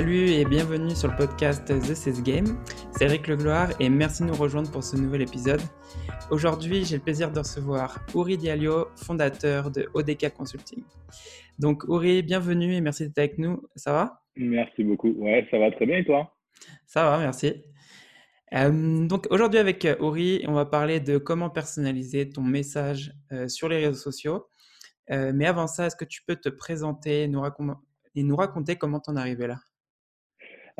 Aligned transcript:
Salut 0.00 0.30
et 0.30 0.46
bienvenue 0.46 0.94
sur 0.94 1.10
le 1.10 1.16
podcast 1.18 1.66
The 1.66 1.94
Sales 1.94 2.22
Game. 2.22 2.46
C'est 2.92 3.04
Eric 3.04 3.28
Legloire 3.28 3.68
et 3.80 3.90
merci 3.90 4.22
de 4.22 4.28
nous 4.28 4.34
rejoindre 4.34 4.70
pour 4.70 4.82
ce 4.82 4.96
nouvel 4.96 5.20
épisode. 5.20 5.60
Aujourd'hui, 6.30 6.86
j'ai 6.86 6.96
le 6.96 7.02
plaisir 7.02 7.30
de 7.30 7.40
recevoir 7.40 8.00
Uri 8.14 8.38
Diallo, 8.38 8.88
fondateur 8.96 9.70
de 9.70 9.90
ODK 9.92 10.32
Consulting. 10.32 10.82
Donc 11.58 11.84
Uri, 11.86 12.22
bienvenue 12.22 12.72
et 12.76 12.80
merci 12.80 13.08
d'être 13.08 13.18
avec 13.18 13.36
nous. 13.36 13.62
Ça 13.76 13.92
va? 13.92 14.22
Merci 14.36 14.84
beaucoup. 14.84 15.10
Ouais, 15.18 15.46
ça 15.50 15.58
va 15.58 15.70
très 15.70 15.84
bien 15.84 15.98
et 15.98 16.04
toi? 16.06 16.34
Ça 16.86 17.04
va, 17.04 17.18
merci. 17.18 17.62
Euh, 18.54 19.06
donc 19.06 19.26
aujourd'hui 19.28 19.58
avec 19.58 19.84
Uri, 19.84 20.42
on 20.48 20.54
va 20.54 20.64
parler 20.64 21.00
de 21.00 21.18
comment 21.18 21.50
personnaliser 21.50 22.30
ton 22.30 22.40
message 22.40 23.12
euh, 23.32 23.48
sur 23.48 23.68
les 23.68 23.84
réseaux 23.84 24.00
sociaux. 24.00 24.46
Euh, 25.10 25.32
mais 25.34 25.44
avant 25.44 25.66
ça, 25.66 25.88
est-ce 25.88 25.96
que 25.96 26.06
tu 26.06 26.22
peux 26.26 26.36
te 26.36 26.48
présenter 26.48 27.28
nous 27.28 27.42
et 28.14 28.22
nous 28.22 28.36
raconter 28.36 28.76
comment 28.76 28.98
tu 28.98 29.10
en 29.10 29.16
es 29.16 29.20
arrivé 29.20 29.46
là? 29.46 29.56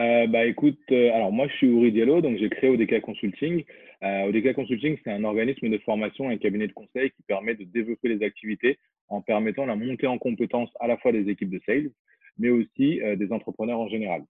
Euh, 0.00 0.26
bah 0.28 0.46
écoute, 0.46 0.80
euh, 0.92 1.12
alors 1.12 1.30
moi 1.30 1.46
je 1.48 1.56
suis 1.56 1.66
Uri 1.66 1.92
Diallo, 1.92 2.22
donc 2.22 2.38
j'ai 2.38 2.48
créé 2.48 2.70
ODK 2.70 3.02
Consulting. 3.02 3.64
Euh, 4.02 4.28
ODK 4.28 4.54
Consulting, 4.54 4.96
c'est 5.04 5.12
un 5.12 5.24
organisme 5.24 5.68
de 5.68 5.76
formation 5.78 6.30
et 6.30 6.34
un 6.34 6.38
cabinet 6.38 6.68
de 6.68 6.72
conseil 6.72 7.10
qui 7.10 7.22
permet 7.24 7.54
de 7.54 7.64
développer 7.64 8.08
les 8.08 8.24
activités 8.24 8.78
en 9.08 9.20
permettant 9.20 9.66
la 9.66 9.76
montée 9.76 10.06
en 10.06 10.16
compétences 10.16 10.70
à 10.80 10.86
la 10.86 10.96
fois 10.96 11.12
des 11.12 11.28
équipes 11.28 11.50
de 11.50 11.60
sales, 11.66 11.90
mais 12.38 12.48
aussi 12.48 13.02
euh, 13.02 13.14
des 13.14 13.30
entrepreneurs 13.30 13.78
en 13.78 13.88
général. 13.88 14.22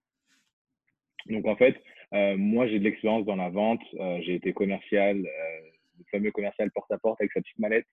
Donc 1.27 1.45
en 1.47 1.55
fait, 1.55 1.77
moi 2.11 2.67
j'ai 2.67 2.79
de 2.79 2.83
l'expérience 2.83 3.25
dans 3.25 3.37
la 3.37 3.49
vente, 3.49 3.81
j'ai 4.21 4.33
été 4.33 4.51
commercial, 4.51 5.17
le 5.17 6.03
fameux 6.09 6.31
commercial 6.31 6.69
porte-à-porte 6.71 7.21
avec 7.21 7.31
sa 7.31 7.41
petite 7.41 7.59
mallette 7.59 7.85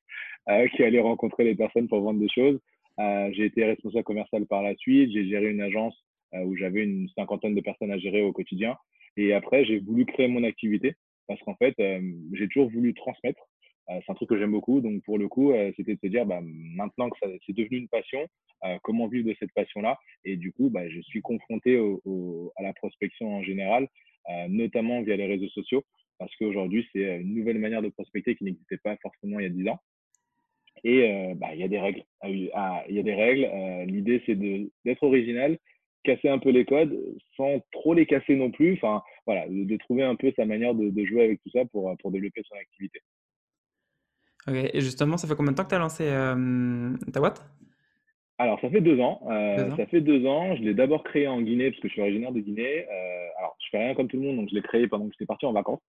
qui 0.75 0.83
allait 0.83 0.99
rencontrer 0.99 1.45
les 1.45 1.55
personnes 1.55 1.87
pour 1.89 2.01
vendre 2.01 2.19
des 2.19 2.31
choses. 2.31 2.59
j'ai 2.99 3.45
été 3.45 3.65
responsable 3.65 4.05
commercial 4.05 4.47
par 4.47 4.63
la 4.63 4.75
suite, 4.77 5.13
j'ai 5.13 5.29
géré 5.29 5.51
une 5.51 5.61
agence 5.61 5.95
où 6.33 6.57
j'avais 6.57 6.85
une 6.85 7.09
cinquantaine 7.17 7.55
de 7.55 7.61
personnes 7.61 7.91
à 7.91 7.99
gérer 7.99 8.23
au 8.23 8.33
quotidien. 8.33 8.77
Et 9.17 9.33
après, 9.33 9.65
j'ai 9.65 9.79
voulu 9.79 10.07
créer 10.07 10.29
mon 10.29 10.45
activité 10.45 10.95
parce 11.29 11.41
qu'en 11.43 11.55
fait, 11.55 11.75
euh, 11.79 12.01
j'ai 12.33 12.49
toujours 12.49 12.71
voulu 12.71 12.95
transmettre. 12.95 13.41
Euh, 13.91 14.01
c'est 14.05 14.13
un 14.13 14.15
truc 14.15 14.31
que 14.31 14.39
j'aime 14.39 14.51
beaucoup. 14.51 14.81
Donc, 14.81 15.03
pour 15.05 15.19
le 15.19 15.29
coup, 15.29 15.53
c'était 15.77 15.95
de 15.95 16.01
se 16.01 16.09
dire, 16.09 16.27
bah, 16.27 16.41
maintenant 16.43 17.09
que 17.11 17.19
c'est 17.47 17.53
devenu 17.53 17.79
une 17.79 17.89
passion, 17.89 18.27
comment 18.83 19.07
vivre 19.07 19.29
de 19.29 19.37
cette 19.39 19.53
passion-là? 19.53 19.99
Et 20.25 20.37
du 20.37 20.53
coup, 20.53 20.69
bah, 20.69 20.89
je 20.89 21.01
suis 21.01 21.21
confronté 21.21 21.79
à 22.57 22.63
la 22.63 22.73
prospection 22.73 23.37
en 23.37 23.43
général, 23.43 23.89
notamment 24.49 25.03
via 25.03 25.17
les 25.17 25.27
réseaux 25.27 25.49
sociaux, 25.49 25.85
parce 26.19 26.35
qu'aujourd'hui, 26.37 26.87
c'est 26.93 27.21
une 27.21 27.35
nouvelle 27.35 27.59
manière 27.59 27.83
de 27.83 27.89
prospecter 27.89 28.35
qui 28.35 28.45
n'existait 28.45 28.79
pas 28.79 28.97
forcément 29.01 29.39
il 29.39 29.45
y 29.45 29.47
a 29.47 29.51
10 29.51 29.69
ans. 29.69 29.79
Et 30.85 31.35
bah, 31.37 31.55
il 31.55 31.61
y 31.61 31.65
a 31.65 31.69
des 31.69 31.79
règles. 31.79 32.05
Il 32.25 32.45
y 32.45 32.99
a 32.99 33.03
des 33.03 33.15
règles. 33.15 33.49
L'idée, 33.91 34.23
c'est 34.27 34.35
d'être 34.35 35.03
original, 35.03 35.57
casser 36.15 36.29
un 36.29 36.39
peu 36.39 36.51
les 36.51 36.65
codes 36.65 36.97
sans 37.37 37.61
trop 37.73 37.95
les 37.95 38.07
casser 38.07 38.37
non 38.37 38.51
plus. 38.51 38.75
Enfin, 38.75 39.03
voilà, 39.27 39.47
de, 39.49 39.77
trouver 39.77 40.03
un 40.03 40.17
peu 40.17 40.33
sa 40.37 40.45
manière 40.45 40.75
de, 40.75 41.05
jouer 41.05 41.25
avec 41.25 41.43
tout 41.43 41.51
ça 41.51 41.65
pour, 41.67 41.95
pour 41.99 42.11
développer 42.11 42.43
son 42.49 42.57
activité. 42.57 43.01
Ok, 44.47 44.57
et 44.73 44.81
justement, 44.81 45.17
ça 45.17 45.29
fait 45.29 45.35
combien 45.35 45.53
de 45.53 45.57
temps 45.57 45.65
que 45.65 45.71
tu 45.71 45.75
as 45.75 45.79
lancé 45.79 46.05
euh, 46.07 46.97
ta 47.13 47.21
boîte? 47.21 47.45
Alors, 48.39 48.61
ça 48.61 48.71
fait 48.71 48.81
deux 48.81 49.01
ans. 49.01 49.21
Euh, 49.31 49.77
Ça 49.77 49.87
fait 49.87 50.01
deux 50.01 50.25
ans. 50.25 50.55
Je 50.57 50.63
l'ai 50.63 50.75
d'abord 50.75 51.03
créé 51.03 51.27
en 51.27 51.43
Guinée 51.43 51.71
parce 51.71 51.83
que 51.83 51.89
je 51.89 51.93
suis 51.93 52.03
originaire 52.03 52.33
de 52.33 52.41
Guinée. 52.41 52.87
Euh, 52.89 53.29
alors, 53.39 53.57
je 53.59 53.69
fais 53.71 53.79
rien 53.79 53.95
comme 53.95 54.07
tout 54.07 54.17
le 54.17 54.23
monde, 54.23 54.37
donc 54.37 54.49
je 54.49 54.55
l'ai 54.55 54.63
créé 54.63 54.87
pendant 54.87 55.07
que 55.07 55.13
j'étais 55.13 55.27
parti 55.27 55.45
en 55.45 55.53
vacances. 55.53 55.83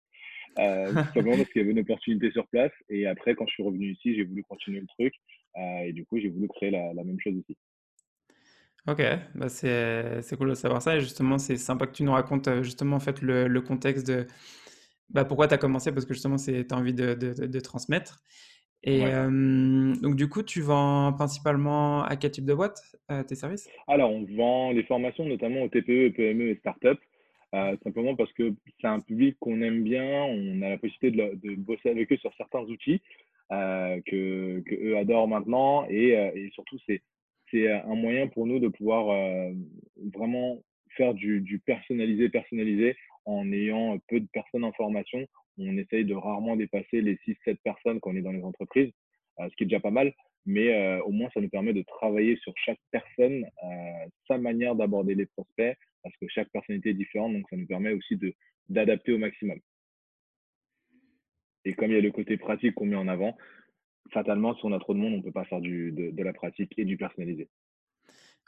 Euh, 0.58 0.92
simplement 0.94 1.36
parce 1.38 1.50
qu'il 1.50 1.62
y 1.62 1.66
avait 1.66 1.72
une 1.72 1.80
opportunité 1.80 2.32
sur 2.32 2.48
place. 2.48 2.72
Et 2.90 3.06
après, 3.06 3.36
quand 3.36 3.45
je 3.48 3.54
suis 3.54 3.64
revenu 3.64 3.92
ici, 3.92 4.16
j'ai 4.16 4.23
voulu 4.23 4.44
continuer 4.44 4.80
le 4.80 4.88
truc. 4.88 5.14
Euh, 5.58 5.80
et 5.86 5.92
du 5.92 6.06
coup, 6.06 6.20
j'ai 6.20 6.30
voulu 6.30 6.48
créer 6.48 6.72
la, 6.72 6.94
la, 6.94 7.04
même 7.04 7.20
chose 7.20 7.33
ici. 7.36 7.58
Ok, 8.87 9.02
bah 9.36 9.49
c'est, 9.49 10.21
c'est 10.21 10.37
cool 10.37 10.49
de 10.49 10.55
savoir 10.55 10.81
ça. 10.81 10.95
Et 10.95 11.02
justement, 11.02 11.37
c'est 11.37 11.58
sympa 11.58 11.87
que 11.87 11.92
tu 11.92 12.03
nous 12.03 12.14
racontes 12.14 12.48
euh, 12.48 12.64
justement 12.64 12.95
en 12.95 13.02
fait 13.02 13.21
le, 13.21 13.48
le 13.48 13.61
contexte 13.61 14.08
de 14.08 14.27
bah, 15.09 15.25
pourquoi 15.25 15.48
tu 15.48 15.53
as 15.53 15.58
commencé, 15.58 15.92
parce 15.92 16.05
que 16.05 16.14
justement, 16.14 16.36
tu 16.37 16.65
as 16.70 16.75
envie 16.75 16.93
de, 16.93 17.14
de, 17.14 17.45
de, 17.45 17.59
transmettre. 17.59 18.20
Et 18.83 19.05
euh, 19.05 19.95
donc, 20.02 20.15
du 20.15 20.30
coup, 20.30 20.43
tu 20.43 20.61
vends 20.61 21.14
principalement 21.14 22.03
à 22.03 22.15
quel 22.15 22.31
type 22.31 22.45
de 22.45 22.53
boîte 22.53 22.80
euh, 23.11 23.23
tes 23.23 23.36
services? 23.36 23.70
Alors, 23.87 24.11
on 24.11 24.26
vend 24.26 24.71
les 24.71 24.83
formations 24.83 25.26
notamment 25.26 25.64
aux 25.64 25.70
TPE, 25.70 26.14
PME 26.14 26.49
et 26.49 26.55
startups. 26.55 27.02
Euh, 27.55 27.77
simplement 27.83 28.15
parce 28.15 28.31
que 28.33 28.53
c'est 28.81 28.87
un 28.87 28.99
public 28.99 29.37
qu'on 29.39 29.61
aime 29.61 29.83
bien, 29.83 30.23
on 30.26 30.61
a 30.61 30.70
la 30.70 30.77
possibilité 30.77 31.11
de, 31.11 31.47
de, 31.47 31.55
bosser 31.55 31.89
avec 31.89 32.11
eux 32.11 32.17
sur 32.17 32.33
certains 32.36 32.59
outils 32.59 33.02
euh, 33.53 34.02
que, 34.05 34.59
que, 34.59 34.76
eux 34.76 34.97
adorent 34.97 35.30
maintenant 35.30 35.86
et, 35.89 36.09
et 36.09 36.49
surtout 36.53 36.77
c'est 36.86 37.02
c'est 37.52 37.71
un 37.71 37.95
moyen 37.95 38.27
pour 38.27 38.45
nous 38.45 38.59
de 38.59 38.67
pouvoir 38.67 39.09
euh, 39.09 39.52
vraiment 40.13 40.61
faire 40.97 41.13
du, 41.13 41.61
personnalisé, 41.65 42.30
personnalisé 42.30 42.95
en 43.25 43.52
ayant 43.52 43.97
peu 44.08 44.19
de 44.19 44.27
personnes 44.33 44.63
en 44.63 44.73
formation. 44.73 45.25
On 45.58 45.77
essaye 45.77 46.05
de 46.05 46.13
rarement 46.13 46.55
dépasser 46.55 47.02
les 47.02 47.15
6-7 47.27 47.58
personnes 47.63 47.99
qu'on 47.99 48.15
est 48.15 48.21
dans 48.21 48.31
les 48.31 48.43
entreprises, 48.43 48.91
euh, 49.39 49.47
ce 49.49 49.55
qui 49.55 49.63
est 49.63 49.67
déjà 49.67 49.80
pas 49.80 49.91
mal, 49.91 50.13
mais 50.45 50.73
euh, 50.73 51.02
au 51.03 51.11
moins 51.11 51.30
ça 51.33 51.41
nous 51.41 51.49
permet 51.49 51.73
de 51.73 51.83
travailler 51.83 52.37
sur 52.37 52.53
chaque 52.58 52.80
personne, 52.91 53.45
euh, 53.64 54.08
sa 54.27 54.37
manière 54.37 54.75
d'aborder 54.75 55.15
les 55.15 55.25
prospects, 55.25 55.77
parce 56.03 56.15
que 56.17 56.27
chaque 56.29 56.49
personnalité 56.49 56.91
est 56.91 56.95
différente, 56.95 57.33
donc 57.33 57.45
ça 57.49 57.58
nous 57.58 57.67
permet 57.67 57.91
aussi 57.91 58.19
d'adapter 58.69 59.14
au 59.14 59.17
maximum. 59.17 59.59
Et 61.65 61.73
comme 61.73 61.91
il 61.91 61.95
y 61.95 61.97
a 61.97 62.02
le 62.02 62.11
côté 62.11 62.37
pratique 62.37 62.75
qu'on 62.75 62.85
met 62.85 62.95
en 62.95 63.09
avant, 63.09 63.35
fatalement, 64.12 64.56
si 64.56 64.66
on 64.66 64.73
a 64.73 64.80
trop 64.80 64.94
de 64.94 65.00
monde, 65.00 65.14
on 65.14 65.18
ne 65.18 65.23
peut 65.23 65.32
pas 65.32 65.45
faire 65.45 65.62
du, 65.62 65.92
de, 65.92 66.12
de, 66.12 66.23
la 66.23 66.34
pratique 66.34 66.73
et 66.78 66.86
du 66.86 66.98
personnalisé. 66.98 67.50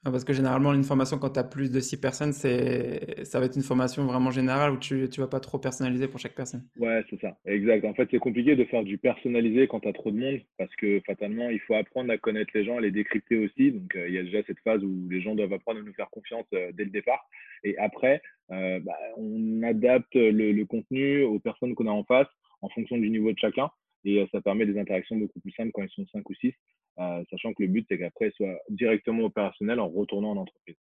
Ah, 0.06 0.12
parce 0.12 0.24
que 0.24 0.31
généralement, 0.31 0.74
une 0.74 0.86
formation, 0.86 1.18
quand 1.18 1.31
tu 1.31 1.40
as 1.40 1.44
plus 1.44 1.72
de 1.72 1.80
6 1.81 2.00
personnes, 2.00 2.31
ça 2.31 3.40
va 3.40 3.46
être 3.46 3.58
une 3.58 3.64
formation 3.64 4.06
vraiment 4.06 4.31
générale 4.31 4.72
où 4.72 4.80
tu 4.80 4.96
ne 4.96 5.22
vas 5.22 5.28
pas 5.28 5.42
trop 5.42 5.59
personnaliser 5.59 6.08
pour 6.08 6.22
chaque 6.22 6.36
personne. 6.36 6.64
Ouais, 6.78 7.03
c'est 7.09 7.20
ça. 7.20 7.38
Exact. 7.46 7.84
En 7.84 7.94
fait, 7.94 8.08
c'est 8.09 8.20
compliqué 8.20 8.56
de 8.56 8.64
faire 8.64 8.84
du 8.84 8.97
personnalisé 8.97 9.68
quand 9.68 9.81
tu 9.81 9.90
as 9.90 9.94
trop 9.94 10.12
de 10.12 10.18
monde 10.18 10.40
parce 10.58 10.74
que 10.78 11.02
fatalement, 11.06 11.50
il 11.50 11.59
faut 11.59 11.74
apprendre 11.74 12.12
à 12.14 12.18
connaître 12.18 12.52
les 12.53 12.64
gens, 12.64 12.78
à 12.78 12.81
les 12.81 12.91
décrypter 12.91 13.38
aussi. 13.44 13.74
Donc, 13.74 13.94
euh, 13.97 14.08
il 14.08 14.14
y 14.14 14.18
a 14.18 14.24
déjà 14.24 14.41
cette 14.47 14.59
phase 14.59 14.81
où 14.84 15.09
les 15.09 15.20
gens 15.22 15.36
doivent 15.36 15.52
apprendre 15.52 15.81
à 15.81 15.84
nous 15.84 15.94
faire 15.94 16.09
confiance 16.12 16.46
euh, 16.53 16.72
dès 16.74 16.86
le 16.86 16.91
départ. 16.91 17.28
Et 17.66 17.78
après, 17.78 18.22
euh, 18.52 18.80
bah, 18.80 18.96
on 19.18 19.62
adapte 19.64 20.16
le, 20.16 20.53
le 20.53 20.66
contenu 20.66 21.24
aux 21.24 21.40
personnes 21.40 21.76
qu'on 21.76 21.88
a 21.88 21.91
en 21.91 22.06
face 22.06 22.28
en 22.62 22.70
fonction 22.70 22.97
du 22.97 23.09
niveau 23.09 23.34
de 23.34 23.38
chacun 23.38 23.70
et 24.05 24.21
euh, 24.21 24.27
ça 24.31 24.41
permet 24.41 24.65
des 24.65 24.79
interactions 24.79 25.17
beaucoup 25.17 25.39
plus 25.39 25.51
simples 25.51 25.71
quand 25.73 25.83
ils 25.83 25.89
sont 25.89 26.05
5 26.11 26.29
ou 26.29 26.33
6, 26.33 26.53
euh, 26.99 27.23
sachant 27.29 27.53
que 27.53 27.63
le 27.63 27.69
but, 27.69 27.85
c'est 27.89 27.97
qu'après, 27.97 28.29
ils 28.29 28.33
soient 28.33 28.59
directement 28.69 29.23
opérationnels 29.23 29.79
en 29.79 29.87
retournant 29.87 30.31
en 30.31 30.37
entreprise. 30.37 30.77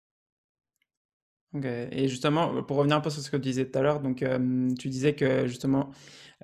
Ok. 1.55 1.67
Et 1.67 2.09
justement, 2.09 2.63
pour 2.63 2.79
revenir 2.79 2.97
un 2.97 3.01
peu 3.01 3.11
sur 3.11 3.21
ce 3.21 3.31
que 3.31 3.37
tu 3.37 3.43
disais 3.43 3.71
tout 3.71 3.79
à 3.79 3.83
l'heure, 3.83 4.01
donc 4.01 4.23
euh, 4.23 4.69
tu 4.79 4.89
disais 4.89 5.15
que 5.15 5.47
justement 5.47 5.91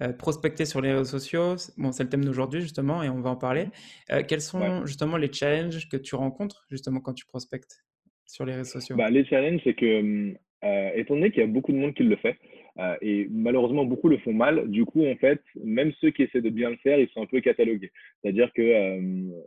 euh, 0.03 0.13
prospecter 0.13 0.67
sur 0.67 0.83
les 0.83 0.93
réseaux 0.93 1.19
sociaux, 1.19 1.57
bon, 1.79 1.93
c'est 1.93 2.05
le 2.05 2.11
thème 2.11 2.25
d'aujourd'hui 2.25 2.61
justement, 2.61 3.03
et 3.03 3.09
on 3.09 3.21
va 3.21 3.31
en 3.31 3.37
parler. 3.37 3.65
Mmh. 3.65 4.13
Euh, 4.13 4.23
quels 4.29 4.43
sont 4.43 4.61
ouais. 4.61 4.87
justement 4.87 5.17
les 5.17 5.33
challenges 5.33 5.89
que 5.89 5.97
tu 5.97 6.15
rencontres 6.15 6.67
justement 6.71 7.01
quand 7.01 7.15
tu 7.15 7.25
prospectes 7.25 7.85
sur 8.27 8.45
les 8.45 8.55
réseaux 8.55 8.81
sociaux? 8.81 8.97
Bah, 8.97 9.09
Les 9.09 9.25
challenges, 9.25 9.63
c'est 9.65 9.75
que 9.75 10.35
euh, 10.65 10.91
étant 10.95 11.15
donné 11.15 11.31
qu'il 11.31 11.41
y 11.41 11.45
a 11.45 11.49
beaucoup 11.49 11.73
de 11.73 11.79
monde 11.79 11.95
qui 11.95 12.03
le 12.03 12.17
fait, 12.17 12.37
euh, 12.79 12.97
et 13.01 13.27
malheureusement 13.31 13.85
beaucoup 13.85 14.09
le 14.09 14.19
font 14.19 14.33
mal, 14.33 14.69
du 14.69 14.85
coup, 14.85 15.07
en 15.07 15.17
fait, 15.17 15.41
même 15.65 15.93
ceux 16.01 16.11
qui 16.11 16.23
essaient 16.23 16.41
de 16.41 16.51
bien 16.51 16.71
le 16.71 16.77
faire, 16.77 16.99
ils 16.99 17.09
sont 17.09 17.23
un 17.23 17.27
peu 17.27 17.41
catalogués. 17.41 17.91
C'est-à-dire 18.23 18.53
que, 18.55 18.63
euh, 18.63 19.01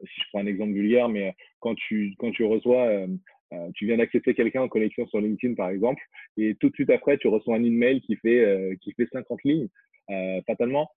si 0.03 0.21
je 0.21 0.25
prends 0.29 0.39
un 0.39 0.47
exemple 0.47 0.73
vulgaire, 0.73 1.09
mais 1.09 1.33
quand 1.59 1.75
tu, 1.75 2.13
quand 2.17 2.31
tu 2.31 2.43
reçois, 2.43 2.85
euh, 2.87 3.07
euh, 3.53 3.69
tu 3.75 3.85
viens 3.85 3.97
d'accepter 3.97 4.33
quelqu'un 4.33 4.61
en 4.61 4.69
connexion 4.69 5.05
sur 5.07 5.19
LinkedIn, 5.19 5.55
par 5.55 5.69
exemple, 5.69 6.01
et 6.37 6.55
tout 6.55 6.69
de 6.69 6.75
suite 6.75 6.89
après, 6.89 7.17
tu 7.17 7.27
reçois 7.27 7.55
un 7.55 7.63
email 7.63 8.01
qui 8.01 8.15
fait, 8.15 8.77
qui 8.81 8.93
fait 8.93 9.07
50 9.11 9.43
lignes, 9.43 9.67
fatalement, 10.47 10.89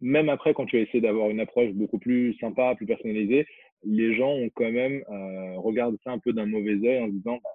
même 0.00 0.28
après, 0.28 0.52
quand 0.52 0.66
tu 0.66 0.76
as 0.76 0.80
essayé 0.80 1.00
d'avoir 1.00 1.30
une 1.30 1.40
approche 1.40 1.70
beaucoup 1.72 1.98
plus 1.98 2.34
sympa, 2.34 2.74
plus 2.74 2.86
personnalisée, 2.86 3.46
les 3.84 4.14
gens 4.14 4.32
ont 4.32 4.50
quand 4.54 4.70
même 4.70 5.02
euh, 5.10 5.58
regardé 5.58 5.96
ça 6.04 6.10
un 6.10 6.18
peu 6.18 6.32
d'un 6.32 6.46
mauvais 6.46 6.76
œil 6.86 7.02
en 7.02 7.06
se 7.06 7.12
disant 7.12 7.38
bah, 7.42 7.50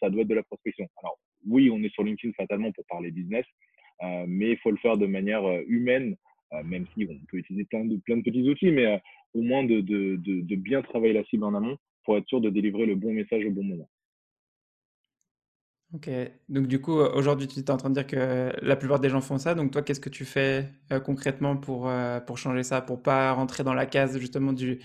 ça 0.00 0.10
doit 0.10 0.22
être 0.22 0.28
de 0.28 0.34
la 0.34 0.42
prospection. 0.42 0.86
Oui, 1.46 1.70
on 1.70 1.82
est 1.82 1.92
sur 1.92 2.02
LinkedIn 2.02 2.32
fatalement 2.34 2.72
pour 2.72 2.84
parler 2.86 3.10
business, 3.10 3.44
euh, 4.02 4.24
mais 4.26 4.50
il 4.50 4.58
faut 4.58 4.70
le 4.70 4.76
faire 4.78 4.96
de 4.96 5.06
manière 5.06 5.44
euh, 5.44 5.62
humaine, 5.66 6.16
euh, 6.52 6.62
même 6.64 6.86
si 6.94 7.06
on 7.08 7.26
peut 7.30 7.38
utiliser 7.38 7.64
plein 7.64 7.84
de, 7.84 7.96
petits 7.96 8.48
outils, 8.48 8.70
mais 8.70 9.00
au 9.34 9.42
moins 9.42 9.64
de, 9.64 9.80
bien 10.56 10.82
travailler 10.82 11.12
la 11.12 11.24
cible 11.24 11.44
en 11.44 11.54
amont 11.54 11.76
pour 12.04 12.16
être 12.16 12.26
sûr 12.26 12.40
de 12.40 12.50
délivrer 12.50 12.86
le 12.86 12.96
bon 12.96 13.12
message 13.12 13.44
au 13.44 13.50
bon 13.50 13.64
moment. 13.64 13.88
Ok, 15.92 16.08
donc 16.48 16.68
du 16.68 16.80
coup, 16.80 16.92
aujourd'hui, 16.92 17.48
tu 17.48 17.58
es 17.58 17.70
en 17.70 17.76
train 17.76 17.90
de 17.90 17.94
dire 17.94 18.06
que 18.06 18.52
la 18.62 18.76
plupart 18.76 19.00
des 19.00 19.08
gens 19.08 19.20
font 19.20 19.38
ça. 19.38 19.56
Donc 19.56 19.72
toi, 19.72 19.82
qu'est-ce 19.82 19.98
que 19.98 20.08
tu 20.08 20.24
fais 20.24 20.66
concrètement 21.04 21.56
pour, 21.56 21.90
pour 22.28 22.38
changer 22.38 22.62
ça, 22.62 22.80
pour 22.80 23.02
pas 23.02 23.32
rentrer 23.32 23.64
dans 23.64 23.74
la 23.74 23.86
case 23.86 24.16
justement 24.20 24.52
du, 24.52 24.78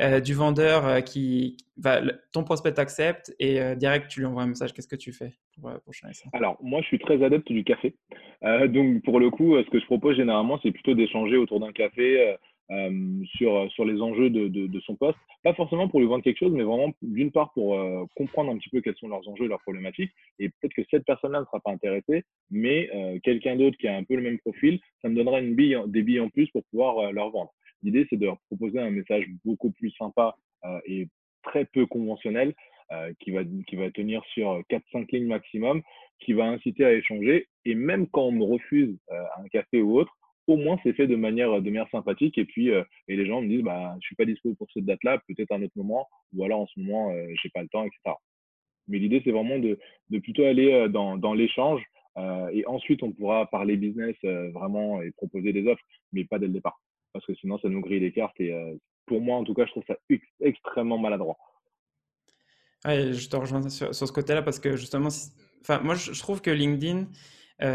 euh, 0.00 0.20
du 0.20 0.32
vendeur 0.32 0.86
euh, 0.86 1.00
qui 1.00 1.58
va, 1.76 2.00
ton 2.32 2.42
prospect 2.42 2.78
accepte 2.78 3.34
et 3.38 3.60
euh, 3.60 3.74
direct 3.74 4.08
tu 4.08 4.20
lui 4.20 4.26
envoies 4.26 4.42
un 4.42 4.46
message. 4.46 4.72
Qu'est-ce 4.72 4.88
que 4.88 4.96
tu 4.96 5.12
fais 5.12 5.34
pour, 5.60 5.70
changer 5.92 6.14
ça? 6.14 6.30
Alors 6.32 6.56
moi 6.62 6.80
je 6.80 6.86
suis 6.86 6.98
très 6.98 7.22
adepte 7.22 7.52
du 7.52 7.64
café. 7.64 7.94
donc 8.68 9.02
pour 9.02 9.20
le 9.20 9.30
coup, 9.30 9.56
ce 9.62 9.68
que 9.68 9.78
je 9.78 9.84
propose 9.84 10.16
généralement 10.16 10.58
c'est 10.62 10.70
plutôt 10.70 10.94
d'échanger 10.94 11.36
autour 11.36 11.60
d'un 11.60 11.72
café. 11.72 12.36
sur, 13.36 13.68
sur 13.72 13.84
les 13.84 14.00
enjeux 14.00 14.30
de, 14.30 14.46
de, 14.46 14.80
son 14.86 14.94
poste. 14.94 15.18
Pas 15.42 15.54
forcément 15.54 15.88
pour 15.88 15.98
lui 15.98 16.06
vendre 16.06 16.22
quelque 16.22 16.38
chose, 16.38 16.52
mais 16.52 16.62
vraiment 16.62 16.92
d'une 17.02 17.32
part 17.32 17.52
pour 17.52 17.76
comprendre 18.14 18.52
un 18.52 18.58
petit 18.58 18.70
peu 18.70 18.80
quels 18.80 18.94
sont 18.94 19.08
leurs 19.08 19.28
enjeux, 19.28 19.48
leurs 19.48 19.60
problématiques. 19.62 20.12
Et 20.38 20.50
peut-être 20.50 20.74
que 20.74 20.82
cette 20.88 21.04
personne-là 21.04 21.40
ne 21.40 21.44
sera 21.46 21.58
pas 21.58 21.72
intéressée, 21.72 22.22
mais 22.48 22.88
quelqu'un 23.24 23.56
d'autre 23.56 23.76
qui 23.76 23.88
a 23.88 23.96
un 23.96 24.04
peu 24.04 24.14
le 24.14 24.22
même 24.22 24.38
profil, 24.38 24.78
ça 25.02 25.08
me 25.08 25.16
donnera 25.16 25.40
une 25.40 25.56
bille, 25.56 25.76
des 25.88 26.02
billes 26.02 26.20
en 26.20 26.28
plus 26.28 26.48
pour 26.52 26.62
pouvoir 26.70 27.12
leur 27.12 27.30
vendre. 27.30 27.50
L'idée, 27.82 28.06
c'est 28.10 28.16
de 28.16 28.26
leur 28.26 28.38
proposer 28.46 28.78
un 28.78 28.90
message 28.90 29.26
beaucoup 29.44 29.70
plus 29.70 29.90
sympa 29.92 30.36
et 30.84 31.08
très 31.42 31.64
peu 31.64 31.86
conventionnel 31.86 32.54
euh, 32.92 33.12
qui, 33.20 33.30
va, 33.30 33.42
qui 33.44 33.76
va 33.76 33.88
tenir 33.92 34.20
sur 34.34 34.62
4-5 34.68 35.06
lignes 35.12 35.28
maximum, 35.28 35.80
qui 36.18 36.32
va 36.32 36.46
inciter 36.46 36.84
à 36.84 36.92
échanger. 36.92 37.46
Et 37.64 37.76
même 37.76 38.08
quand 38.08 38.24
on 38.24 38.32
me 38.32 38.42
refuse 38.42 38.98
euh, 39.12 39.22
un 39.36 39.46
café 39.48 39.80
ou 39.80 39.96
autre, 39.96 40.12
au 40.48 40.56
moins 40.56 40.76
c'est 40.82 40.94
fait 40.94 41.06
de 41.06 41.14
manière, 41.14 41.62
de 41.62 41.70
manière 41.70 41.88
sympathique. 41.90 42.36
Et 42.36 42.44
puis, 42.44 42.70
euh, 42.70 42.82
et 43.06 43.16
les 43.16 43.26
gens 43.26 43.42
me 43.42 43.48
disent, 43.48 43.62
bah, 43.62 43.94
je 44.00 44.06
suis 44.06 44.16
pas 44.16 44.24
dispo 44.24 44.54
pour 44.54 44.66
cette 44.72 44.86
date-là, 44.86 45.22
peut-être 45.28 45.52
un 45.52 45.62
autre 45.62 45.76
moment, 45.76 46.08
ou 46.34 46.44
alors 46.44 46.62
en 46.62 46.66
ce 46.66 46.80
moment, 46.80 47.14
je 47.14 47.34
j'ai 47.40 47.50
pas 47.50 47.62
le 47.62 47.68
temps, 47.68 47.84
etc. 47.84 48.16
Mais 48.88 48.98
l'idée, 48.98 49.22
c'est 49.24 49.30
vraiment 49.30 49.60
de, 49.60 49.78
de, 50.08 50.18
plutôt 50.18 50.44
aller 50.44 50.88
dans, 50.88 51.16
dans 51.16 51.32
l'échange. 51.32 51.84
et 52.52 52.66
ensuite, 52.66 53.04
on 53.04 53.12
pourra 53.12 53.46
parler 53.46 53.76
business 53.76 54.16
vraiment 54.24 55.00
et 55.00 55.12
proposer 55.12 55.52
des 55.52 55.64
offres, 55.68 55.84
mais 56.12 56.24
pas 56.24 56.40
dès 56.40 56.48
le 56.48 56.54
départ. 56.54 56.80
Parce 57.12 57.26
que 57.26 57.34
sinon, 57.34 57.58
ça 57.58 57.68
nous 57.68 57.80
grille 57.80 58.00
les 58.00 58.12
cartes. 58.12 58.40
Et 58.40 58.54
pour 59.06 59.20
moi, 59.20 59.36
en 59.36 59.44
tout 59.44 59.54
cas, 59.54 59.66
je 59.66 59.70
trouve 59.72 59.84
ça 59.86 59.96
extrêmement 60.40 60.98
maladroit. 60.98 61.36
Je 62.84 63.28
te 63.28 63.36
rejoins 63.36 63.68
sur, 63.68 63.94
ce 63.94 64.12
côté-là 64.12 64.42
parce 64.42 64.58
que 64.58 64.76
justement, 64.76 65.08
enfin, 65.60 65.80
moi 65.80 65.94
je, 65.94 66.18
trouve 66.18 66.40
que 66.40 66.50
LinkedIn, 66.50 67.08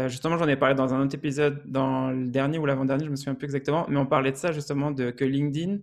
justement, 0.08 0.36
j'en 0.36 0.48
ai 0.48 0.56
parlé 0.56 0.74
dans 0.74 0.92
un 0.92 1.04
autre 1.04 1.14
épisode, 1.14 1.62
dans 1.66 2.10
le 2.10 2.26
dernier 2.28 2.58
ou 2.58 2.66
l'avant-dernier, 2.66 3.04
je 3.04 3.10
me 3.10 3.16
souviens 3.16 3.34
plus 3.34 3.44
exactement, 3.44 3.86
mais 3.88 3.98
on 3.98 4.06
parlait 4.06 4.32
de 4.32 4.36
ça 4.36 4.50
justement, 4.50 4.90
de 4.90 5.10
que 5.10 5.24
LinkedIn, 5.24 5.78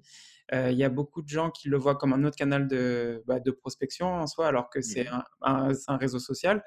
il 0.52 0.78
y 0.78 0.84
a 0.84 0.90
beaucoup 0.90 1.22
de 1.22 1.30
gens 1.30 1.50
qui 1.50 1.70
le 1.70 1.78
voient 1.78 1.96
comme 1.96 2.14
un 2.14 2.24
autre 2.26 2.36
canal 2.36 2.68
de, 2.68 3.24
bah, 3.26 3.40
de 3.40 3.50
prospection 3.50 4.08
en 4.08 4.28
soi, 4.28 4.48
alors 4.48 4.70
que 4.70 4.82
c'est 4.82 5.08
un, 5.08 5.24
un, 5.42 5.98
réseau 5.98 6.20
social. 6.20 6.64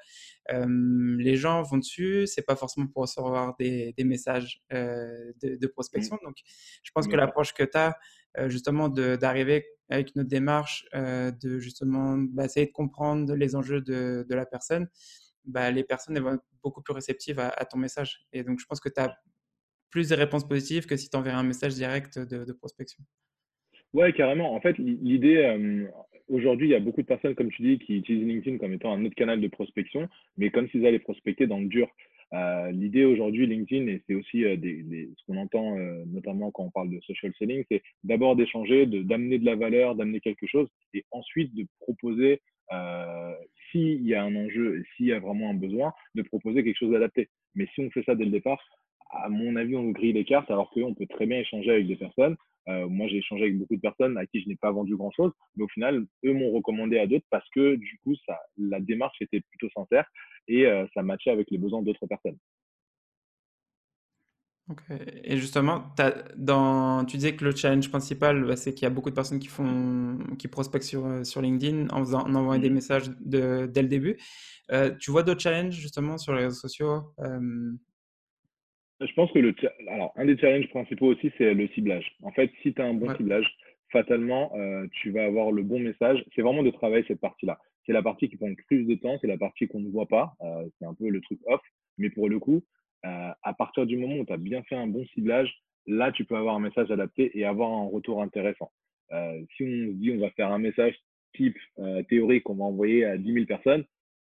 Euh, 0.51 0.65
les 1.19 1.35
gens 1.35 1.61
vont 1.61 1.77
dessus, 1.77 2.25
c'est 2.27 2.41
pas 2.41 2.55
forcément 2.55 2.87
pour 2.87 3.03
recevoir 3.03 3.55
des, 3.57 3.93
des 3.97 4.03
messages 4.03 4.61
de, 4.71 5.55
de, 5.55 5.67
prospection. 5.67 6.15
Mmh. 6.15 6.25
Donc, 6.25 6.35
je 6.83 6.91
pense 6.93 7.07
que 7.07 7.15
l'approche 7.15 7.53
que 7.53 7.63
tu 7.63 7.77
as, 7.77 7.97
justement, 8.49 8.89
d'arriver 8.89 9.65
avec 9.89 10.15
notre 10.15 10.29
démarche 10.29 10.85
euh, 10.93 11.31
de 11.31 11.59
justement 11.59 12.17
bah, 12.17 12.45
essayer 12.45 12.65
de 12.65 12.71
comprendre 12.71 13.33
les 13.35 13.55
enjeux 13.55 13.81
de, 13.81 14.25
de 14.27 14.35
la 14.35 14.45
personne, 14.45 14.87
bah, 15.45 15.71
les 15.71 15.83
personnes 15.83 16.19
vont 16.19 16.33
être 16.33 16.43
beaucoup 16.61 16.81
plus 16.81 16.93
réceptives 16.93 17.39
à, 17.39 17.65
ton 17.65 17.77
message. 17.77 18.27
Et 18.33 18.43
donc, 18.43 18.59
je 18.59 18.65
pense 18.65 18.79
que 18.79 18.89
tu 18.89 18.99
as 18.99 19.15
plus 19.89 20.09
de 20.09 20.15
réponses 20.15 20.47
positives 20.47 20.85
que 20.85 20.97
si 20.97 21.09
tu 21.09 21.15
enverrais 21.15 21.37
un 21.37 21.43
message 21.43 21.75
direct 21.75 22.19
de, 22.19 22.43
de 22.43 22.53
prospection. 22.53 23.03
Ouais, 23.97 24.13
carrément. 24.13 24.53
En 24.53 24.61
fait, 24.61 24.77
l'idée, 24.77 25.37
euh, 25.37 25.87
aujourd'hui, 26.29 26.67
il 26.67 26.69
y 26.69 26.75
a 26.75 26.79
beaucoup 26.79 27.01
de 27.01 27.07
personnes, 27.07 27.33
comme 27.33 27.49
tu 27.49 27.63
dis, 27.63 27.79
qui 27.79 27.97
utilisent 27.97 28.27
LinkedIn 28.27 28.59
comme 28.59 28.73
étant 28.73 28.93
un 28.93 29.03
autre 29.03 29.15
canal 29.15 29.41
de 29.41 29.47
prospection, 29.47 30.07
mais 30.37 30.51
comme 30.51 30.69
s'ils 30.69 30.85
allaient 30.85 30.99
prospecter 30.99 31.47
dans 31.47 31.57
le 31.57 31.65
dur. 31.65 31.89
Euh, 32.33 32.69
l'idée 32.69 33.05
aujourd'hui, 33.05 33.47
LinkedIn, 33.47 33.87
et 33.87 34.03
c'est 34.05 34.13
aussi 34.13 34.45
euh, 34.45 34.55
ce 34.55 35.25
qu'on 35.25 35.37
entend 35.37 35.77
notamment 36.13 36.51
quand 36.51 36.65
on 36.65 36.69
parle 36.69 36.91
de 36.91 36.99
social 36.99 37.33
selling, 37.39 37.63
c'est 37.71 37.81
d'abord 38.03 38.35
d'échanger, 38.35 38.85
d'amener 38.85 39.39
de, 39.39 39.45
la 39.45 39.55
valeur, 39.55 39.95
d'amener 39.95 40.19
quelque 40.19 40.45
chose, 40.45 40.67
et 40.93 41.03
ensuite 41.09 41.55
de 41.55 41.65
proposer, 41.79 42.39
s'il 43.71 44.05
y 44.05 44.13
a 44.13 44.23
un 44.23 44.35
enjeu 44.35 44.83
s'il 44.95 45.07
y 45.07 45.11
a 45.11 45.19
vraiment 45.19 45.49
un 45.49 45.55
besoin, 45.55 45.91
de 46.13 46.21
proposer 46.21 46.63
quelque 46.63 46.77
chose 46.77 46.91
d'adapté. 46.91 47.29
Mais 47.55 47.65
si 47.73 47.81
on 47.81 47.89
fait 47.89 48.03
ça 48.03 48.13
dès 48.13 48.25
le 48.25 48.31
départ, 48.31 48.63
à 49.09 49.29
mon 49.29 49.55
avis, 49.55 49.75
on 49.75 49.89
grille 49.89 50.13
les 50.13 50.25
cartes 50.25 50.51
alors 50.51 50.69
qu'on 50.69 50.93
peut 50.93 51.07
très 51.07 51.25
bien 51.25 51.39
échanger 51.39 51.71
avec 51.71 51.87
des 51.87 51.95
personnes. 51.95 52.37
Moi, 52.67 53.07
j'ai 53.07 53.17
échangé 53.17 53.43
avec 53.43 53.57
beaucoup 53.57 53.75
de 53.75 53.81
personnes 53.81 54.17
à 54.17 54.25
qui 54.25 54.41
je 54.41 54.47
n'ai 54.47 54.55
pas 54.55 54.71
vendu 54.71 54.95
grand-chose, 54.95 55.31
mais 55.55 55.63
au 55.63 55.67
final, 55.69 56.05
eux 56.25 56.33
m'ont 56.33 56.51
recommandé 56.51 56.99
à 56.99 57.07
d'autres 57.07 57.25
parce 57.29 57.47
que 57.49 57.75
du 57.75 57.99
coup, 58.03 58.15
ça, 58.25 58.37
la 58.57 58.79
démarche 58.79 59.21
était 59.21 59.41
plutôt 59.41 59.69
sincère 59.73 60.05
et 60.47 60.65
ça 60.93 61.01
matchait 61.01 61.31
avec 61.31 61.49
les 61.51 61.57
besoins 61.57 61.81
d'autres 61.81 62.07
personnes. 62.07 62.37
Ok. 64.69 64.83
Et 65.23 65.37
justement, 65.37 65.93
dans, 66.35 67.05
tu 67.05 67.15
disais 67.15 67.37
que 67.37 67.45
le 67.45 67.55
challenge 67.55 67.89
principal, 67.89 68.43
bah, 68.43 68.57
c'est 68.57 68.73
qu'il 68.73 68.83
y 68.83 68.85
a 68.85 68.89
beaucoup 68.89 69.09
de 69.09 69.15
personnes 69.15 69.39
qui 69.39 69.47
font, 69.47 70.17
qui 70.37 70.49
prospectent 70.49 70.83
sur, 70.83 71.25
sur 71.25 71.41
LinkedIn 71.41 71.87
en, 71.89 71.99
faisant, 71.99 72.27
en 72.27 72.35
envoyant 72.35 72.61
des 72.61 72.69
mmh. 72.69 72.73
messages 72.73 73.09
de, 73.21 73.69
dès 73.71 73.81
le 73.81 73.87
début. 73.87 74.17
tu 74.99 75.11
vois 75.11 75.23
d'autres 75.23 75.39
challenges 75.39 75.75
justement 75.75 76.17
sur 76.17 76.33
les 76.33 76.43
réseaux 76.43 76.59
sociaux 76.59 77.13
Je 78.99 79.13
pense 79.13 79.31
que 79.31 79.39
le, 79.39 79.53
alors, 79.87 80.11
un 80.15 80.25
des 80.25 80.37
challenges 80.37 80.69
principaux 80.69 81.07
aussi, 81.07 81.31
c'est 81.37 81.53
le 81.53 81.67
ciblage. 81.69 82.15
En 82.23 82.31
fait, 82.31 82.51
si 82.61 82.73
tu 82.73 82.81
as 82.81 82.85
un 82.85 82.93
bon 82.93 83.15
ciblage, 83.15 83.45
fatalement, 83.91 84.51
tu 84.91 85.11
vas 85.11 85.25
avoir 85.25 85.51
le 85.51 85.63
bon 85.63 85.79
message. 85.79 86.23
C'est 86.35 86.41
vraiment 86.41 86.63
de 86.63 86.71
travailler 86.71 87.05
cette 87.07 87.21
partie-là 87.21 87.59
c'est 87.87 87.93
la 87.93 88.03
partie 88.03 88.29
qui 88.29 88.35
prend 88.35 88.49
le 88.49 88.55
plus 88.67 88.83
de 88.83 88.95
temps, 88.95 89.17
c'est 89.21 89.27
la 89.27 89.37
partie 89.37 89.67
qu'on 89.67 89.79
ne 89.79 89.89
voit 89.89 90.07
pas, 90.07 90.33
euh, 90.41 90.67
c'est 90.77 90.85
un 90.85 90.93
peu 90.93 91.09
le 91.09 91.21
truc 91.21 91.39
off, 91.45 91.61
mais 91.97 92.09
pour 92.09 92.29
le 92.29 92.37
coup, 92.37 92.61
euh, 93.05 93.31
à 93.41 93.53
partir 93.53 93.85
du 93.85 93.97
moment 93.97 94.17
où 94.17 94.25
tu 94.25 94.33
as 94.33 94.37
bien 94.37 94.61
fait 94.63 94.75
un 94.75 94.87
bon 94.87 95.05
ciblage, 95.13 95.49
là, 95.87 96.11
tu 96.11 96.25
peux 96.25 96.35
avoir 96.35 96.55
un 96.55 96.59
message 96.59 96.91
adapté 96.91 97.31
et 97.37 97.45
avoir 97.45 97.71
un 97.71 97.87
retour 97.87 98.21
intéressant. 98.21 98.71
Euh, 99.13 99.41
si 99.55 99.63
on 99.63 99.93
se 99.93 99.97
dit 99.97 100.11
on 100.11 100.19
va 100.19 100.29
faire 100.31 100.51
un 100.51 100.59
message 100.59 100.95
type 101.33 101.57
théorique 102.09 102.43
qu'on 102.43 102.55
va 102.55 102.65
envoyer 102.65 103.05
à 103.05 103.17
10 103.17 103.31
000 103.31 103.45
personnes, 103.45 103.85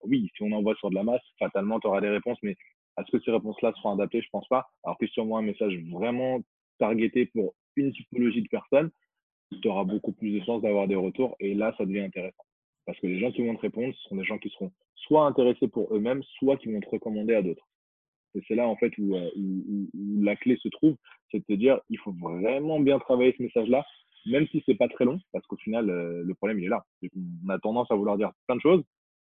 oui, 0.03 0.31
si 0.37 0.43
on 0.43 0.53
envoie 0.53 0.75
sur 0.77 0.91
de 0.91 0.97
la 0.97 1.05
masse, 1.05 1.23
fatalement, 1.39 1.81
tu 1.81 1.87
auras 1.87 2.01
des 2.01 2.09
réponses, 2.09 2.39
mais 2.43 2.57
est-ce 2.99 3.17
que 3.17 3.23
ces 3.23 3.31
réponses-là 3.31 3.73
seront 3.77 3.93
adaptées? 3.93 4.23
Je 4.23 4.29
pense 4.31 4.49
pas. 4.49 4.69
Alors 4.85 4.99
que 4.99 5.07
on 5.19 5.23
envoie 5.23 5.39
un 5.41 5.43
message 5.43 5.77
vraiment 5.91 6.41
targeté 6.79 7.27
pour 7.27 7.55
une 7.77 7.93
typologie 7.93 8.43
de 8.43 8.49
personnes, 8.49 8.91
tu 9.63 9.69
auras 9.69 9.85
beaucoup 9.85 10.13
plus 10.13 10.39
de 10.39 10.45
chances 10.45 10.63
d'avoir 10.63 10.89
des 10.89 10.95
retours 10.95 11.37
et 11.41 11.55
là, 11.55 11.75
ça 11.79 11.87
devient 11.87 12.01
intéressant. 12.01 12.45
Parce 12.87 12.99
que 13.01 13.07
les 13.07 13.19
gens 13.19 13.31
qui 13.33 13.47
vont 13.47 13.55
te 13.55 13.61
répondre, 13.61 13.95
ce 13.95 14.09
sont 14.09 14.17
des 14.17 14.25
gens 14.25 14.39
qui 14.39 14.51
seront 14.51 14.73
soit 14.95 15.27
intéressés 15.27 15.69
pour 15.69 15.95
eux-mêmes, 15.95 16.23
soit 16.39 16.57
qui 16.57 16.73
vont 16.73 16.81
te 16.81 16.89
recommander 16.89 17.35
à 17.35 17.43
d'autres. 17.43 17.67
Et 18.35 18.43
c'est 18.47 18.55
là, 18.55 18.69
en 18.69 18.77
fait, 18.77 18.93
où, 18.99 19.15
euh, 19.15 19.31
la 20.21 20.37
clé 20.37 20.57
se 20.57 20.69
trouve, 20.69 20.97
c'est 21.31 21.39
de 21.39 21.45
te 21.45 21.53
dire, 21.55 21.81
il 21.89 21.99
faut 21.99 22.13
vraiment 22.13 22.81
bien 22.81 22.99
travailler 22.99 23.35
ce 23.37 23.43
message-là, 23.43 23.85
même 24.27 24.47
si 24.49 24.63
c'est 24.67 24.75
pas 24.75 24.89
très 24.89 25.05
long, 25.05 25.19
parce 25.33 25.47
qu'au 25.47 25.57
final, 25.57 25.89
euh, 25.89 26.23
le 26.25 26.35
problème, 26.35 26.59
il 26.59 26.67
est 26.67 26.69
là. 26.69 26.85
On 27.47 27.49
a 27.49 27.59
tendance 27.59 27.91
à 27.91 27.95
vouloir 27.95 28.19
dire 28.19 28.33
plein 28.47 28.57
de 28.57 28.61
choses, 28.61 28.85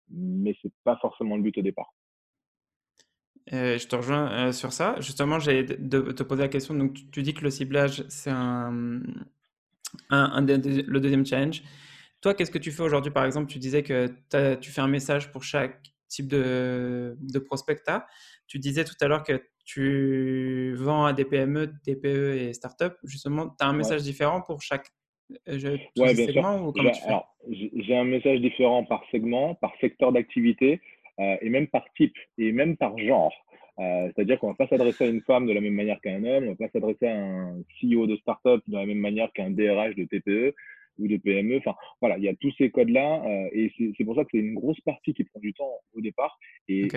mais 0.10 0.56
c'est 0.62 0.74
pas 0.84 0.98
forcément 0.98 1.36
le 1.36 1.44
but 1.44 1.58
au 1.58 1.62
départ. 1.62 1.94
Euh, 3.52 3.78
je 3.78 3.88
te 3.88 3.96
rejoins 3.96 4.52
sur 4.52 4.74
ça. 4.74 4.96
Justement, 5.00 5.40
j'ai 5.40 5.64
de, 5.64 6.12
te 6.12 6.24
poser 6.24 6.44
la 6.44 6.48
question. 6.50 6.76
Donc, 6.76 6.98
tu, 7.12 7.24
dis 7.24 7.34
que 7.34 7.44
le 7.44 7.50
ciblage, 7.50 8.04
c'est 8.08 8.30
un, 8.30 9.02
un, 10.10 10.42
le 10.42 11.00
deuxième 11.00 11.26
challenge. 11.26 11.64
Toi, 12.22 12.34
qu'est-ce 12.34 12.52
que 12.52 12.58
tu 12.58 12.72
fais 12.72 12.84
aujourd'hui? 12.84 13.12
Par 13.12 13.26
exemple, 13.26 13.48
tu 13.52 13.60
disais 13.60 13.82
que 13.82 14.08
tu 14.56 14.72
fais 14.72 14.82
un 14.82 14.88
message 14.88 15.32
pour 15.32 15.44
chaque 15.44 15.82
type 16.08 16.28
de, 16.28 17.16
de 17.20 17.40
prospecta. 17.40 18.08
Tu 18.48 18.60
disais 18.60 18.84
tout 18.84 18.96
à 19.02 19.08
l'heure 19.08 19.24
que 19.24 19.42
tu 19.64 20.74
vends 20.76 21.06
à 21.06 21.14
des 21.14 21.26
PME, 21.26 21.72
TPE 21.84 22.36
et 22.36 22.54
startups. 22.54 22.98
Justement, 23.04 23.50
tu 23.50 23.64
as 23.64 23.68
un 23.68 23.74
message 23.74 24.02
différent 24.02 24.42
pour 24.42 24.62
chaque 24.62 24.88
euh, 25.48 25.78
ouais, 25.98 26.16
segment 26.16 26.74
J'ai 27.48 27.96
un 27.96 28.04
message 28.04 28.42
différent 28.42 28.84
par 28.84 29.04
segment, 29.12 29.54
par 29.56 29.72
secteur 29.80 30.12
d'activité 30.12 30.82
euh, 31.20 31.38
et 31.42 31.50
même 31.50 31.68
par 31.68 31.86
type 31.96 32.16
et 32.38 32.52
même 32.52 32.78
par 32.78 32.98
genre. 32.98 33.34
Euh, 33.80 34.12
c'est-à-dire 34.14 34.40
qu'on 34.40 34.48
ne 34.48 34.54
va 34.54 34.66
pas 34.66 34.68
s'adresser 34.68 35.06
à 35.06 35.08
une 35.08 35.22
femme 35.22 35.48
de 35.48 35.54
la 35.54 35.62
même 35.62 35.74
manière 35.74 36.02
qu'à 36.02 36.12
un 36.12 36.24
homme, 36.26 36.44
on 36.44 36.52
ne 36.52 36.56
va 36.56 36.68
pas 36.68 36.70
s'adresser 36.70 37.08
à 37.08 37.16
un 37.16 37.62
CEO 37.82 38.08
de 38.08 38.18
startup 38.18 38.62
de 38.68 38.78
la 38.78 38.86
même 38.86 38.98
manière 38.98 39.32
qu'un 39.34 39.52
DRH 39.52 39.96
de 39.96 40.04
TPE 40.04 40.54
ou 40.98 41.08
de 41.08 41.18
PME. 41.18 41.58
Enfin, 41.58 41.76
voilà, 42.02 42.18
il 42.18 42.26
y 42.26 42.30
a 42.30 42.36
tous 42.36 42.54
ces 42.58 42.70
codes-là 42.72 43.24
euh, 43.26 43.50
et 43.54 43.72
c'est 43.98 44.04
pour 44.04 44.16
ça 44.16 44.24
que 44.24 44.30
c'est 44.34 44.40
une 44.40 44.56
grosse 44.56 44.82
partie 44.82 45.14
qui 45.14 45.24
prend 45.24 45.40
du 45.40 45.54
temps 45.54 45.72
au 45.94 46.02
départ. 46.02 46.38
Et, 46.68 46.88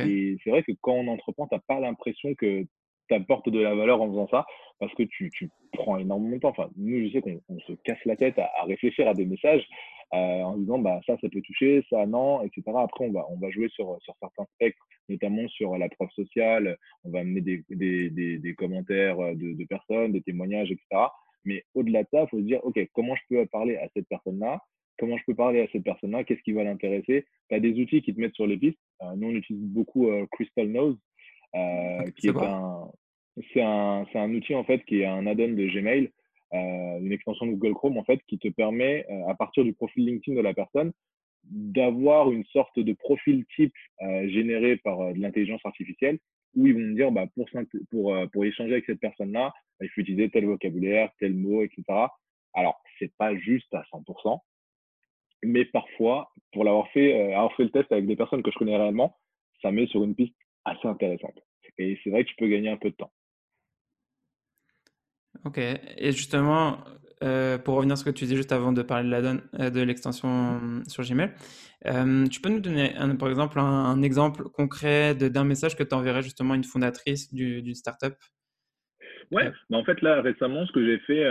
c'est 0.42 0.50
vrai 0.50 0.64
que 0.64 0.72
quand 0.80 0.94
on 0.94 1.08
entreprend, 1.08 1.46
tu 1.46 1.54
n'as 1.54 1.60
pas 1.66 1.78
l'impression 1.78 2.34
que 2.34 2.64
tu 3.12 3.20
apportes 3.20 3.48
de 3.48 3.60
la 3.60 3.74
valeur 3.74 4.00
en 4.00 4.08
faisant 4.10 4.28
ça 4.28 4.46
parce 4.78 4.92
que 4.94 5.02
tu, 5.04 5.30
tu 5.30 5.50
prends 5.72 5.98
énormément 5.98 6.36
de 6.36 6.40
temps. 6.40 6.50
Enfin, 6.50 6.70
nous, 6.76 7.06
je 7.06 7.12
sais 7.12 7.20
qu'on 7.20 7.60
se 7.60 7.72
casse 7.84 8.04
la 8.04 8.16
tête 8.16 8.38
à, 8.38 8.50
réfléchir 8.64 9.08
à 9.08 9.14
des 9.14 9.26
messages 9.26 9.66
euh, 10.14 10.42
en 10.42 10.56
disant 10.56 10.78
bah, 10.78 11.00
ça, 11.06 11.16
ça 11.20 11.28
peut 11.28 11.40
toucher, 11.40 11.84
ça, 11.88 12.06
non, 12.06 12.42
etc. 12.42 12.62
Après, 12.76 13.06
on 13.06 13.12
va, 13.12 13.26
on 13.30 13.38
va 13.38 13.50
jouer 13.50 13.68
sur, 13.68 13.96
sur 14.00 14.14
certains 14.20 14.44
spectres, 14.54 14.82
notamment 15.08 15.48
sur 15.48 15.76
la 15.78 15.88
preuve 15.88 16.10
sociale. 16.10 16.76
On 17.04 17.10
va 17.10 17.20
amener 17.20 17.40
des, 17.40 17.64
des, 17.70 18.10
des, 18.10 18.38
des 18.38 18.54
commentaires 18.54 19.18
de, 19.18 19.54
de 19.54 19.64
personnes, 19.64 20.12
des 20.12 20.22
témoignages, 20.22 20.70
etc. 20.70 21.06
Mais 21.44 21.64
au-delà 21.74 22.02
de 22.02 22.08
ça, 22.12 22.22
il 22.22 22.28
faut 22.28 22.38
se 22.38 22.44
dire, 22.44 22.60
OK, 22.64 22.78
comment 22.92 23.14
je 23.16 23.22
peux 23.28 23.46
parler 23.46 23.76
à 23.76 23.88
cette 23.94 24.08
personne-là? 24.08 24.60
Comment 24.98 25.16
je 25.16 25.24
peux 25.26 25.34
parler 25.34 25.60
à 25.60 25.66
cette 25.72 25.82
personne-là? 25.82 26.24
Qu'est-ce 26.24 26.42
qui 26.42 26.52
va 26.52 26.64
l'intéresser? 26.64 27.26
Tu 27.48 27.54
as 27.54 27.60
des 27.60 27.80
outils 27.80 28.02
qui 28.02 28.14
te 28.14 28.20
mettent 28.20 28.34
sur 28.34 28.46
les 28.46 28.56
pistes. 28.56 28.78
Euh, 29.02 29.14
nous, 29.16 29.28
on 29.28 29.32
utilise 29.32 29.66
beaucoup 29.66 30.08
euh, 30.08 30.26
Crystal 30.32 30.68
Nose, 30.68 30.96
euh, 31.54 32.10
qui 32.16 32.28
est, 32.28 32.36
un, 32.36 32.88
c'est 33.52 33.62
un, 33.62 34.06
c'est 34.12 34.18
un 34.18 34.32
outil 34.34 34.54
en 34.54 34.64
fait 34.64 34.84
qui 34.84 35.00
est 35.00 35.06
un 35.06 35.26
add-on 35.26 35.54
de 35.54 35.66
Gmail, 35.66 36.10
une 36.52 37.12
extension 37.12 37.46
de 37.46 37.52
Google 37.52 37.74
Chrome 37.74 37.98
en 37.98 38.04
fait, 38.04 38.20
qui 38.28 38.38
te 38.38 38.48
permet, 38.48 39.06
à 39.26 39.34
partir 39.34 39.64
du 39.64 39.72
profil 39.72 40.04
LinkedIn 40.04 40.36
de 40.36 40.42
la 40.42 40.52
personne, 40.52 40.92
d'avoir 41.44 42.30
une 42.30 42.44
sorte 42.44 42.78
de 42.78 42.92
profil 42.92 43.46
type 43.56 43.74
généré 44.26 44.76
par 44.76 45.14
de 45.14 45.18
l'intelligence 45.18 45.64
artificielle 45.64 46.18
où 46.54 46.66
ils 46.66 46.74
vont 46.74 46.80
me 46.80 46.94
dire, 46.94 47.10
bah, 47.10 47.26
pour, 47.34 47.48
pour, 47.90 48.14
euh, 48.14 48.26
pour 48.26 48.44
échanger 48.44 48.72
avec 48.72 48.84
cette 48.86 49.00
personne-là, 49.00 49.52
il 49.80 49.88
faut 49.90 50.00
utiliser 50.00 50.30
tel 50.30 50.46
vocabulaire, 50.46 51.10
tel 51.18 51.34
mot, 51.34 51.62
etc. 51.62 51.82
Alors, 52.54 52.80
c'est 52.98 53.12
pas 53.16 53.34
juste 53.36 53.72
à 53.74 53.82
100%, 53.92 54.38
mais 55.44 55.64
parfois, 55.64 56.30
pour 56.52 56.64
l'avoir 56.64 56.88
fait, 56.90 57.14
euh, 57.14 57.36
avoir 57.36 57.54
fait 57.56 57.64
le 57.64 57.70
test 57.70 57.90
avec 57.90 58.06
des 58.06 58.16
personnes 58.16 58.42
que 58.42 58.50
je 58.50 58.58
connais 58.58 58.76
réellement, 58.76 59.16
ça 59.62 59.72
met 59.72 59.86
sur 59.86 60.04
une 60.04 60.14
piste 60.14 60.36
assez 60.64 60.86
intéressante. 60.86 61.38
Et 61.78 61.98
c'est 62.04 62.10
vrai 62.10 62.24
que 62.24 62.28
tu 62.28 62.36
peux 62.36 62.48
gagner 62.48 62.68
un 62.68 62.76
peu 62.76 62.90
de 62.90 62.96
temps. 62.96 63.10
Ok. 65.44 65.58
Et 65.58 66.12
justement, 66.12 66.78
euh, 67.22 67.58
pour 67.58 67.76
revenir 67.76 67.96
sur 67.96 68.06
ce 68.06 68.10
que 68.10 68.16
tu 68.16 68.24
disais 68.24 68.36
juste 68.36 68.52
avant 68.52 68.72
de 68.72 68.82
parler 68.82 69.06
de 69.06 69.10
la 69.10 69.22
donne, 69.22 69.42
euh, 69.60 69.70
de 69.70 69.80
l'extension 69.80 70.82
sur 70.88 71.04
Gmail, 71.04 71.30
euh, 71.86 72.26
tu 72.26 72.40
peux 72.40 72.48
nous 72.48 72.60
donner, 72.60 72.94
par 73.18 73.28
exemple, 73.28 73.58
un, 73.58 74.02
exemple 74.02 74.44
concret 74.44 75.14
d'un 75.14 75.44
message 75.44 75.76
que 75.76 75.82
tu 75.82 75.94
enverrais 75.94 76.22
justement 76.22 76.54
à 76.54 76.56
une 76.56 76.64
fondatrice 76.64 77.32
d'une 77.32 77.74
startup? 77.74 78.14
Ouais, 79.30 79.50
bah 79.70 79.78
en 79.78 79.84
fait 79.84 80.02
là 80.02 80.20
récemment, 80.20 80.66
ce 80.66 80.72
que 80.72 80.84
j'ai 80.84 80.98
fait, 80.98 81.24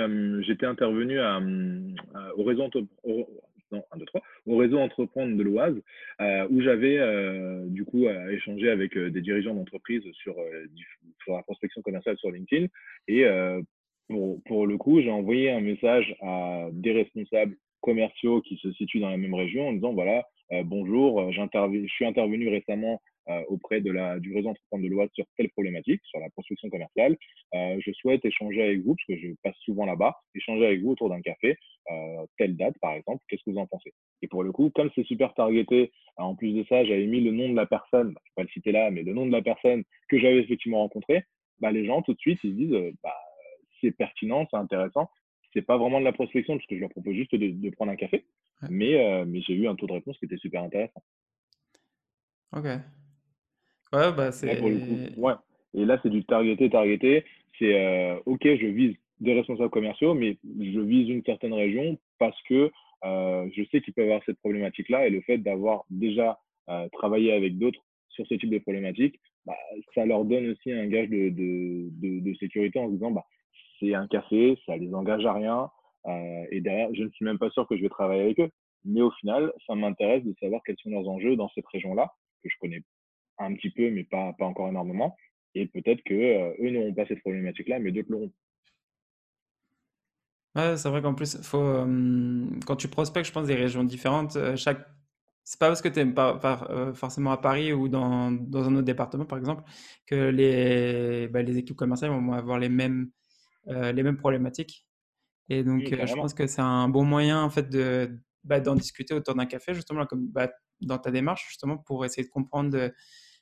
j'étais 0.44 0.66
intervenu 0.66 1.20
à, 1.20 1.40
au 2.36 2.44
réseau 2.44 2.68
au, 3.04 3.28
non, 3.72 3.84
1, 3.92 3.98
2, 3.98 4.06
3, 4.06 4.22
au 4.48 4.58
réseau 4.58 4.80
entreprendre 4.80 5.38
de 5.38 5.44
l'Oise, 5.44 5.76
où 6.50 6.62
j'avais 6.62 7.00
du 7.68 7.86
coup 7.86 8.08
échangé 8.32 8.72
avec 8.72 8.98
des 8.98 9.22
dirigeants 9.22 9.54
d'entreprise 9.54 10.04
sur, 10.14 10.36
sur, 11.24 11.36
la 11.36 11.44
prospection 11.44 11.82
commerciale 11.82 12.18
sur 12.18 12.32
LinkedIn. 12.32 12.68
Et 13.08 13.26
pour, 14.46 14.68
le 14.68 14.78
coup, 14.78 15.02
j'ai 15.02 15.12
envoyé 15.12 15.52
un 15.52 15.62
message 15.62 16.16
à 16.22 16.68
des 16.72 16.92
responsables 16.92 17.56
commerciaux 17.82 18.42
qui 18.42 18.58
se 18.58 18.72
situent 18.74 19.00
dans 19.00 19.10
la 19.10 19.18
même 19.18 19.34
région 19.34 19.70
en 19.70 19.74
disant 19.74 19.94
voilà, 19.94 20.24
euh, 20.54 20.64
bonjour, 20.64 21.22
euh, 21.22 21.32
je 21.32 21.88
suis 21.88 22.06
intervenu 22.06 22.50
récemment 22.50 23.02
euh, 23.30 23.42
auprès 23.48 23.82
de 23.82 23.92
la, 23.92 24.20
du 24.20 24.34
réseau 24.34 24.50
entrepreneur 24.50 24.84
de 24.84 24.94
loi 24.94 25.08
sur 25.14 25.26
telle 25.38 25.50
problématique, 25.50 26.02
sur 26.04 26.20
la 26.20 26.30
construction 26.30 26.70
commerciale. 26.70 27.18
je 27.54 27.92
souhaite 27.94 28.26
échanger 28.26 28.62
avec 28.62 28.82
vous, 28.82 28.96
parce 28.96 29.20
que 29.20 29.28
je 29.28 29.34
passe 29.44 29.56
souvent 29.64 29.86
là-bas, 29.86 30.16
échanger 30.36 30.66
avec 30.66 30.82
vous 30.82 30.92
autour 30.92 31.10
d'un 31.10 31.22
café, 31.22 31.58
telle 32.38 32.58
date 32.58 32.76
par 32.82 32.94
exemple, 32.94 33.24
qu'est-ce 33.28 33.44
que 33.46 33.52
vous 33.52 33.60
en 33.60 33.68
pensez? 33.68 33.94
Et 34.22 34.28
pour 34.28 34.44
le 34.44 34.52
coup, 34.52 34.72
comme 34.74 34.90
c'est 34.96 35.06
super 35.06 35.34
targeté, 35.34 35.92
en 36.18 36.36
plus 36.36 36.54
de 36.54 36.64
ça, 36.68 36.84
j'avais 36.84 37.06
mis 37.06 37.22
le 37.22 37.32
nom 37.32 37.50
de 37.50 37.56
la 37.56 37.66
personne, 37.66 38.08
je 38.08 38.10
ne 38.10 38.14
vais 38.14 38.36
pas 38.36 38.44
le 38.44 38.50
citer 38.50 38.72
là, 38.72 38.92
mais 38.92 39.04
le 39.04 39.14
nom 39.14 39.26
de 39.26 39.32
la 39.32 39.42
personne 39.42 39.84
que 40.10 40.20
j'avais 40.20 40.40
effectivement 40.40 40.80
rencontré, 40.80 41.24
bah, 41.60 41.72
les 41.72 41.86
gens 41.86 42.02
tout 42.02 42.14
de 42.14 42.20
suite, 42.20 42.40
ils 42.44 42.52
se 42.52 42.56
disent, 42.56 42.94
bah, 43.04 43.16
c'est 43.82 43.92
pertinent, 43.92 44.48
c'est 44.50 44.58
intéressant. 44.58 45.10
C'est 45.54 45.62
pas 45.62 45.78
vraiment 45.78 46.00
de 46.00 46.06
la 46.06 46.14
prospection 46.14 46.56
parce 46.56 46.66
que 46.68 46.76
je 46.76 46.82
leur 46.82 46.90
propose 46.90 47.16
juste 47.16 47.36
de, 47.36 47.70
prendre 47.72 47.92
un 47.92 47.96
café, 47.96 48.26
mais, 48.70 49.04
euh, 49.04 49.26
mais 49.28 49.42
j'ai 49.42 49.54
eu 49.54 49.68
un 49.68 49.76
taux 49.76 49.88
de 49.88 49.94
réponse 49.94 50.18
qui 50.18 50.26
était 50.26 50.38
super 50.38 50.64
intéressant. 50.64 51.04
Ok. 52.56 52.66
Ouais, 52.66 54.14
bah 54.14 54.32
c'est. 54.32 54.62
Ouais. 55.18 55.34
Et 55.74 55.86
là, 55.86 56.00
c'est 56.02 56.10
du 56.10 56.24
targeté, 56.24 56.70
targeté. 56.70 57.26
C'est 57.60 57.76
euh, 57.76 58.18
ok, 58.26 58.44
je 58.44 58.68
vise 58.68 58.96
des 59.20 59.34
responsables 59.34 59.70
commerciaux, 59.70 60.14
mais 60.14 60.38
je 60.44 60.80
vise 60.80 61.10
une 61.10 61.24
certaine 61.24 61.54
région 61.54 62.00
parce 62.18 62.42
que 62.44 62.72
euh, 63.04 63.50
je 63.54 63.64
sais 63.72 63.82
qu'ils 63.82 63.94
peuvent 63.94 64.06
avoir 64.06 64.24
cette 64.26 64.40
problématique-là 64.40 65.08
et 65.08 65.10
le 65.10 65.22
fait 65.22 65.38
d'avoir 65.38 65.84
déjà 65.90 66.40
travaillé 66.94 67.34
avec 67.34 67.58
d'autres 67.58 67.84
sur 68.08 68.26
ce 68.28 68.36
type 68.36 68.50
de 68.50 68.60
problématique, 68.60 69.20
bah, 69.46 69.58
ça 69.96 70.06
leur 70.06 70.26
donne 70.26 70.50
aussi 70.50 70.72
un 70.72 70.88
gage 70.88 71.10
de, 71.10 71.30
de, 71.30 71.90
de, 71.92 72.20
de 72.20 72.34
sécurité 72.36 72.80
en 72.80 72.88
se 72.88 72.94
disant 72.94 73.12
bah, 73.12 73.26
c'est 73.82 73.96
un 73.96 74.08
café, 74.08 74.58
ça 74.66 74.78
les 74.78 74.94
engage 74.94 75.26
à 75.26 75.34
rien. 75.34 75.70
Euh, 76.08 76.46
et 76.52 76.62
derrière, 76.62 76.94
je 76.94 77.04
ne 77.04 77.10
suis 77.10 77.26
même 77.26 77.40
pas 77.40 77.50
sûr 77.50 77.68
que 77.68 77.76
je 77.76 77.82
vais 77.82 77.90
travailler 77.90 78.22
avec 78.22 78.40
eux. 78.40 78.50
Mais 78.86 79.02
au 79.02 79.12
final, 79.12 79.52
ça 79.68 79.76
m'intéresse 79.76 80.24
de 80.24 80.34
savoir 80.40 80.62
quels 80.66 80.78
sont 80.82 80.90
leurs 80.90 81.08
enjeux 81.08 81.36
dans 81.36 81.50
cette 81.50 81.68
région-là, 81.68 82.12
que 82.44 82.50
je 82.50 82.56
connais 82.60 82.82
un 83.38 83.54
petit 83.54 83.70
peu, 83.70 83.90
mais 83.92 84.04
pas, 84.04 84.34
pas 84.34 84.46
encore 84.46 84.70
énormément. 84.70 85.16
Et 85.54 85.68
peut-être 85.68 86.02
qu'eux 86.04 86.16
euh, 86.16 86.54
eux 86.62 86.70
n'auront 86.72 86.94
pas 86.94 87.06
cette 87.06 87.22
problématique-là, 87.22 87.80
mais 87.80 87.92
d'autres 87.92 88.10
l'auront. 88.10 88.32
C'est 90.56 90.90
vrai 90.90 91.02
qu'en 91.02 91.14
plus, 91.14 91.42
faut, 91.44 91.62
euh, 91.62 92.46
quand 92.66 92.76
tu 92.76 92.88
prospectes, 92.90 93.28
je 93.28 93.32
pense, 93.32 93.48
des 93.48 93.56
régions 93.56 93.86
différentes, 93.86 94.38
chaque... 94.58 94.86
c'est 95.46 95.60
pas 95.60 95.68
parce 95.68 95.82
que 95.82 95.88
tu 95.88 96.04
n'es 96.04 96.12
pas, 96.12 96.92
forcément 96.94 97.32
à 97.32 97.38
Paris 97.38 97.72
ou 97.72 97.88
dans, 97.88 98.32
dans, 98.32 98.68
un 98.68 98.76
autre 98.76 98.86
département, 98.86 99.24
par 99.24 99.38
exemple, 99.38 99.64
que 100.06 100.30
les, 100.30 101.30
bah, 101.30 101.42
les 101.42 101.58
équipes 101.58 101.78
commerciales 101.78 102.12
vont 102.12 102.34
avoir 102.34 102.60
les 102.60 102.68
mêmes 102.68 103.12
euh, 103.68 103.92
les 103.92 104.04
mêmes 104.04 104.18
problématiques. 104.18 104.86
Et 105.50 105.64
donc, 105.64 105.92
euh, 105.92 106.06
je 106.06 106.14
pense 106.14 106.34
que 106.34 106.48
c'est 106.48 106.62
un 106.62 106.88
bon 106.88 107.04
moyen, 107.04 107.44
en 107.44 107.50
fait, 107.50 107.70
de, 107.70 108.10
bah, 108.44 108.60
d'en 108.60 108.76
discuter 108.76 109.14
autour 109.14 109.36
d'un 109.36 109.46
café, 109.46 109.74
justement, 109.74 110.06
comme 110.06 110.28
bah, 110.28 110.50
dans 110.82 110.98
ta 110.98 111.12
démarche, 111.12 111.48
justement, 111.48 111.78
pour 111.78 112.06
essayer 112.06 112.24
de 112.24 112.32
comprendre 112.32 112.76
euh, 112.78 112.90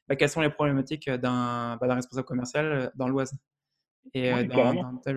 bah, 0.07 0.15
quelles 0.15 0.29
sont 0.29 0.41
les 0.41 0.49
problématiques 0.49 1.09
d'un, 1.09 1.77
responsable 1.81 2.25
commercial 2.25 2.91
dans 2.95 3.07
l'Oise 3.07 3.33
et 4.13 4.31
dans, 4.31 4.47
carrément. 4.47 4.97
ta 4.97 5.13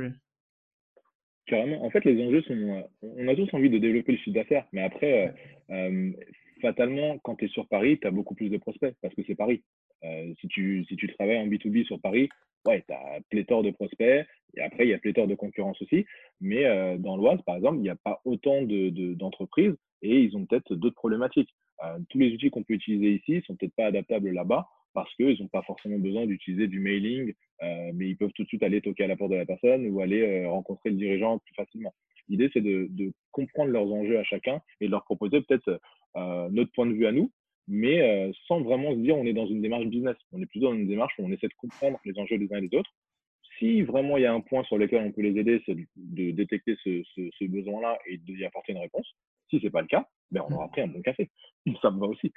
Carrément. 1.47 1.85
En 1.85 1.91
fait, 1.91 2.05
les 2.05 2.23
enjeux 2.23 2.43
sont. 2.43 2.89
On 3.03 3.29
a 3.29 3.35
tous 3.35 3.49
envie 3.55 3.71
de 3.71 3.79
développer 3.79 4.13
le 4.13 4.19
chiffre 4.19 4.35
d'affaires, 4.35 4.67
mais 4.73 4.83
après, 4.83 5.35
fatalement, 6.61 7.19
quand 7.19 7.37
tu 7.37 7.47
es 7.47 7.49
sur 7.49 7.67
Paris, 7.69 7.99
tu 8.01 8.07
as 8.07 8.11
beaucoup 8.11 8.35
plus 8.35 8.49
de 8.49 8.59
prospects 8.59 8.95
parce 9.01 9.15
que 9.15 9.23
c'est 9.27 9.35
Paris. 9.35 9.63
Si, 10.41 10.49
tu, 10.49 10.85
si 10.89 10.97
tu 10.97 11.09
travailles 11.15 11.39
en 11.39 11.47
B2B 11.47 11.85
sur 11.85 12.01
Paris, 12.01 12.29
ouais, 12.67 12.85
tu 12.87 12.95
as 12.95 13.21
pléthore 13.31 13.63
de 13.63 13.71
prospects, 13.71 14.27
et 14.55 14.61
après, 14.61 14.85
il 14.85 14.91
y 14.91 14.95
a 14.95 14.99
pléthore 14.99 15.27
de 15.27 15.35
concurrence 15.35 15.81
aussi. 15.83 16.05
Mais 16.41 16.65
euh, 16.65 16.97
dans 16.99 17.17
l'Oise, 17.17 17.41
par 17.47 17.57
exemple, 17.57 17.79
il 17.79 17.83
n'y 17.83 17.89
a 17.89 17.97
pas 17.97 18.21
autant 18.25 18.63
d'entreprises 18.63 19.73
de, 19.73 19.79
et 20.03 20.21
ils 20.21 20.37
ont 20.37 20.45
peut-être 20.47 20.75
d'autres 20.75 20.97
problématiques. 20.97 21.51
Euh, 21.85 21.99
tous 22.11 22.19
les 22.19 22.33
outils 22.35 22.51
qu'on 22.51 22.63
peut 22.63 22.75
utiliser 22.75 23.15
ici 23.15 23.37
ne 23.37 23.41
sont 23.43 23.57
peut-être 23.57 23.75
pas 23.75 23.87
adaptables 23.87 24.31
là-bas 24.31 24.67
parce 24.95 25.13
qu'ils 25.15 25.41
n'ont 25.41 25.49
pas 25.49 25.63
forcément 25.63 25.99
besoin 25.99 26.27
d'utiliser 26.27 26.67
du 26.67 26.81
mailing, 26.81 27.33
euh, 27.63 27.91
mais 27.95 28.11
ils 28.11 28.17
peuvent 28.17 28.33
tout 28.35 28.43
de 28.43 28.49
suite 28.49 28.63
aller 28.63 28.83
toquer 28.83 29.05
à 29.05 29.07
la 29.07 29.17
porte 29.17 29.31
de 29.31 29.37
la 29.37 29.47
personne 29.47 29.87
ou 29.89 30.01
aller 30.01 30.45
rencontrer 30.47 30.91
le 30.91 30.97
dirigeant 30.97 31.39
plus 31.39 31.55
facilement. 31.55 31.95
L'idée, 32.29 32.51
c'est 32.53 32.61
de, 32.61 32.89
de, 32.91 33.13
comprendre 33.31 33.71
leurs 33.71 33.91
enjeux 33.91 34.19
à 34.19 34.25
chacun 34.25 34.61
et 34.81 34.87
de 34.87 34.91
leur 34.91 35.05
proposer 35.05 35.41
peut-être 35.41 35.81
notre 36.51 36.71
point 36.73 36.85
de 36.85 36.93
vue 36.93 37.07
à 37.07 37.13
nous, 37.13 37.33
mais 37.69 38.03
euh, 38.03 38.33
sans 38.47 38.61
vraiment 38.61 38.93
se 38.93 38.99
dire 38.99 39.17
on 39.17 39.25
est 39.25 39.33
dans 39.33 39.47
une 39.47 39.63
démarche 39.63 39.87
business. 39.87 40.17
On 40.33 40.41
est 40.41 40.47
plutôt 40.47 40.67
dans 40.67 40.75
une 40.75 40.89
démarche 40.89 41.15
où 41.19 41.25
on 41.25 41.31
essaie 41.31 41.49
de 41.49 41.55
comprendre 41.55 41.99
les 42.05 42.19
enjeux 42.19 42.39
des 42.39 42.53
uns 42.53 42.59
et 42.59 42.69
des 42.69 42.77
autres. 42.77 42.91
Si 43.59 43.83
vraiment 43.83 44.17
il 44.17 44.23
y 44.23 44.27
a 44.27 44.33
un 44.33 44.41
point 44.41 44.65
sur 44.65 44.79
lequel 44.79 45.03
on 45.03 45.13
peut 45.13 45.23
les 45.23 45.39
aider, 45.39 45.63
c'est 45.67 45.77
de, 45.77 46.31
détecter 46.33 46.77
ce, 46.83 47.03
ce, 47.15 47.45
besoin-là 47.45 47.99
et 48.07 48.19
de 48.19 48.33
y 48.33 48.45
apporter 48.45 48.73
une 48.73 48.79
réponse. 48.79 49.07
Si 49.51 49.59
ce 49.59 49.65
n'est 49.65 49.71
pas 49.71 49.83
le 49.83 49.87
cas, 49.87 50.09
ben 50.31 50.43
on 50.49 50.55
aura 50.55 50.69
pris 50.69 50.81
un 50.81 50.89
bon 50.89 51.03
café. 51.03 51.31
Ça 51.83 51.91
me 51.91 52.01
va 52.01 52.07
aussi. 52.07 52.33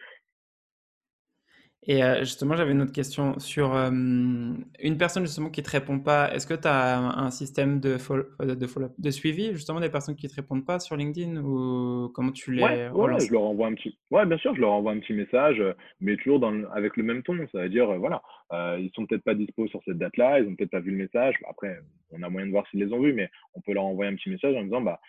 Et 1.88 2.04
euh, 2.04 2.20
justement, 2.20 2.56
j'avais 2.56 2.72
une 2.72 2.82
autre 2.82 2.92
question 2.92 3.38
sur 3.38 3.76
euh, 3.76 3.90
une 3.90 4.98
personne 4.98 5.24
justement 5.24 5.50
qui 5.50 5.62
ne 5.62 5.66
te 5.66 5.72
répond 5.72 6.00
pas. 6.00 6.34
Est-ce 6.34 6.48
que 6.48 6.56
tu 6.56 6.68
as 6.68 6.98
un, 6.98 7.30
système 7.30 7.80
de, 7.80 7.98
follow, 7.98 8.26
de, 8.40 8.68
follow 8.68 8.90
de, 8.98 9.12
suivi 9.12 9.52
justement 9.54 9.80
des 9.80 9.90
personnes 9.90 10.16
qui 10.16 10.26
ne 10.26 10.32
te 10.32 10.36
répondent 10.36 10.66
pas 10.66 10.80
sur 10.80 10.96
LinkedIn 10.96 11.38
ou 11.38 12.10
comment 12.14 12.32
tu 12.32 12.54
les 12.54 12.64
ouais, 12.64 13.20
je 13.20 13.32
leur 13.32 13.44
envoie 13.44 13.68
un 13.68 13.74
petit. 13.76 13.98
Ouais, 14.10 14.26
bien 14.26 14.38
sûr, 14.38 14.56
je 14.56 14.62
leur 14.62 14.72
envoie 14.72 14.94
un 14.94 15.00
petit 15.00 15.14
message, 15.14 15.62
mais 16.02 16.18
toujours 16.18 16.40
dans 16.40 16.54
avec 16.74 16.98
le 16.98 17.04
même 17.04 17.22
ton. 17.22 17.38
Ça 17.52 17.62
veut 17.62 17.70
dire, 17.70 17.88
voilà, 18.00 18.24
euh, 18.54 18.78
ils 18.80 18.92
sont 18.94 19.06
peut-être 19.06 19.24
pas 19.24 19.34
dispo 19.34 19.68
sur 19.68 19.82
cette 19.84 19.98
date-là, 19.98 20.40
ils 20.40 20.48
ont 20.48 20.56
peut-être 20.56 20.72
pas 20.72 20.80
vu 20.80 20.92
le 20.92 20.98
message. 20.98 21.36
Après, 21.50 21.80
on 22.12 22.22
a 22.22 22.30
moyen 22.30 22.48
de 22.48 22.52
voir 22.52 22.68
s'ils 22.68 22.80
les 22.80 22.94
ont 22.94 23.02
vus, 23.02 23.14
mais 23.14 23.30
on 23.54 23.62
peut 23.62 23.74
leur 23.74 23.86
envoyer 23.86 24.12
un 24.12 24.16
petit 24.16 24.30
message 24.30 24.56
en 24.56 24.64
disant, 24.64 24.82
bah 24.82 25.00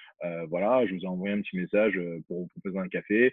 voilà, 0.49 0.87
je 0.87 0.95
vous 0.95 1.03
ai 1.03 1.07
envoyé 1.07 1.35
un 1.35 1.43
petit 1.43 1.57
message 1.57 2.01
pour 2.27 2.41
vous 2.41 2.47
proposer 2.49 2.79
un 2.79 2.89
café. 2.89 3.33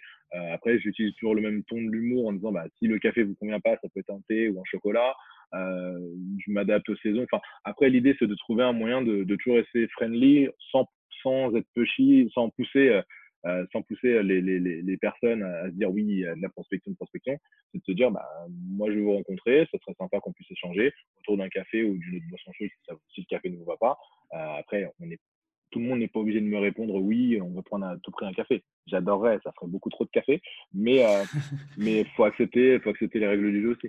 après, 0.51 0.77
j'utilise 0.79 1.13
toujours 1.15 1.36
le 1.36 1.41
même 1.41 1.63
ton 1.63 1.81
de 1.81 1.89
l'humour 1.89 2.27
en 2.27 2.33
disant, 2.33 2.51
bah 2.51 2.65
si 2.77 2.88
le 2.88 3.00
café 3.00 3.24
vous 3.24 3.36
convient 3.36 3.62
pas, 3.62 3.77
ça 3.81 3.88
peut 3.93 4.01
être 4.01 4.12
un 4.12 4.22
thé 4.27 4.50
ou 4.50 4.60
un 4.60 4.65
chocolat. 4.65 5.13
Euh, 5.53 6.00
je 6.45 6.51
m'adapte 6.51 6.89
aux 6.89 6.95
saisons. 6.98 7.25
Enfin, 7.31 7.41
après, 7.63 7.89
l'idée, 7.89 8.15
c'est 8.17 8.27
de 8.27 8.36
trouver 8.36 8.63
un 8.63 8.74
moyen 8.74 9.01
de, 9.01 9.24
de, 9.24 9.36
toujours 9.36 9.57
rester 9.57 9.88
friendly 9.89 10.48
sans, 10.72 10.88
sans 11.22 11.55
être 11.55 11.67
pushy, 11.75 12.29
sans 12.33 12.50
pousser, 12.50 13.01
euh, 13.46 13.66
sans 13.72 13.82
pousser 13.82 14.24
les, 14.24 14.42
les, 14.42 14.60
les, 14.60 14.98
personnes 14.98 15.44
à, 15.44 15.66
se 15.66 15.76
dire 15.76 15.92
oui, 15.92 16.24
la 16.38 16.50
prospection, 16.50 16.92
de 16.92 16.96
prospection. 16.96 17.38
C'est 17.72 17.80
de 17.80 17.84
se 17.84 17.92
dire, 17.92 18.12
bah, 18.12 18.26
moi, 18.50 18.90
je 18.90 18.96
vais 18.96 19.02
vous 19.02 19.14
rencontrer, 19.14 19.68
ça 19.72 19.78
serait 19.80 19.96
sympa 20.00 20.20
qu'on 20.20 20.32
puisse 20.32 20.52
échanger 20.52 20.94
autour 21.20 21.38
d'un 21.38 21.50
café 21.50 21.84
ou 21.84 21.98
d'une 21.98 22.18
autre 22.18 22.26
boisson 22.30 22.52
chaude 22.54 22.70
si, 23.10 23.22
le 23.22 23.26
café 23.30 23.50
ne 23.50 23.58
vous 23.58 23.66
va 23.66 23.78
pas. 23.78 23.98
Euh, 24.34 24.60
après, 24.60 24.90
on 25.00 25.10
est 25.10 25.20
tout 25.72 25.80
le 25.80 25.86
monde 25.86 26.00
n'est 26.00 26.08
pas 26.08 26.20
obligé 26.20 26.40
de 26.40 26.46
me 26.46 26.60
répondre 26.60 26.94
oui, 26.94 27.42
on 27.42 27.50
va 27.50 27.64
prendre 27.64 27.88
à 27.88 27.98
tout 28.04 28.12
prix 28.12 28.28
un 28.28 28.32
café. 28.32 28.64
J'adorerais, 28.86 29.40
ça 29.44 29.52
ferait 29.54 29.72
beaucoup 29.72 29.90
trop 29.90 30.06
de 30.06 30.10
café, 30.12 30.40
mais 30.72 31.04
euh, 31.04 31.24
mais 31.78 32.06
faut 32.16 32.26
accepter, 32.26 32.80
faut 32.80 32.92
accepter 32.92 33.18
les 33.18 33.28
règles 33.28 33.52
du 33.52 33.62
jeu 33.64 33.72
aussi. 33.72 33.88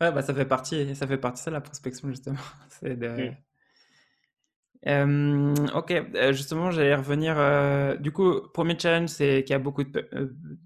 Ouais, 0.00 0.10
bah 0.10 0.22
ça 0.22 0.34
fait 0.34 0.44
partie, 0.44 0.96
ça 0.96 1.06
fait 1.06 1.16
partie 1.16 1.46
de 1.46 1.52
la 1.52 1.60
prospection 1.60 2.08
justement. 2.08 2.36
C'est 2.68 2.98
de... 2.98 3.30
Mmh. 4.86 5.54
ok, 5.74 5.92
euh, 5.92 6.32
justement, 6.32 6.70
j'allais 6.70 6.94
revenir. 6.94 7.36
Euh, 7.38 7.96
du 7.96 8.12
coup, 8.12 8.42
premier 8.52 8.78
challenge, 8.78 9.08
c'est 9.08 9.42
qu'il 9.42 9.52
y 9.52 9.56
a 9.56 9.58
beaucoup 9.58 9.82
de, 9.82 10.08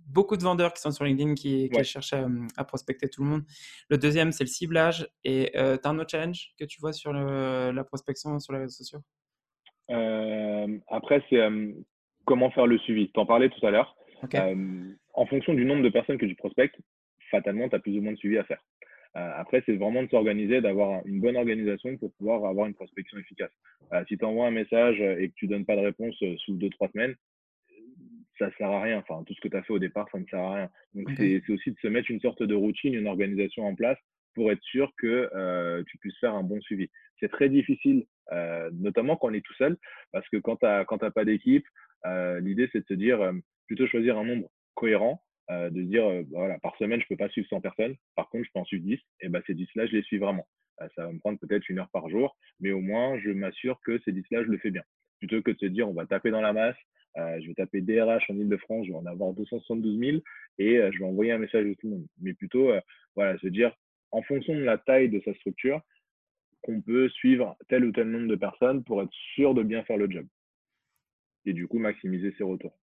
beaucoup 0.07 0.37
de 0.37 0.43
vendeurs 0.43 0.73
qui 0.73 0.81
sont 0.81 0.91
sur 0.91 1.05
LinkedIn 1.05 1.35
qui, 1.35 1.71
cherchent 1.85 2.15
à, 2.57 2.65
prospecter 2.65 3.09
tout 3.09 3.23
le 3.23 3.29
monde. 3.29 3.43
Le 3.89 3.97
deuxième, 3.97 4.33
c'est 4.33 4.45
le 4.45 4.49
ciblage. 4.49 5.09
Et 5.25 5.53
tu 5.55 5.59
as 5.59 5.89
un 5.89 5.99
autre 5.99 6.11
challenge 6.11 6.53
que 6.59 6.65
tu 6.65 6.81
vois 6.81 6.93
sur 6.93 7.13
la 7.13 7.85
prospection 7.85 8.41
sur 8.41 8.53
les 8.53 8.61
réseaux 8.61 8.83
sociaux? 8.83 9.01
Euh, 9.91 10.79
après, 10.89 11.23
c'est 11.29 11.41
euh, 11.41 11.73
comment 12.25 12.51
faire 12.51 12.67
le 12.67 12.79
suivi? 12.79 13.11
Tu 13.13 13.21
en 13.21 13.27
parlais 13.27 13.49
tout 13.49 13.65
à 13.67 13.71
l'heure. 13.71 13.97
Euh, 14.35 14.95
en 15.15 15.27
fonction 15.27 15.55
du 15.55 15.65
nombre 15.65 15.83
de 15.83 15.89
personnes 15.89 16.19
que 16.19 16.27
tu 16.27 16.35
prospectes, 16.35 16.77
fatalement, 17.31 17.69
tu 17.69 17.77
as 17.77 17.79
plus 17.79 17.97
ou 17.97 18.03
moins 18.03 18.13
de 18.13 18.19
suivi 18.19 18.39
à 18.39 18.45
faire. 18.45 18.63
Après, 19.37 19.63
c'est 19.67 19.77
vraiment 19.77 20.03
de 20.03 20.09
s'organiser, 20.09 20.61
d'avoir 20.61 21.05
une 21.07 21.21
bonne 21.21 21.37
organisation 21.37 21.97
pour 21.97 22.13
pouvoir 22.15 22.45
avoir 22.45 22.67
une 22.67 22.75
prospection 22.75 23.19
efficace. 23.19 23.51
si 24.09 24.17
tu 24.17 24.25
envoies 24.25 24.47
un 24.47 24.53
message 24.53 25.01
et 25.01 25.29
que 25.29 25.35
tu 25.35 25.47
donnes 25.47 25.65
pas 25.65 25.77
de 25.77 25.81
réponse 25.81 26.17
sous 26.39 26.55
deux, 26.55 26.71
trois 26.71 26.89
semaines, 26.89 27.15
ça 28.39 28.51
sert 28.57 28.71
à 28.71 28.83
rien. 28.83 28.99
Enfin, 28.99 29.25
tout 29.25 29.35
ce 29.35 29.41
que 29.41 29.49
tu 29.49 29.57
as 29.57 29.63
fait 29.63 29.73
au 29.73 29.79
départ, 29.79 30.09
ça 30.11 30.19
ne 30.19 30.25
sert 30.27 30.41
à 30.41 30.55
rien. 30.55 30.71
Donc, 30.95 31.11
c'est 31.17 31.43
aussi 31.51 31.73
de 31.73 31.79
se 31.81 31.89
mettre 31.89 32.11
une 32.11 32.21
sorte 32.21 32.43
de 32.43 32.55
routine, 32.55 32.95
une 32.95 33.09
organisation 33.09 33.67
en 33.67 33.75
place 33.75 33.99
pour 34.35 34.53
être 34.53 34.63
sûr 34.63 34.93
que 34.97 35.29
euh, 35.35 35.83
tu 35.89 35.99
puisses 35.99 36.19
faire 36.19 36.35
un 36.35 36.45
bon 36.45 36.61
suivi. 36.61 36.89
C'est 37.19 37.31
très 37.31 37.49
difficile, 37.49 38.07
euh, 38.33 38.71
notamment 38.73 39.17
quand 39.17 39.31
on 39.31 39.35
est 39.35 39.45
tout 39.45 39.55
seul, 39.55 39.77
parce 40.13 40.29
que 40.29 40.37
quand 40.37 40.57
tu 40.57 40.67
n'as 40.67 41.11
pas 41.11 41.25
d'équipe, 41.25 41.67
euh, 42.07 42.39
l'idée 42.41 42.69
c'est 42.73 42.81
de 42.81 42.87
se 42.87 42.95
dire, 42.95 43.33
plutôt 43.67 43.89
choisir 43.89 44.17
un 44.17 44.25
nombre 44.25 44.49
cohérent, 44.75 45.21
de 45.50 45.83
se 45.83 45.88
dire, 45.88 46.07
bah, 46.07 46.23
voilà, 46.31 46.59
par 46.59 46.76
semaine, 46.76 47.00
je 47.00 47.07
peux 47.07 47.17
pas 47.17 47.28
suivre 47.31 47.49
100 47.49 47.61
personnes, 47.61 47.97
par 48.17 48.28
contre, 48.28 48.45
je 48.45 48.50
peux 48.52 48.61
en 48.61 48.64
suivre 48.64 48.85
10, 48.85 48.99
et 49.21 49.28
ben, 49.28 49.43
ces 49.47 49.55
10-là, 49.55 49.87
je 49.87 49.97
les 49.97 50.02
suis 50.02 50.19
vraiment. 50.19 50.47
ça 50.95 51.07
va 51.07 51.12
me 51.12 51.19
prendre 51.19 51.38
peut-être 51.38 51.69
une 51.69 51.78
heure 51.78 51.90
par 51.90 52.09
jour, 52.09 52.37
mais 52.61 52.71
au 52.71 52.81
moins, 52.81 53.19
je 53.19 53.31
m'assure 53.31 53.81
que 53.85 53.99
ces 54.05 54.12
10-là, 54.12 54.45
je 54.45 54.49
le 54.49 54.59
fais 54.59 54.71
bien. 54.71 54.83
Plutôt 55.19 55.43
que 55.43 55.50
de 55.50 55.59
se 55.59 55.67
dire, 55.67 55.88
on 55.88 55.95
va 55.95 56.07
taper 56.07 56.31
dans 56.31 56.40
la 56.40 56.52
masse, 56.52 56.76
je 57.17 57.47
vais 57.49 57.55
taper 57.55 57.81
DRH 57.81 58.31
en 58.31 58.35
Ile-de-France, 58.35 58.87
je 58.87 58.93
vais 58.93 58.99
en 58.99 59.07
avoir 59.07 59.33
272 59.33 59.99
000 59.99 60.19
et 60.59 60.76
je 60.93 60.99
vais 60.99 61.05
envoyer 61.05 61.33
un 61.33 61.38
message 61.38 61.67
à 61.67 61.75
tout 61.75 61.88
le 61.88 61.90
monde. 61.90 62.07
Mais 62.21 62.35
plutôt, 62.35 62.71
voilà, 63.17 63.37
se 63.38 63.49
dire, 63.49 63.75
en 64.11 64.23
fonction 64.23 64.55
de 64.55 64.61
la 64.61 64.78
taille 64.78 65.09
de 65.09 65.21
sa 65.25 65.35
structure, 65.35 65.81
qu'on 66.62 66.81
peut 66.81 67.09
suivre 67.09 67.57
tel 67.69 67.85
ou 67.85 67.93
tel 67.93 68.09
nombre 68.09 68.28
de 68.28 68.37
personnes 68.37 68.85
pour 68.85 69.02
être 69.02 69.12
sûr 69.35 69.55
de 69.55 69.62
bien 69.62 69.83
faire 69.85 69.97
le 69.97 70.11
job. 70.11 70.26
Et 71.45 71.52
du 71.52 71.67
coup, 71.67 71.78
maximiser 71.78 72.33
ses 72.37 72.45
retours. 72.45 72.76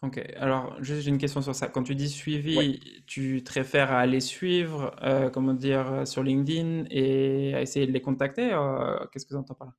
Ok, 0.00 0.20
alors 0.36 0.80
juste 0.80 1.00
j'ai 1.00 1.10
une 1.10 1.18
question 1.18 1.42
sur 1.42 1.56
ça. 1.56 1.66
Quand 1.66 1.82
tu 1.82 1.96
dis 1.96 2.08
suivi, 2.08 3.02
tu 3.08 3.42
te 3.42 3.52
réfères 3.52 3.90
à 3.90 3.98
aller 3.98 4.20
suivre, 4.20 4.94
euh, 5.02 5.28
comment 5.28 5.54
dire, 5.54 6.06
sur 6.06 6.22
LinkedIn 6.22 6.84
et 6.90 7.52
à 7.54 7.62
essayer 7.62 7.86
de 7.86 7.92
les 7.92 8.00
contacter 8.00 8.50
euh, 8.52 8.96
Qu'est-ce 9.12 9.26
que 9.26 9.30
tu 9.30 9.36
entends 9.36 9.54
par 9.54 9.68
là? 9.68 9.74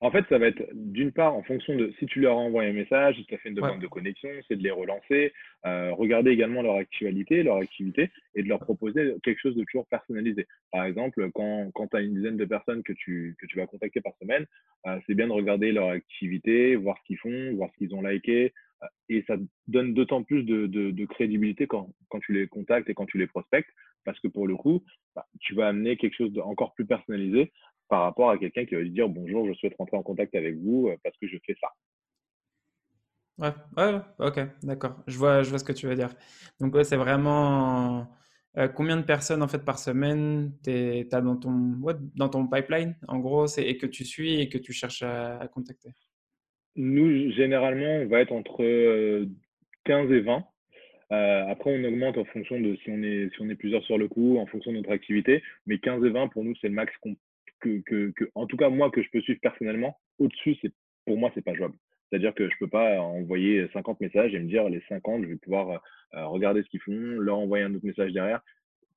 En 0.00 0.10
fait, 0.10 0.24
ça 0.28 0.38
va 0.38 0.48
être 0.48 0.62
d'une 0.74 1.12
part 1.12 1.34
en 1.34 1.42
fonction 1.42 1.74
de 1.76 1.92
si 1.98 2.06
tu 2.06 2.20
leur 2.20 2.36
envoies 2.36 2.64
un 2.64 2.72
message, 2.72 3.16
si 3.16 3.24
tu 3.24 3.34
as 3.34 3.38
fait 3.38 3.48
une 3.48 3.54
demande 3.54 3.80
de 3.80 3.86
connexion, 3.86 4.28
c'est 4.46 4.56
de 4.56 4.62
les 4.62 4.70
relancer, 4.70 5.32
euh, 5.66 5.92
regarder 5.94 6.30
également 6.30 6.62
leur 6.62 6.76
actualité, 6.76 7.42
leur 7.42 7.56
activité 7.56 8.10
et 8.34 8.42
de 8.42 8.48
leur 8.48 8.58
proposer 8.58 9.14
quelque 9.22 9.40
chose 9.40 9.56
de 9.56 9.64
toujours 9.64 9.86
personnalisé. 9.86 10.46
Par 10.72 10.84
exemple, 10.84 11.30
quand, 11.32 11.70
quand 11.72 11.88
tu 11.88 11.96
as 11.96 12.00
une 12.00 12.14
dizaine 12.14 12.36
de 12.36 12.44
personnes 12.44 12.82
que 12.82 12.92
tu, 12.92 13.36
que 13.40 13.46
tu 13.46 13.56
vas 13.56 13.66
contacter 13.66 14.00
par 14.00 14.12
semaine, 14.20 14.46
euh, 14.86 14.98
c'est 15.06 15.14
bien 15.14 15.28
de 15.28 15.32
regarder 15.32 15.72
leur 15.72 15.88
activité, 15.88 16.76
voir 16.76 16.98
ce 16.98 17.04
qu'ils 17.04 17.18
font, 17.18 17.54
voir 17.54 17.70
ce 17.72 17.78
qu'ils 17.78 17.94
ont 17.94 18.02
liké. 18.02 18.52
Et 19.08 19.22
ça 19.26 19.36
donne 19.66 19.94
d'autant 19.94 20.22
plus 20.22 20.44
de, 20.44 21.04
crédibilité 21.06 21.66
quand, 21.66 21.92
quand 22.08 22.20
tu 22.20 22.32
les 22.32 22.46
contactes 22.46 22.88
et 22.88 22.94
quand 22.94 23.06
tu 23.06 23.18
les 23.18 23.26
prospectes, 23.26 23.70
parce 24.04 24.18
que 24.20 24.28
pour 24.28 24.46
le 24.46 24.56
coup, 24.56 24.82
bah, 25.14 25.26
tu 25.40 25.54
vas 25.54 25.68
amener 25.68 25.96
quelque 25.96 26.16
chose 26.16 26.32
d'encore 26.32 26.74
plus 26.74 26.86
personnalisé 26.86 27.52
par 27.88 28.02
rapport 28.02 28.30
à 28.30 28.38
quelqu'un 28.38 28.64
qui 28.64 28.74
va 28.74 28.80
lui 28.80 28.90
dire 28.90 29.08
bonjour, 29.08 29.46
je 29.46 29.54
souhaite 29.54 29.74
rentrer 29.78 29.96
en 29.96 30.02
contact 30.02 30.34
avec 30.34 30.56
vous 30.56 30.88
euh, 30.88 30.96
parce 31.02 31.16
que 31.18 31.26
je 31.26 31.36
fais 31.44 31.56
ça. 31.60 31.68
Ouais, 33.36 33.52
ouais, 33.76 34.00
ok, 34.20 34.40
d'accord. 34.62 35.02
Je 35.08 35.18
vois, 35.18 35.42
je 35.42 35.50
vois 35.50 35.58
ce 35.58 35.64
que 35.64 35.72
tu 35.72 35.86
veux 35.86 35.96
dire. 35.96 36.14
Donc, 36.60 36.74
ouais, 36.74 36.84
c'est 36.84 36.96
vraiment 36.96 38.08
euh, 38.56 38.68
combien 38.68 38.96
de 38.96 39.02
personnes 39.02 39.42
en 39.42 39.48
fait 39.48 39.64
par 39.64 39.78
semaine 39.78 40.52
tu 40.62 40.70
as 41.10 41.20
dans 41.20 41.36
ton, 41.36 41.76
dans 42.14 42.28
ton 42.28 42.46
pipeline, 42.46 42.96
en 43.08 43.18
gros, 43.18 43.46
et 43.58 43.76
que 43.76 43.86
tu 43.86 44.04
suis 44.04 44.40
et 44.40 44.48
que 44.48 44.58
tu 44.58 44.72
cherches 44.72 45.02
à, 45.02 45.48
contacter? 45.48 45.90
Nous, 46.76 47.30
généralement, 47.32 48.02
on 48.02 48.06
va 48.06 48.20
être 48.20 48.32
entre 48.32 48.58
15 49.84 50.10
euh, 50.10 50.16
et 50.16 50.20
20. 50.20 50.44
après, 51.10 51.70
on 51.70 51.84
augmente 51.84 52.18
en 52.18 52.24
fonction 52.24 52.60
de 52.60 52.76
si 52.76 52.90
on, 52.90 53.02
est, 53.02 53.30
si 53.34 53.40
on 53.40 53.48
est 53.48 53.54
plusieurs 53.54 53.84
sur 53.84 53.98
le 53.98 54.08
coup, 54.08 54.38
en 54.38 54.46
fonction 54.46 54.72
de 54.72 54.78
notre 54.78 54.90
activité. 54.90 55.42
Mais 55.66 55.78
15 55.78 56.04
et 56.04 56.10
20, 56.10 56.28
pour 56.28 56.44
nous, 56.44 56.54
c'est 56.60 56.68
le 56.68 56.74
max 56.74 56.92
que, 57.60 58.12
en 58.34 58.46
tout 58.46 58.56
cas 58.56 58.68
moi, 58.68 58.90
que 58.90 59.02
je 59.02 59.10
peux 59.10 59.20
suivre 59.20 59.40
personnellement, 59.40 59.98
au-dessus, 60.18 60.56
c'est 60.60 60.72
pour 61.06 61.16
moi, 61.16 61.30
c'est 61.34 61.44
pas 61.44 61.54
jouable. 61.54 61.74
C'est-à-dire 62.08 62.34
que 62.34 62.48
je 62.48 62.54
peux 62.58 62.68
pas 62.68 63.00
envoyer 63.00 63.66
50 63.72 64.00
messages 64.00 64.34
et 64.34 64.38
me 64.38 64.48
dire 64.48 64.68
les 64.68 64.82
50, 64.88 65.22
je 65.22 65.28
vais 65.28 65.36
pouvoir 65.36 65.82
euh, 66.14 66.26
regarder 66.26 66.62
ce 66.62 66.68
qu'ils 66.68 66.80
font, 66.80 66.92
leur 66.92 67.38
envoyer 67.38 67.64
un 67.64 67.74
autre 67.74 67.86
message 67.86 68.12
derrière, 68.12 68.40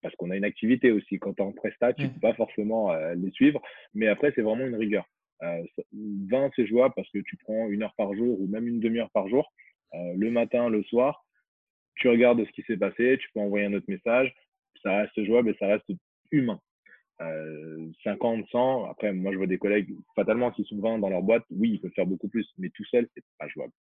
parce 0.02 0.16
qu'on 0.16 0.30
a 0.30 0.38
une 0.38 0.44
activité 0.44 0.92
aussi. 0.92 1.18
Quand 1.20 1.34
tu 1.34 1.42
es 1.42 1.46
en 1.46 1.52
prestat, 1.52 1.94
tu 1.94 2.04
ne 2.04 2.10
peux 2.10 2.20
pas 2.20 2.34
forcément 2.34 2.92
euh, 2.92 3.16
les 3.16 3.32
suivre, 3.32 3.62
mais 3.94 4.08
après, 4.08 4.32
c'est 4.36 4.42
vraiment 4.42 4.66
une 4.66 4.76
rigueur. 4.76 5.08
20, 5.42 6.46
euh, 6.46 6.50
c'est 6.56 6.68
jouable 6.68 6.94
parce 6.96 7.10
que 7.12 7.20
tu 7.20 7.38
prends 7.38 7.68
une 7.70 7.84
heure 7.84 7.94
par 7.96 8.14
jour 8.14 8.40
ou 8.40 8.48
même 8.48 8.68
une 8.68 8.80
demi-heure 8.80 9.12
par 9.12 9.28
jour, 9.28 9.52
le 9.94 10.30
matin, 10.30 10.70
le 10.70 10.84
soir, 10.84 11.26
tu 11.96 12.10
regardes 12.10 12.44
ce 12.46 12.52
qui 12.52 12.62
s'est 12.64 12.78
passé, 12.78 13.18
tu 13.20 13.30
peux 13.34 13.40
envoyer 13.40 13.66
un 13.66 13.74
autre 13.74 13.86
message, 13.88 14.34
ça 14.84 14.98
reste 14.98 15.24
jouable 15.24 15.50
et 15.50 15.56
ça 15.60 15.68
reste 15.68 15.90
humain. 16.32 16.60
50, 18.04 18.48
100. 18.50 18.86
Après, 18.86 19.12
moi, 19.12 19.32
je 19.32 19.38
vois 19.38 19.48
des 19.48 19.58
collègues 19.58 19.90
fatalement 20.16 20.52
qui 20.52 20.64
sont 20.66 20.80
20 20.80 21.00
dans 21.00 21.10
leur 21.10 21.24
boîte. 21.24 21.44
Oui, 21.50 21.72
ils 21.72 21.80
peuvent 21.80 21.92
faire 21.94 22.06
beaucoup 22.06 22.28
plus, 22.28 22.48
mais 22.58 22.70
tout 22.70 22.86
seul, 22.86 23.08
c'est 23.16 23.24
pas 23.40 23.48
jouable. 23.48 23.74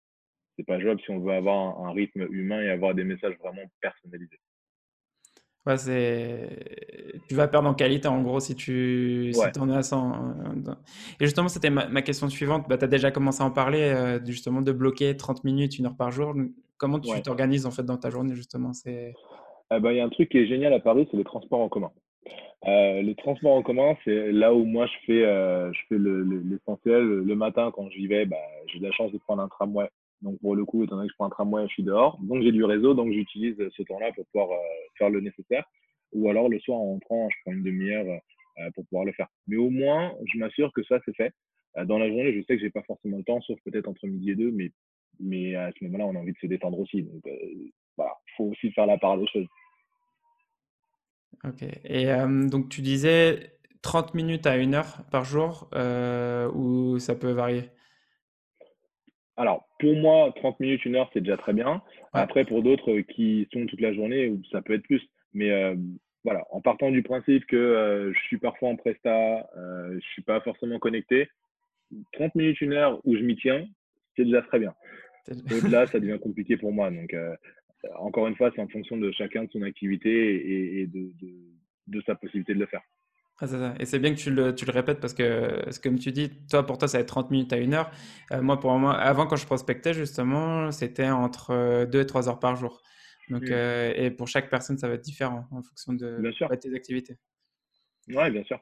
C'est 0.55 0.65
pas 0.65 0.79
jouable 0.79 1.01
si 1.01 1.11
on 1.11 1.19
veut 1.19 1.33
avoir 1.33 1.79
un, 1.85 1.91
rythme 1.91 2.27
humain 2.31 2.61
et 2.61 2.69
avoir 2.69 2.95
des 2.95 3.03
messages 3.03 3.37
vraiment 3.39 3.63
personnalisés. 3.81 4.39
Ouais, 5.65 5.77
c'est... 5.77 6.47
Tu 7.27 7.35
vas 7.35 7.47
perdre 7.47 7.67
en 7.67 7.73
qualité, 7.73 8.07
en 8.07 8.21
gros, 8.21 8.39
si 8.39 8.55
tu 8.55 9.31
si 9.33 9.59
en 9.59 9.69
es 9.69 9.75
à 9.75 9.81
100. 9.81 10.13
Hein, 10.13 10.77
et 11.19 11.25
justement, 11.25 11.47
c'était 11.47 11.71
ma, 11.71 12.01
question 12.01 12.29
suivante. 12.29 12.65
Bah, 12.69 12.77
tu 12.77 12.85
as 12.85 12.87
déjà 12.87 13.11
commencé 13.11 13.41
à 13.41 13.45
en 13.45 13.51
parler, 13.51 13.81
euh, 13.81 14.23
justement, 14.23 14.61
de 14.61 14.71
bloquer 14.71 15.17
30 15.17 15.43
minutes, 15.43 15.79
une 15.79 15.87
heure 15.87 15.95
par 15.97 16.11
jour. 16.11 16.35
Comment 16.77 16.99
tu 16.99 17.21
t'organises, 17.21 17.65
en 17.65 17.71
fait, 17.71 17.83
dans 17.83 17.97
ta 17.97 18.09
journée, 18.09 18.35
justement? 18.35 18.73
C'est... 18.73 19.13
Eh 19.73 19.79
ben, 19.79 19.91
il 19.91 19.97
y 19.97 19.99
a 19.99 20.05
un 20.05 20.09
truc 20.09 20.29
qui 20.29 20.37
est 20.37 20.47
génial 20.47 20.73
à 20.73 20.79
Paris, 20.79 21.07
c'est 21.09 21.17
les 21.17 21.23
transports 21.23 21.61
en 21.61 21.69
commun. 21.69 21.91
Euh, 22.67 23.01
le 23.01 23.13
transport 23.15 23.53
en 23.53 23.61
commun, 23.61 23.95
c'est 24.03 24.31
là 24.31 24.53
où 24.53 24.63
moi 24.63 24.87
je 24.87 25.05
fais, 25.05 25.23
euh, 25.23 25.71
je 25.71 25.79
fais 25.87 25.97
l'essentiel. 25.97 27.03
Le, 27.03 27.23
le, 27.23 27.35
matin, 27.35 27.71
quand 27.73 27.89
j'y 27.89 28.07
vais, 28.07 28.25
bah, 28.25 28.37
j'ai 28.67 28.79
de 28.79 28.85
la 28.85 28.91
chance 28.91 29.11
de 29.11 29.17
prendre 29.19 29.43
un 29.43 29.47
tramway. 29.47 29.87
Donc 30.21 30.39
pour 30.39 30.55
le 30.55 30.65
coup, 30.65 30.83
étant 30.83 30.95
donné 30.95 31.07
que 31.07 31.13
je 31.13 31.15
prends 31.17 31.27
un 31.27 31.29
tramway, 31.29 31.63
je 31.67 31.73
suis 31.73 31.83
dehors. 31.83 32.19
Donc 32.21 32.43
j'ai 32.43 32.51
du 32.51 32.63
réseau, 32.63 32.93
donc 32.93 33.11
j'utilise 33.11 33.57
ce 33.57 33.83
temps-là 33.83 34.11
pour 34.13 34.25
pouvoir 34.27 34.51
euh, 34.51 34.63
faire 34.97 35.09
le 35.09 35.21
nécessaire. 35.21 35.65
Ou 36.13 36.29
alors 36.29 36.49
le 36.49 36.59
soir 36.59 36.79
en 36.79 36.93
rentrant, 36.93 37.29
je 37.29 37.35
prends 37.43 37.53
une 37.53 37.63
demi-heure 37.63 38.05
euh, 38.07 38.71
pour 38.73 38.85
pouvoir 38.85 39.05
le 39.05 39.11
faire. 39.13 39.27
Mais 39.47 39.57
au 39.57 39.69
moins, 39.69 40.13
je 40.33 40.39
m'assure 40.39 40.71
que 40.73 40.83
ça 40.83 40.99
c'est 41.05 41.15
fait. 41.15 41.33
Euh, 41.77 41.85
dans 41.85 41.97
la 41.97 42.07
journée, 42.07 42.33
je 42.33 42.41
sais 42.45 42.55
que 42.55 42.61
j'ai 42.61 42.69
pas 42.69 42.83
forcément 42.83 43.17
le 43.17 43.23
temps, 43.23 43.41
sauf 43.41 43.59
peut-être 43.65 43.87
entre 43.87 44.07
midi 44.07 44.31
et 44.31 44.35
deux, 44.35 44.51
mais, 44.51 44.71
mais 45.19 45.55
à 45.55 45.71
ce 45.77 45.83
moment-là, 45.85 46.05
on 46.05 46.15
a 46.15 46.19
envie 46.19 46.33
de 46.33 46.37
se 46.39 46.47
détendre 46.47 46.79
aussi. 46.79 47.03
Donc 47.03 47.23
voilà, 47.97 48.13
faut 48.37 48.45
aussi 48.45 48.71
faire 48.71 48.85
la 48.85 48.97
part 48.97 49.17
des 49.17 49.27
choses. 49.27 49.47
Ok. 51.43 51.63
Et 51.83 52.11
euh, 52.11 52.47
donc, 52.47 52.69
tu 52.69 52.81
disais 52.81 53.51
30 53.81 54.13
minutes 54.13 54.47
à 54.47 54.57
une 54.57 54.73
heure 54.73 55.03
par 55.11 55.25
jour 55.25 55.69
euh, 55.73 56.49
ou 56.51 56.99
ça 56.99 57.15
peut 57.15 57.31
varier? 57.31 57.69
Alors, 59.37 59.67
pour 59.79 59.95
moi, 59.95 60.31
30 60.37 60.59
minutes, 60.59 60.85
une 60.85 60.95
heure, 60.95 61.09
c'est 61.13 61.21
déjà 61.21 61.37
très 61.37 61.53
bien. 61.53 61.81
Après, 62.13 62.45
pour 62.45 62.63
d'autres 62.63 62.99
qui 63.01 63.47
sont 63.51 63.65
toute 63.65 63.81
la 63.81 63.93
journée, 63.93 64.33
ça 64.51 64.61
peut 64.61 64.73
être 64.73 64.83
plus. 64.83 65.01
Mais 65.33 65.51
euh, 65.51 65.75
voilà, 66.23 66.45
en 66.51 66.61
partant 66.61 66.89
du 66.89 67.03
principe 67.03 67.45
que 67.45 68.13
je 68.15 68.19
suis 68.21 68.37
parfois 68.37 68.69
en 68.69 68.77
presta, 68.77 69.49
je 69.55 69.95
ne 69.95 69.99
suis 69.99 70.21
pas 70.21 70.39
forcément 70.41 70.79
connecté, 70.79 71.29
30 72.13 72.35
minutes, 72.35 72.61
une 72.61 72.73
heure 72.73 72.99
où 73.03 73.15
je 73.15 73.21
m'y 73.21 73.35
tiens, 73.35 73.65
c'est 74.15 74.23
déjà 74.23 74.41
très 74.41 74.59
bien. 74.59 74.73
Au-delà, 75.29 75.85
ça 75.87 75.99
devient 75.99 76.19
compliqué 76.19 76.57
pour 76.57 76.71
moi. 76.71 76.89
Donc, 76.89 77.13
encore 77.99 78.27
une 78.27 78.35
fois, 78.35 78.51
c'est 78.55 78.61
en 78.61 78.67
fonction 78.67 78.97
de 78.97 79.11
chacun 79.11 79.43
de 79.43 79.51
son 79.51 79.61
activité 79.61 80.81
et, 80.81 80.87
de, 80.87 82.01
sa 82.05 82.15
possibilité 82.15 82.53
de 82.53 82.59
le 82.59 82.65
faire. 82.65 82.81
Ah, 83.41 83.73
et 83.79 83.85
c'est 83.85 83.99
bien 83.99 84.15
que 84.15 84.19
tu 84.19 84.31
le, 84.31 84.71
répètes 84.71 85.01
parce 85.01 85.13
que, 85.13 85.69
comme 85.81 85.99
tu 85.99 86.11
dis, 86.11 86.29
toi, 86.49 86.65
pour 86.65 86.77
toi, 86.77 86.87
ça 86.87 86.97
va 86.97 87.01
être 87.01 87.09
30 87.09 87.31
minutes 87.31 87.51
à 87.51 87.57
une 87.57 87.73
heure. 87.73 87.91
Euh, 88.31 88.41
moi, 88.41 88.59
pour 88.59 88.71
moi, 88.79 88.93
avant, 88.95 89.27
quand 89.27 89.35
je 89.35 89.45
prospectais, 89.45 89.93
justement, 89.93 90.71
c'était 90.71 91.09
entre 91.09 91.85
2 91.85 92.01
et 92.01 92.05
3 92.05 92.29
heures 92.29 92.39
par 92.39 92.55
jour. 92.55 92.81
Donc, 93.29 93.43
euh, 93.49 93.91
et 93.95 94.11
pour 94.11 94.27
chaque 94.27 94.49
personne, 94.49 94.77
ça 94.77 94.87
va 94.87 94.93
être 94.95 95.03
différent 95.03 95.47
en 95.51 95.61
fonction 95.61 95.93
de, 95.93 96.31
tes 96.55 96.73
activités. 96.75 97.17
Oui, 98.07 98.29
bien 98.29 98.43
sûr. 98.43 98.59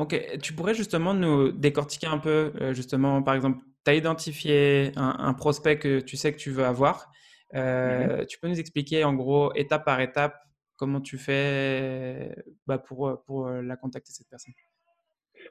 ok, 0.00 0.38
tu 0.40 0.54
pourrais 0.54 0.74
justement 0.74 1.14
nous 1.14 1.52
décortiquer 1.52 2.06
un 2.06 2.18
peu, 2.18 2.52
euh, 2.60 2.72
justement, 2.72 3.22
par 3.22 3.34
exemple, 3.34 3.58
tu 3.84 3.90
as 3.90 3.94
identifié 3.94 4.92
un, 4.96 5.34
prospect 5.34 5.78
que 5.78 6.00
tu 6.00 6.16
sais 6.16 6.32
que 6.32 6.38
tu 6.38 6.50
veux 6.50 6.64
avoir. 6.64 7.10
Mmh 7.52 7.56
euh, 7.58 8.24
tu 8.24 8.40
peux 8.40 8.48
nous 8.48 8.58
expliquer 8.58 9.04
en 9.04 9.14
gros, 9.14 9.52
étape 9.54 9.84
par 9.84 10.00
étape, 10.00 10.34
comment 10.76 11.00
tu 11.00 11.18
fais 11.18 12.34
bah, 12.66 12.78
pour, 12.78 13.22
pour 13.26 13.48
la 13.48 13.76
contacter, 13.76 14.12
cette 14.12 14.28
personne? 14.28 14.54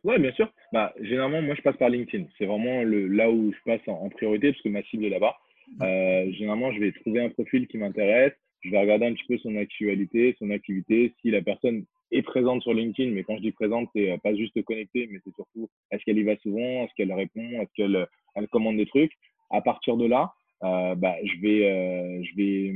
Oui, 0.03 0.19
bien 0.19 0.31
sûr. 0.33 0.51
Bah, 0.71 0.93
généralement, 0.99 1.41
moi, 1.41 1.55
je 1.55 1.61
passe 1.61 1.77
par 1.77 1.89
LinkedIn. 1.89 2.25
C'est 2.37 2.45
vraiment 2.45 2.83
le, 2.83 3.07
là 3.07 3.29
où 3.29 3.53
je 3.53 3.59
passe 3.65 3.87
en, 3.87 4.09
priorité 4.09 4.51
parce 4.51 4.61
que 4.61 4.69
ma 4.69 4.83
cible 4.83 5.05
est 5.05 5.09
là-bas. 5.09 5.35
Mmh. 5.67 5.83
Euh, 5.83 6.31
généralement, 6.33 6.71
je 6.73 6.79
vais 6.79 6.91
trouver 6.91 7.21
un 7.21 7.29
profil 7.29 7.67
qui 7.67 7.77
m'intéresse. 7.77 8.33
Je 8.61 8.69
vais 8.69 8.79
regarder 8.79 9.05
un 9.05 9.13
petit 9.13 9.25
peu 9.27 9.37
son 9.37 9.55
actualité, 9.57 10.35
son 10.39 10.49
activité. 10.51 11.13
Si 11.21 11.31
la 11.31 11.41
personne 11.41 11.85
est 12.11 12.21
présente 12.21 12.61
sur 12.61 12.73
LinkedIn, 12.73 13.11
mais 13.11 13.23
quand 13.23 13.37
je 13.37 13.41
dis 13.41 13.51
présente, 13.51 13.89
c'est 13.95 14.17
pas 14.21 14.35
juste 14.35 14.61
connecter, 14.63 15.07
mais 15.11 15.19
c'est 15.23 15.33
surtout 15.35 15.69
est-ce 15.91 16.03
qu'elle 16.03 16.17
y 16.17 16.23
va 16.23 16.37
souvent, 16.37 16.83
est-ce 16.83 16.93
qu'elle 16.95 17.11
répond, 17.11 17.41
est-ce 17.41 17.73
qu'elle 17.75 18.07
elle 18.35 18.47
commande 18.47 18.77
des 18.77 18.85
trucs? 18.85 19.11
À 19.49 19.61
partir 19.61 19.97
de 19.97 20.05
là, 20.05 20.33
euh, 20.63 20.95
bah, 20.95 21.15
je 21.23 21.41
vais, 21.41 22.23
je 22.23 22.35
vais 22.37 22.73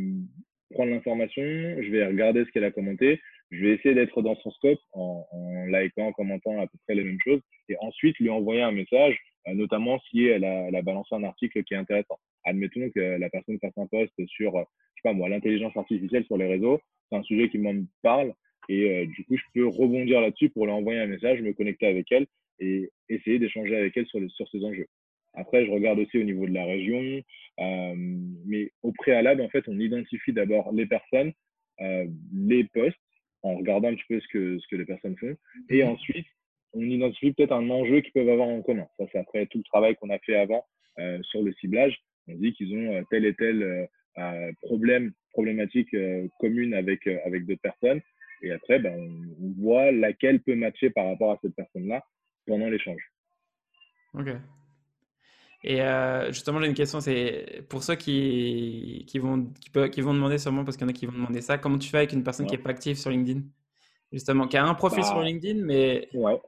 prendre 0.72 0.92
l'information, 0.92 1.44
je 1.44 1.90
vais 1.90 2.06
regarder 2.06 2.46
ce 2.46 2.52
qu'elle 2.52 2.64
a 2.64 2.72
commenté, 2.72 3.22
je 3.52 3.66
vais 3.66 3.74
essayer 3.76 3.96
d'être 3.96 4.22
dans 4.22 4.36
son 4.36 4.52
scope 4.52 4.80
en, 4.94 5.26
likant, 5.68 6.08
en 6.08 6.12
commentant 6.12 6.60
à 6.60 6.68
peu 6.68 6.78
près 6.86 6.96
les 6.96 7.04
mêmes 7.04 7.20
choses, 7.24 7.42
et 7.70 7.76
ensuite 7.80 8.18
lui 8.20 8.30
envoyer 8.30 8.62
un 8.62 8.72
message, 8.72 9.18
euh, 9.48 9.54
notamment 9.54 10.00
si 10.10 10.26
elle 10.26 10.44
a, 10.44 10.82
balancé 10.82 11.16
un 11.16 11.24
article 11.24 11.64
qui 11.64 11.74
est 11.74 11.78
intéressant. 11.78 12.20
Admettons 12.44 12.90
que 12.94 13.00
la 13.00 13.30
personne 13.30 13.60
fasse 13.60 13.78
un 13.78 13.88
post 13.88 14.14
sur, 14.28 14.54
je 14.58 15.02
sais 15.02 15.04
pas 15.04 15.14
moi, 15.14 15.30
l'intelligence 15.30 15.76
artificielle 15.76 16.26
sur 16.26 16.38
les 16.38 16.48
réseaux, 16.48 16.80
c'est 17.10 17.18
un 17.18 17.24
sujet 17.24 17.50
qui 17.50 17.58
me 17.58 17.86
parle, 18.02 18.34
et 18.70 18.90
euh, 18.90 19.06
du 19.06 19.24
coup, 19.24 19.38
je 19.38 19.44
peux 19.54 19.68
rebondir 19.68 20.22
là-dessus 20.22 20.50
pour 20.50 20.66
lui 20.66 20.74
envoyer 20.74 21.00
un 21.00 21.08
message, 21.08 21.42
me 21.42 21.54
connecter 21.54 21.88
avec 21.88 22.12
elle 22.12 22.28
et 22.60 22.90
essayer 23.10 23.40
d'échanger 23.40 23.76
avec 23.76 23.96
elle 23.96 24.08
sur, 24.08 24.20
les, 24.20 24.30
sur 24.30 24.48
ces 24.50 24.64
enjeux. 24.64 24.88
Après, 25.38 25.66
je 25.66 25.72
regarde 25.72 26.00
aussi 26.00 26.18
au 26.18 26.24
niveau 26.24 26.48
de 26.48 26.54
la 26.54 26.66
région, 26.66 27.22
euh, 27.60 27.94
mais 28.46 28.72
au 28.82 28.92
préalable, 28.92 29.42
en 29.42 29.50
fait, 29.50 29.64
on 29.68 29.80
identifie 29.80 30.34
d'abord 30.34 30.72
les 30.74 30.88
personnes, 30.88 31.32
euh, 31.80 32.08
les 32.34 32.64
postes, 32.66 32.98
en 33.44 33.56
regardant 33.56 33.90
un 33.90 33.94
petit 33.94 34.08
peu 34.10 34.20
ce 34.20 34.28
que, 34.30 34.60
ce 34.60 34.68
que 34.68 34.76
les 34.76 34.86
personnes 34.86 35.16
font, 35.18 35.38
et 35.70 35.84
mhm. 35.84 35.92
ensuite, 35.92 36.26
on 36.74 36.82
identifie 36.82 37.34
peut-être 37.34 37.54
un 37.54 37.70
enjeu 37.70 38.02
qu'ils 38.02 38.14
peuvent 38.14 38.30
avoir 38.30 38.48
en 38.48 38.62
commun. 38.64 38.88
Ça, 38.98 39.06
c'est 39.12 39.20
après 39.20 39.46
tout 39.46 39.60
le 39.60 39.64
travail 39.64 39.96
qu'on 39.96 40.10
a 40.10 40.20
fait 40.20 40.36
avant 40.36 40.66
euh, 41.00 41.22
sur 41.24 41.44
le 41.44 41.54
ciblage. 41.54 41.96
On 42.28 42.36
dit 42.36 42.54
qu'ils 42.54 42.76
ont 42.76 43.04
tel 43.10 43.26
et 43.26 43.34
tel 43.36 43.88
problème, 44.64 45.14
problématique 45.32 45.96
commune 46.40 46.74
avec, 46.74 47.08
avec 47.08 47.46
d'autres 47.46 47.62
personnes. 47.62 48.02
Et 48.42 48.52
après, 48.52 48.80
ben, 48.80 49.00
on, 49.00 49.46
on 49.46 49.52
voit 49.62 49.92
laquelle 49.92 50.42
peut 50.42 50.56
matcher 50.56 50.90
par 50.90 51.06
rapport 51.06 51.32
à 51.32 51.40
cette 51.42 51.56
personne-là 51.56 52.04
pendant 52.46 52.68
l'échange. 52.68 53.02
Ok. 54.14 54.28
Et 55.64 55.82
euh, 55.82 56.28
justement, 56.28 56.62
j'ai 56.62 56.68
une 56.68 56.74
question, 56.74 57.00
c'est 57.00 57.66
pour 57.70 57.84
ceux 57.84 57.96
qui, 57.96 59.06
qui, 59.08 59.20
vont, 59.20 59.48
qui, 59.60 59.70
peuvent, 59.70 59.90
qui 59.90 60.02
vont 60.02 60.14
demander 60.14 60.38
sûrement, 60.38 60.64
parce 60.64 60.78
qu'il 60.78 60.86
y 60.86 60.90
en 60.90 60.90
a 60.90 60.94
qui 60.94 61.08
vont 61.08 61.14
demander 61.14 61.42
ça, 61.42 61.58
comment 61.58 61.78
tu 61.78 61.90
fais 61.90 61.98
avec 61.98 62.14
une 62.14 62.24
personne 62.24 62.46
qui 62.46 62.56
n'est 62.56 62.62
pas 62.62 62.70
active 62.70 62.96
sur 62.96 63.10
LinkedIn? 63.10 63.42
Justement, 64.12 64.48
qui 64.48 64.58
a 64.58 64.66
un 64.66 64.74
profil 64.76 65.04
sur 65.04 65.16
bah, 65.16 65.24
LinkedIn, 65.24 65.66
mais, 65.66 66.08
ouais. 66.14 66.40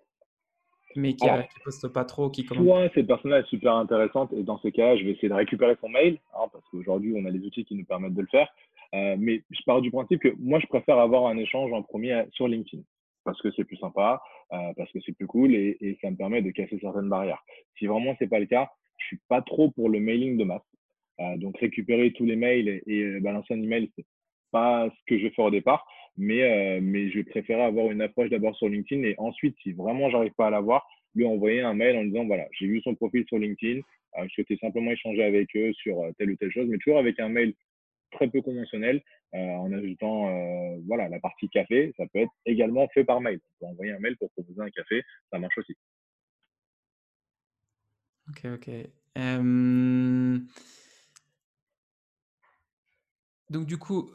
mais 0.96 1.14
qui 1.14 1.26
ne 1.26 1.42
poste 1.64 1.88
pas 1.90 2.06
trop, 2.06 2.30
qui 2.30 2.46
commente. 2.46 2.66
Soit 2.66 2.90
cette 2.94 3.08
personne-là 3.08 3.40
est 3.40 3.48
super 3.48 3.76
intéressante, 3.76 4.32
et 4.34 4.44
dans 4.44 4.60
ce 4.60 4.68
cas, 4.70 4.96
je 4.96 5.04
vais 5.04 5.12
essayer 5.12 5.30
de 5.30 5.34
récupérer 5.34 5.76
son 5.82 5.90
mail, 5.90 6.20
hein, 6.36 6.46
parce 6.54 6.64
qu'aujourd'hui, 6.72 7.14
on 7.18 7.26
a 7.26 7.30
les 7.32 7.46
outils 7.46 7.66
qui 7.66 7.76
nous 7.76 7.86
permettent 7.86 8.14
de 8.14 8.22
le 8.22 8.28
faire. 8.28 8.48
Euh, 8.96 9.16
mais 9.20 9.44
je 9.52 9.62
pars 9.66 9.82
du 9.82 9.92
principe 9.92 10.22
que 10.22 10.34
moi, 10.40 10.60
je 10.60 10.68
préfère 10.68 10.98
avoir 10.98 11.28
un 11.28 11.38
échange 11.38 11.72
en 11.74 11.84
premier 11.84 12.26
sur 12.32 12.48
LinkedIn 12.48 12.84
parce 13.24 13.40
que 13.42 13.52
c'est 13.52 13.64
plus 13.64 13.78
sympa, 13.78 14.22
euh, 14.54 14.74
parce 14.76 14.92
que 14.92 15.00
c'est 15.06 15.12
plus 15.12 15.28
cool 15.28 15.54
et, 15.54 15.78
et, 15.82 15.98
ça 16.02 16.10
me 16.10 16.16
permet 16.16 16.42
de 16.42 16.50
casser 16.50 16.80
certaines 16.82 17.10
barrières. 17.10 17.44
Si 17.78 17.86
vraiment 17.86 18.16
c'est 18.18 18.28
pas 18.28 18.40
le 18.40 18.48
cas, 18.48 18.72
pas 19.28 19.42
trop 19.42 19.72
pour 19.72 19.90
le 19.90 20.00
mailing 20.00 20.38
de 20.38 20.44
masse. 20.44 20.62
Euh, 21.20 21.38
donc 21.38 21.58
récupérer 21.58 22.12
tous 22.14 22.26
les 22.26 22.36
mails 22.36 22.70
et, 22.70 22.84
et 22.88 23.20
balancer 23.20 23.54
un 23.54 23.62
email, 23.62 23.92
c'est 23.96 24.06
pas 24.52 24.90
ce 24.90 25.06
que 25.06 25.18
je 25.18 25.24
vais 25.26 25.32
faire 25.32 25.46
au 25.46 25.52
départ, 25.52 25.86
mais 26.18 26.44
euh, 26.44 26.80
mais 26.82 27.10
je 27.10 27.22
préférer 27.22 27.62
avoir 27.62 27.92
une 27.92 28.02
approche 28.02 28.30
d'abord 28.30 28.56
sur 28.56 28.70
LinkedIn 28.70 29.04
et 29.04 29.16
ensuite, 29.18 29.56
si 29.62 29.74
vraiment 29.74 30.10
j'arrive 30.10 30.34
pas 30.34 30.48
à 30.48 30.50
l'avoir, 30.50 30.88
lui 31.16 31.26
envoyer 31.26 31.62
un 31.62 31.74
mail 31.74 31.98
en 31.98 32.06
disant 32.06 32.26
voilà, 32.26 32.48
j'ai 32.58 32.68
vu 32.68 32.82
son 32.82 32.96
profil 32.96 33.26
sur 33.28 33.38
LinkedIn, 33.38 33.80
euh, 34.18 34.26
je 34.28 34.34
souhaitais 34.34 34.58
simplement 34.58 34.92
échanger 34.92 35.24
avec 35.24 35.56
eux 35.56 35.74
sur 35.74 36.02
euh, 36.02 36.12
telle 36.18 36.32
ou 36.32 36.36
telle 36.38 36.52
chose, 36.52 36.68
mais 36.68 36.78
toujours 36.78 37.00
avec 37.00 37.20
un 37.20 37.30
mail 37.30 37.54
très 38.12 38.28
peu 38.28 38.42
conventionnel 38.42 39.02
euh, 39.36 39.38
en 39.38 39.72
ajoutant 39.72 40.30
euh, 40.30 40.80
voilà 40.88 41.10
la 41.10 41.20
partie 41.20 41.50
café. 41.50 41.94
Ça 41.98 42.06
peut 42.12 42.20
être 42.20 42.32
également 42.46 42.88
fait 42.90 43.04
par 43.04 43.22
mail. 43.22 43.40
Envoyer 43.62 43.92
un 43.92 44.00
mail 44.00 44.18
pour 44.18 44.32
proposer 44.32 44.62
un 44.62 44.70
café, 44.70 45.04
ça 45.32 45.40
marche 45.40 45.58
aussi. 45.58 45.76
Ok, 48.30 48.46
ok. 48.46 48.70
Euh... 49.20 50.40
Donc 53.50 53.66
du 53.66 53.78
coup, 53.78 54.12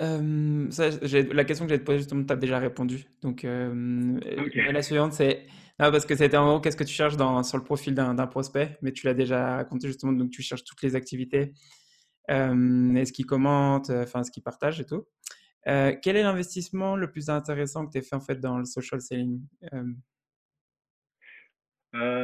euh, 0.00 0.70
ça, 0.70 0.90
la 0.90 1.44
question 1.44 1.64
que 1.64 1.70
j'allais 1.70 1.80
te 1.80 1.84
poser 1.84 1.98
justement, 1.98 2.24
tu 2.24 2.32
as 2.32 2.36
déjà 2.36 2.58
répondu. 2.58 3.06
Donc 3.22 3.44
euh, 3.44 4.18
la 4.72 4.82
suivante, 4.82 5.12
c'est 5.12 5.46
non, 5.78 5.90
parce 5.90 6.06
que 6.06 6.16
c'était 6.16 6.36
en 6.36 6.46
gros, 6.46 6.60
qu'est-ce 6.60 6.76
que 6.76 6.84
tu 6.84 6.94
cherches 6.94 7.16
dans, 7.16 7.42
sur 7.42 7.58
le 7.58 7.64
profil 7.64 7.94
d'un 7.94 8.14
prospect, 8.26 8.78
mais 8.80 8.92
tu 8.92 9.06
l'as 9.06 9.14
déjà 9.14 9.56
raconté 9.56 9.88
justement, 9.88 10.12
donc 10.12 10.30
tu 10.30 10.40
cherches 10.42 10.64
toutes 10.64 10.82
les 10.82 10.96
activités, 10.96 11.52
euh, 12.30 12.94
est-ce 12.94 13.12
qu'il 13.12 13.26
commente, 13.26 13.90
enfin, 13.90 14.20
est-ce 14.20 14.30
qu'il 14.30 14.42
partage 14.42 14.80
et 14.80 14.86
tout. 14.86 15.06
quel 15.64 16.16
est 16.16 16.22
l'investissement 16.22 16.96
le 16.96 17.10
plus 17.10 17.28
intéressant 17.28 17.86
que 17.86 17.92
tu 17.92 17.98
as 17.98 18.02
fait 18.02 18.16
en 18.16 18.20
fait 18.20 18.40
dans 18.40 18.58
le 18.58 18.64
social 18.64 19.00
selling 19.02 19.42
euh, 19.74 19.84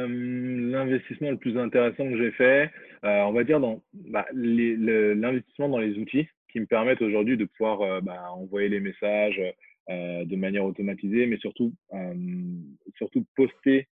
l'investissement 0.07 1.31
le 1.31 1.37
plus 1.37 1.57
intéressant 1.57 2.09
que 2.09 2.17
j'ai 2.17 2.31
fait, 2.31 2.71
euh, 3.03 3.21
on 3.23 3.31
va 3.31 3.43
dire 3.43 3.59
dans 3.59 3.81
bah, 3.93 4.25
l'investissement 4.33 5.69
dans 5.69 5.79
les 5.79 5.97
outils 5.97 6.27
qui 6.51 6.59
me 6.59 6.65
permettent 6.65 7.01
aujourd'hui 7.01 7.37
de 7.37 7.45
pouvoir 7.45 7.81
euh, 7.81 8.01
bah, 8.01 8.31
envoyer 8.31 8.69
les 8.69 8.79
messages 8.79 9.41
de 9.89 10.35
manière 10.37 10.63
automatisée, 10.63 11.25
mais 11.25 11.35
surtout, 11.39 11.73
surtout 12.95 13.25
poster 13.35 13.89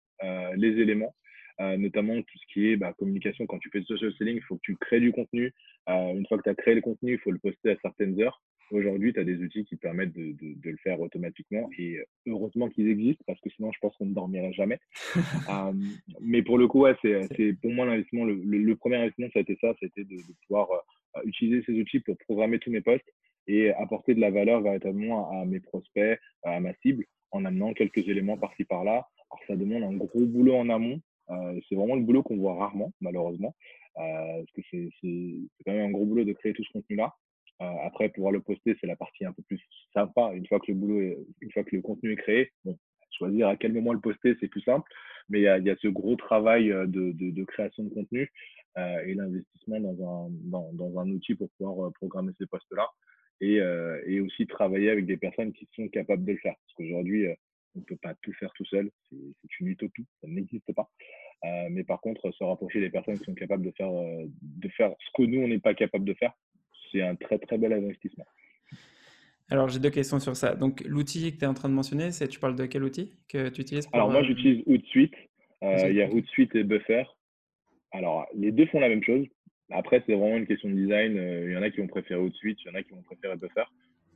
les 0.54 0.68
éléments. 0.80 1.12
notamment 1.58 2.14
tout 2.14 2.38
ce 2.38 2.52
qui 2.52 2.68
est 2.70 2.76
bah, 2.76 2.94
communication. 2.96 3.44
Quand 3.46 3.58
tu 3.58 3.70
fais 3.70 3.80
du 3.80 3.86
social 3.86 4.12
selling, 4.16 4.36
il 4.36 4.42
faut 4.42 4.54
que 4.54 4.62
tu 4.62 4.76
crées 4.76 5.00
du 5.00 5.10
contenu. 5.10 5.52
une 5.88 6.24
fois 6.28 6.38
que 6.38 6.44
tu 6.44 6.48
as 6.50 6.54
créé 6.54 6.76
le 6.76 6.80
contenu, 6.80 7.14
il 7.14 7.18
faut 7.18 7.32
le 7.32 7.40
poster 7.40 7.72
à 7.72 7.76
certaines 7.82 8.20
heures. 8.22 8.40
Aujourd'hui, 8.70 9.12
tu 9.12 9.20
as 9.20 9.24
des 9.24 9.38
outils 9.38 9.64
qui 9.64 9.76
permettent 9.76 10.12
de, 10.12 10.33
de, 10.33 10.54
de, 10.61 10.70
le 10.70 10.76
faire 10.78 11.00
automatiquement 11.00 11.68
et 11.78 11.98
heureusement 12.26 12.68
qu'ils 12.68 12.88
existent 12.88 13.24
parce 13.26 13.40
que 13.40 13.50
sinon, 13.50 13.72
je 13.72 13.78
pense 13.80 13.96
qu'on 13.96 14.06
ne 14.06 14.14
dormirait 14.14 14.52
jamais. 14.52 14.78
euh, 15.50 15.72
mais 16.20 16.42
pour 16.42 16.59
le 16.59 16.68
coup, 16.68 16.80
ouais, 16.80 16.96
c'est 17.02 17.52
pour 17.61 17.72
moi 17.72 17.87
l'investissement. 17.87 18.24
Le, 18.24 18.35
le, 18.35 18.76
premier 18.76 18.96
investissement, 18.96 19.28
ça 19.33 19.38
a 19.40 19.42
été 19.42 19.59
ça 19.61 19.74
c'était 19.80 20.04
de, 20.04 20.16
de, 20.16 20.35
pouvoir 20.46 20.68
euh, 21.16 21.20
utiliser 21.24 21.62
ces 21.64 21.80
outils 21.80 22.00
pour 22.00 22.16
programmer 22.18 22.59
tous 22.59 22.70
mes 22.70 22.80
postes 22.80 23.09
et 23.46 23.70
apporter 23.72 24.14
de 24.14 24.20
la 24.20 24.30
valeur 24.30 24.61
véritablement 24.61 25.30
à, 25.30 25.42
à 25.42 25.44
mes 25.44 25.61
prospects, 25.61 26.18
à 26.44 26.61
ma 26.61 26.74
cible, 26.83 27.04
en 27.33 27.44
amenant 27.44 27.72
quelques 27.72 28.06
éléments 28.09 28.37
par-ci 28.37 28.64
par-là. 28.64 29.06
Alors, 29.30 29.40
ça 29.46 29.56
demande 29.56 29.83
un 29.83 29.96
gros 29.96 30.26
boulot 30.26 30.56
en 30.56 30.68
amont. 30.68 31.00
Euh, 31.30 31.61
c'est 31.68 31.74
vraiment 31.74 31.94
le 31.94 32.02
boulot 32.02 32.22
qu'on 32.22 32.37
voit 32.37 32.54
rarement, 32.54 32.92
malheureusement, 33.00 33.54
euh, 33.98 34.42
parce 34.42 34.52
que 34.52 34.88
c'est 35.00 35.64
quand 35.64 35.72
même 35.72 35.88
un 35.88 35.90
gros 35.90 36.04
boulot 36.04 36.24
de 36.24 36.33
créer 36.33 36.52
tout 36.52 36.64
ce 36.64 36.72
contenu-là. 36.72 37.14
Euh, 37.61 37.75
après, 37.85 38.09
pouvoir 38.09 38.33
le 38.33 38.40
poster, 38.40 38.77
c'est 38.81 38.87
la 38.87 38.96
partie 38.96 39.25
un 39.25 39.33
peu 39.33 39.42
plus 39.42 39.61
sympa. 39.92 40.33
Une 40.35 40.46
fois 40.46 40.61
que 40.61 40.73
le 40.73 40.75
boulot, 40.75 41.01
est, 41.01 41.18
une 41.40 41.53
fois 41.53 41.62
que 41.64 41.77
le 41.77 41.83
contenu 41.83 42.12
est 42.12 42.16
créé, 42.16 42.53
bon, 42.64 42.79
choisir 43.11 43.49
à 43.49 43.57
quel 43.57 43.73
moment 43.73 43.92
le 43.92 44.01
poster, 44.01 44.37
c'est 44.40 44.49
plus 44.49 44.62
simple. 44.62 44.90
Mais 45.29 45.40
il 45.40 45.42
y 45.42 45.49
a, 45.49 45.59
y 45.59 45.70
a 45.70 45.77
ce 45.77 45.88
gros 45.88 46.16
travail 46.16 46.73
euh, 46.73 46.87
de, 46.87 47.12
de, 47.12 47.31
de 47.31 47.44
création 47.44 47.85
de 47.85 47.90
contenu 47.90 48.31
euh, 48.79 49.05
et 49.05 49.14
l'investissement 49.14 49.81
dans 49.81 50.27
un, 50.27 50.29
dans, 50.44 50.73
dans, 50.73 51.01
un 51.01 51.11
outil 51.11 51.35
pour 51.35 51.51
pouvoir 51.51 51.88
euh, 51.88 51.90
programmer 51.90 52.33
ces 52.38 52.46
postes-là. 52.46 52.88
Et, 53.42 53.59
euh, 53.61 54.03
et 54.07 54.20
aussi 54.20 54.46
travailler 54.46 54.90
avec 54.90 55.07
des 55.07 55.16
personnes 55.16 55.53
qui 55.53 55.66
sont 55.75 55.88
capables 55.88 56.25
de 56.25 56.33
le 56.33 56.38
faire. 56.38 56.55
Parce 56.55 56.75
qu'aujourd'hui, 56.75 57.27
on 57.75 57.79
ne 57.81 57.85
peut 57.85 57.96
pas 57.96 58.14
tout 58.23 58.35
faire 58.35 58.53
tout 58.55 58.66
seul. 58.66 58.90
C'est 59.11 59.61
une 59.61 59.68
utopie, 59.68 60.07
ça 60.20 60.29
n'existe 60.29 60.70
pas. 60.75 60.90
Mais 61.70 61.83
par 61.85 62.03
contre, 62.03 62.31
se 62.33 62.44
rapprocher 62.44 62.81
des 62.81 62.90
personnes 62.90 63.18
qui 63.18 63.25
sont 63.25 63.35
capables 63.35 63.64
de 63.64 63.70
faire, 63.70 63.90
de 63.90 64.68
faire 64.68 64.94
ce 64.99 65.11
que 65.14 65.27
nous, 65.27 65.40
on 65.40 65.49
n'est 65.49 65.59
pas 65.59 65.73
capable 65.73 66.05
de 66.05 66.12
faire, 66.12 66.35
c'est 66.90 67.03
un 67.03 67.14
très 67.14 67.38
très 67.38 67.59
bel 67.59 67.72
investissement. 67.72 68.26
Alors 69.50 69.68
j'ai 69.68 69.81
deux 69.81 69.90
questions 69.90 70.20
sur 70.20 70.37
ça. 70.37 70.55
Donc 70.55 70.83
l'outil 70.87 71.33
que 71.33 71.38
tu 71.38 71.44
es 71.44 71.48
en 71.48 71.55
train 71.55 71.68
de 71.68 71.74
mentionner, 71.74 72.12
c'est 72.12 72.29
tu 72.29 72.38
parles 72.38 72.55
de 72.55 72.66
quel 72.66 72.85
outil 72.85 73.12
que 73.29 73.48
tu 73.48 73.62
utilises 73.62 73.87
pour, 73.87 73.96
Alors 73.96 74.11
moi 74.11 74.20
euh, 74.20 74.24
j'utilise 74.24 74.62
Hootsuite. 74.66 75.14
Euh, 75.62 75.88
il 75.90 75.96
y 75.96 76.03
a 76.03 76.09
Hootsuite 76.09 76.55
et 76.55 76.62
Buffer. 76.62 77.03
Alors 77.90 78.26
les 78.35 78.53
deux 78.53 78.66
font 78.66 78.79
la 78.79 78.88
même 78.88 79.03
chose. 79.03 79.26
Après 79.70 80.03
c'est 80.07 80.14
vraiment 80.14 80.37
une 80.37 80.46
question 80.46 80.68
de 80.68 80.74
design. 80.74 81.18
Euh, 81.18 81.46
il 81.48 81.53
y 81.53 81.57
en 81.57 81.62
a 81.62 81.70
qui 81.70 81.81
vont 81.81 81.88
préférer 81.88 82.20
Hootsuite, 82.20 82.59
il 82.64 82.68
y 82.68 82.70
en 82.70 82.79
a 82.79 82.83
qui 82.83 82.92
vont 82.92 83.03
préférer 83.03 83.37
Buffer. 83.37 83.64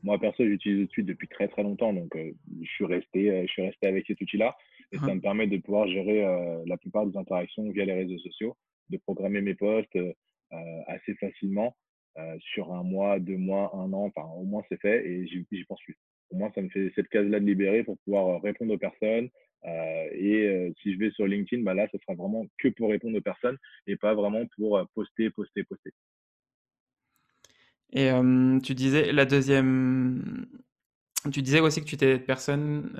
Moi 0.05 0.21
perso 0.21 0.45
j'utilise 0.45 0.85
Hootsuite 0.85 1.07
depuis 1.07 1.27
très 1.27 1.49
très 1.49 1.65
longtemps, 1.65 1.93
donc 1.93 2.17
je 2.17 2.69
suis 2.69 2.85
resté 2.85 3.45
je 3.47 3.51
suis 3.51 3.63
resté 3.63 3.89
avec 3.89 4.07
cet 4.07 4.21
outil-là 4.21 4.57
et 4.93 4.99
ça 4.99 5.07
uh-huh. 5.07 5.15
me 5.15 5.21
permet 5.21 5.49
de 5.49 5.57
pouvoir 5.57 5.89
gérer 5.89 6.23
la 6.67 6.77
plupart 6.77 7.07
des 7.07 7.17
interactions 7.17 7.69
via 7.71 7.85
les 7.87 7.95
réseaux 7.95 8.19
sociaux, 8.19 8.57
de 8.91 8.99
programmer 8.99 9.41
mes 9.41 9.55
posts 9.55 9.99
assez 10.87 11.15
facilement 11.15 11.75
euh, 12.18 12.37
sur 12.40 12.72
un 12.72 12.83
mois, 12.83 13.18
deux 13.18 13.37
mois, 13.37 13.74
un 13.74 13.92
an, 13.92 14.05
enfin 14.05 14.29
au 14.37 14.44
moins 14.44 14.62
c'est 14.68 14.81
fait 14.81 15.05
et 15.07 15.27
j'y 15.27 15.64
pense 15.64 15.81
plus. 15.83 15.98
Au 16.31 16.37
moins 16.37 16.50
ça 16.55 16.62
me 16.62 16.68
fait 16.68 16.92
cette 16.94 17.09
case-là 17.09 17.40
de 17.40 17.44
libérer 17.44 17.83
pour 17.83 17.98
pouvoir 17.98 18.29
euh, 18.29 18.38
répondre 18.38 18.72
aux 18.72 18.79
personnes. 18.79 19.29
Euh, 19.64 20.09
et 20.12 20.46
euh, 20.46 20.72
si 20.83 20.92
je 20.92 20.98
vais 20.98 21.11
sur 21.11 21.27
LinkedIn, 21.27 21.62
bah 21.62 21.74
là, 21.74 21.88
ce 21.90 21.98
sera 21.98 22.14
vraiment 22.14 22.46
que 22.59 22.68
pour 22.68 22.90
répondre 22.90 23.16
aux 23.16 23.22
personnes 23.22 23.57
et 23.87 23.96
pas 23.96 24.14
vraiment 24.14 24.42
pour 24.57 24.87
poster, 24.94 25.31
poster, 25.31 25.64
poster. 25.64 25.90
Et 27.92 28.11
tu 28.62 28.74
disais 28.74 29.12
la 29.12 29.24
deuxième, 29.24 30.46
tu 31.33 31.42
disais 31.42 31.61
aussi 31.61 31.81
que 31.81 31.87
tu 31.87 31.94
étais 31.94 32.18
personne, 32.18 32.92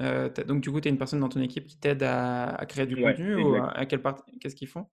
donc 0.47 0.61
du 0.61 0.71
coup 0.71 0.81
tu 0.81 0.89
es 0.89 0.91
une 0.91 0.99
personne 0.99 1.21
dans 1.21 1.29
ton 1.29 1.41
équipe 1.41 1.67
qui 1.67 1.77
t'aide 1.77 2.03
à, 2.05 2.55
à, 2.55 2.65
créer 2.65 2.87
du 2.87 2.95
ouais, 2.95 3.13
contenu 3.13 3.33
exact. 3.33 3.45
ou 3.45 3.55
à, 3.57 3.71
à 3.71 3.87
quelle 3.87 4.03
part, 4.03 4.25
qu'est-ce 4.41 4.55
qu'ils 4.55 4.69
font? 4.69 4.87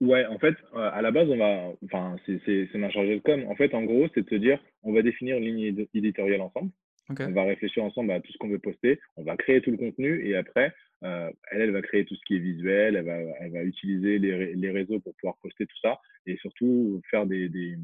Ouais, 0.00 0.26
en 0.26 0.38
fait, 0.38 0.54
euh, 0.74 0.90
à 0.92 1.02
la 1.02 1.10
base, 1.10 1.28
on 1.30 1.36
va, 1.36 1.72
enfin, 1.84 2.16
c'est 2.26 2.74
ma 2.74 2.90
chargée 2.90 3.16
de 3.16 3.20
com. 3.20 3.44
En 3.48 3.54
fait, 3.54 3.74
en 3.74 3.84
gros, 3.84 4.06
c'est 4.14 4.22
de 4.22 4.28
se 4.28 4.34
dire, 4.34 4.58
on 4.82 4.92
va 4.92 5.02
définir 5.02 5.38
une 5.38 5.44
ligne 5.44 5.86
éditoriale 5.94 6.40
ensemble. 6.40 6.70
Okay. 7.10 7.24
On 7.24 7.32
va 7.32 7.44
réfléchir 7.44 7.84
ensemble 7.84 8.12
à 8.12 8.20
tout 8.20 8.32
ce 8.32 8.38
qu'on 8.38 8.48
veut 8.48 8.58
poster. 8.58 8.98
On 9.16 9.24
va 9.24 9.36
créer 9.36 9.60
tout 9.60 9.70
le 9.70 9.76
contenu 9.76 10.26
et 10.26 10.36
après, 10.36 10.72
euh, 11.04 11.30
elle, 11.50 11.60
elle 11.60 11.70
va 11.70 11.82
créer 11.82 12.04
tout 12.06 12.14
ce 12.14 12.24
qui 12.26 12.36
est 12.36 12.40
visuel. 12.40 12.96
Elle 12.96 13.04
va, 13.04 13.18
elle 13.40 13.52
va 13.52 13.62
utiliser 13.62 14.18
les, 14.18 14.54
les 14.54 14.70
réseaux 14.70 15.00
pour 15.00 15.14
pouvoir 15.16 15.36
poster 15.42 15.66
tout 15.66 15.78
ça 15.82 16.00
et 16.26 16.36
surtout 16.38 17.02
faire 17.10 17.26
des, 17.26 17.48
des, 17.50 17.76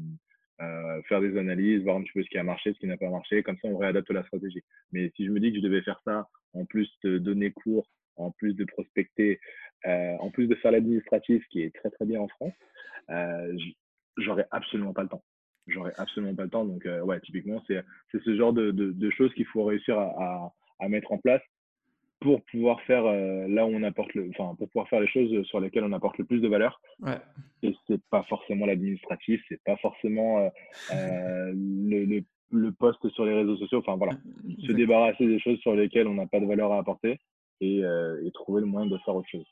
euh, 0.61 1.01
faire 1.03 1.21
des 1.21 1.37
analyses, 1.37 1.83
voir 1.83 1.97
un 1.97 2.01
petit 2.01 2.13
peu 2.13 2.23
ce 2.23 2.29
qui 2.29 2.37
a 2.39 2.43
marché, 2.43 2.73
ce 2.73 2.79
qui 2.79 2.87
n'a 2.87 2.97
pas 2.97 3.09
marché. 3.09 3.43
Comme 3.43 3.57
ça, 3.61 3.67
on 3.67 3.77
réadapte 3.77 4.09
la 4.09 4.23
stratégie. 4.23 4.63
Mais 4.91 5.11
si 5.15 5.25
je 5.25 5.31
me 5.31 5.39
dis 5.39 5.51
que 5.51 5.57
je 5.57 5.63
devais 5.63 5.83
faire 5.83 6.01
ça, 6.03 6.27
en 6.53 6.65
plus 6.65 6.91
de 7.03 7.19
donner 7.19 7.51
cours, 7.51 7.87
en 8.15 8.31
plus 8.31 8.53
de 8.55 8.65
prospecter, 8.65 9.39
euh, 9.85 10.15
en 10.19 10.29
plus 10.29 10.47
de 10.47 10.55
faire 10.55 10.71
l'administratif, 10.71 11.43
qui 11.49 11.61
est 11.61 11.75
très 11.75 11.89
très 11.89 12.05
bien 12.05 12.21
en 12.21 12.27
France, 12.27 12.53
euh, 13.09 13.57
j'aurais 14.17 14.47
absolument 14.51 14.93
pas 14.93 15.03
le 15.03 15.09
temps. 15.09 15.23
J'aurais 15.67 15.93
absolument 15.97 16.35
pas 16.35 16.43
le 16.43 16.49
temps. 16.49 16.65
Donc, 16.65 16.87
ouais, 17.03 17.19
typiquement, 17.21 17.63
c'est 17.67 17.83
ce 18.11 18.35
genre 18.35 18.53
de, 18.53 18.71
de, 18.71 18.91
de 18.91 19.09
choses 19.11 19.33
qu'il 19.33 19.45
faut 19.45 19.63
réussir 19.63 19.97
à, 19.97 20.05
à, 20.17 20.53
à, 20.79 20.89
mettre 20.89 21.11
en 21.11 21.17
place 21.17 21.41
pour 22.21 22.43
pouvoir 22.45 22.79
faire 22.81 23.05
euh, 23.05 23.47
là 23.47 23.65
où 23.65 23.69
on 23.69 23.83
apporte 23.83 24.13
le, 24.13 24.29
enfin 24.29 24.55
pour 24.55 24.69
pouvoir 24.69 24.87
faire 24.87 25.01
les 25.01 25.07
choses 25.07 25.43
sur 25.47 25.59
lesquelles 25.59 25.83
on 25.83 25.91
apporte 25.91 26.19
le 26.19 26.25
plus 26.25 26.39
de 26.39 26.47
valeur. 26.47 26.79
Ouais. 27.01 27.17
Et 27.63 27.75
c'est 27.87 28.01
pas 28.09 28.23
forcément 28.23 28.67
l'administratif, 28.67 29.41
c'est 29.49 29.61
pas 29.63 29.75
forcément 29.77 30.37
euh, 30.37 30.49
euh 30.93 31.51
le, 31.55 32.05
le, 32.05 32.23
le, 32.51 32.71
post 32.71 33.09
sur 33.09 33.25
les 33.25 33.33
réseaux 33.33 33.57
sociaux. 33.57 33.79
Enfin 33.79 33.95
voilà, 33.95 34.13
se 34.65 34.71
débarrasser 34.71 35.25
des 35.25 35.39
choses 35.39 35.59
sur 35.59 35.75
lesquelles 35.75 36.07
on 36.07 36.13
n'a 36.13 36.27
pas 36.27 36.39
de 36.39 36.45
valeur 36.45 36.71
à 36.71 36.77
apporter 36.77 37.19
et, 37.59 37.83
euh, 37.83 38.23
et 38.23 38.31
trouver 38.31 38.61
le 38.61 38.67
moyen 38.67 38.87
de 38.87 38.97
faire 38.99 39.15
autre 39.15 39.29
chose. 39.29 39.47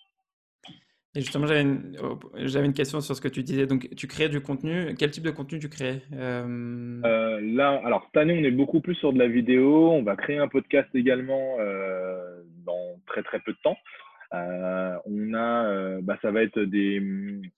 Et 1.16 1.22
justement, 1.22 1.48
j'avais 1.48 1.64
une, 1.64 1.98
oh, 2.04 2.20
j'avais 2.36 2.68
une 2.68 2.74
question 2.74 3.02
sur 3.02 3.16
ce 3.16 3.22
que 3.22 3.28
tu 3.28 3.42
disais. 3.42 3.66
Donc, 3.66 3.90
tu 3.96 4.08
crées 4.08 4.30
du 4.30 4.42
contenu. 4.42 4.94
Quel 4.98 5.10
type 5.10 5.24
de 5.24 5.32
contenu 5.32 5.60
tu 5.60 5.68
crées 5.68 6.02
euh... 6.14 7.02
Euh, 7.04 7.42
Là, 7.42 7.82
alors 7.84 8.04
cette 8.06 8.18
année, 8.18 8.38
on 8.40 8.44
est 8.44 8.52
beaucoup 8.52 8.80
plus 8.80 8.96
sur 8.96 9.12
de 9.12 9.18
la 9.18 9.28
vidéo. 9.28 9.92
On 9.92 10.04
va 10.04 10.16
créer 10.16 10.38
un 10.38 10.48
podcast 10.48 10.88
également 10.94 11.58
euh, 11.60 12.44
dans 12.66 13.00
très 13.08 13.24
très 13.24 13.40
peu 13.40 13.54
de 13.54 13.58
temps. 13.64 13.78
Euh, 14.34 14.98
on 15.06 15.34
a, 15.34 15.66
euh, 15.66 16.00
bah, 16.02 16.18
ça 16.22 16.32
va 16.32 16.44
être 16.44 16.60
des, 16.60 17.00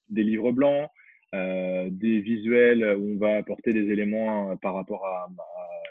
livres 0.10 0.52
blancs, 0.52 0.90
euh, 1.36 1.90
des 1.92 2.20
visuels 2.22 2.96
où 2.98 3.16
on 3.16 3.18
va 3.18 3.38
apporter 3.38 3.74
des 3.74 3.92
éléments 3.92 4.56
par 4.58 4.76
rapport 4.76 5.06
à 5.06 5.28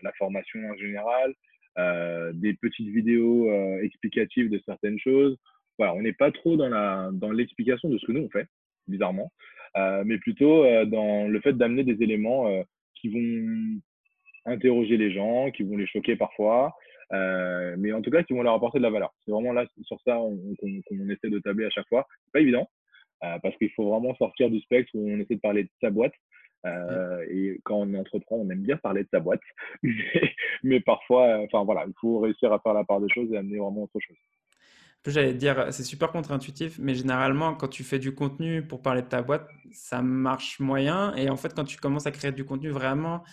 la 0.03 0.12
formation 0.12 0.61
en 0.70 0.77
général, 0.77 1.35
des 2.35 2.55
petites 2.55 2.88
vidéos 2.88 3.51
explicatives 3.81 4.51
de 4.51 4.61
certaines 4.66 4.99
choses 4.99 5.37
on 5.81 6.03
n'est 6.03 6.12
pas 6.12 6.31
trop 6.31 6.57
dans 6.57 7.33
l'explication 7.33 7.88
de 7.88 7.99
ce 7.99 8.07
que 8.07 8.12
nous 8.12 8.23
on 8.23 8.31
fait, 8.31 8.47
bizarrement, 8.88 9.33
euh, 9.77 10.03
mais 10.05 10.19
plutôt 10.19 10.64
euh, 10.64 10.85
dans 10.85 11.29
le 11.29 11.40
fait 11.40 11.53
d'amener 11.53 11.85
des 11.85 12.03
éléments 12.03 12.49
euh, 12.49 12.62
qui 12.95 13.09
vont 13.09 13.81
interroger 14.47 14.97
les 14.97 15.12
gens, 15.12 15.51
qui 15.51 15.62
vont 15.62 15.77
les 15.77 15.87
choquer 15.87 16.16
parfois, 16.16 16.75
mais 17.12 17.93
en 17.93 18.03
tout 18.03 18.11
cas 18.11 18.23
qui 18.23 18.33
vont 18.33 18.43
leur 18.43 18.55
apporter 18.55 18.79
de 18.79 18.85
la 18.85 18.90
valeur. 18.90 19.12
C'est 19.25 19.33
vraiment 19.33 19.53
là 19.53 19.66
sur 19.83 20.01
ça 20.05 20.16
qu'on 20.16 21.09
essaie 21.09 21.31
de 21.31 21.38
tabler 21.40 21.66
à 21.66 21.71
chaque 21.71 21.88
fois. 21.88 22.07
C'est 22.25 22.33
pas 22.33 22.40
évident 22.40 22.69
parce 23.21 23.57
qu'il 23.57 23.71
faut 23.71 23.90
vraiment 23.90 24.14
sortir 24.14 24.49
du 24.49 24.61
spectre 24.61 24.90
où 24.95 25.11
on 25.11 25.19
essaie 25.19 25.35
de 25.35 25.40
parler 25.40 25.64
de 25.64 25.71
sa 25.81 25.90
boîte. 25.90 26.14
Et 27.31 27.61
quand 27.64 27.77
on 27.77 27.95
entreprend, 27.95 28.37
on 28.37 28.51
aime 28.51 28.62
bien 28.62 28.77
parler 28.77 29.03
de 29.03 29.09
sa 29.11 29.21
boîte, 29.21 29.43
mais, 29.83 30.35
mais 30.62 30.81
parfois, 30.81 31.40
enfin 31.40 31.64
voilà, 31.64 31.85
il 31.87 31.95
faut 32.01 32.21
réussir 32.21 32.53
à 32.53 32.61
faire 32.61 32.75
la 32.75 32.85
part 32.85 33.01
des 33.01 33.12
choses 33.12 33.31
et 33.33 33.37
amener 33.37 33.59
vraiment 33.59 33.83
autre 33.83 34.01
chose. 34.01 34.16
J'allais 35.07 35.33
dire, 35.33 35.69
c'est 35.73 35.83
super 35.83 36.13
contre-intuitif, 36.13 36.79
mais 36.79 36.95
généralement, 36.95 37.55
quand 37.55 37.69
tu 37.69 37.85
fais 37.85 37.99
du 37.99 38.15
contenu 38.15 38.67
pour 38.67 38.83
parler 38.83 39.01
de 39.01 39.07
ta 39.07 39.23
boîte, 39.23 39.49
ça 39.73 40.03
marche 40.03 40.61
moyen. 40.61 41.15
Et 41.17 41.31
en 41.31 41.37
fait, 41.39 41.55
quand 41.55 41.65
tu 41.65 41.79
commences 41.79 42.07
à 42.07 42.11
créer 42.11 42.33
du 42.33 42.45
contenu 42.45 42.69
vraiment 42.69 43.25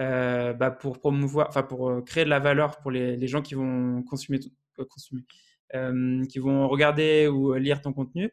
euh, 0.00 0.52
bah 0.54 0.70
pour 0.70 1.00
promouvoir, 1.00 1.48
enfin 1.48 1.62
pour 1.64 1.90
euh, 1.90 2.02
créer 2.02 2.24
de 2.24 2.30
la 2.30 2.40
valeur 2.40 2.78
pour 2.80 2.90
les, 2.92 3.16
les 3.16 3.28
gens 3.28 3.42
qui 3.42 3.54
vont 3.54 4.02
consommer, 4.04 4.38
euh, 4.80 4.84
consommer 4.86 5.22
qui 6.30 6.38
vont 6.38 6.68
regarder 6.68 7.28
ou 7.28 7.54
lire 7.54 7.80
ton 7.82 7.92
contenu, 7.92 8.32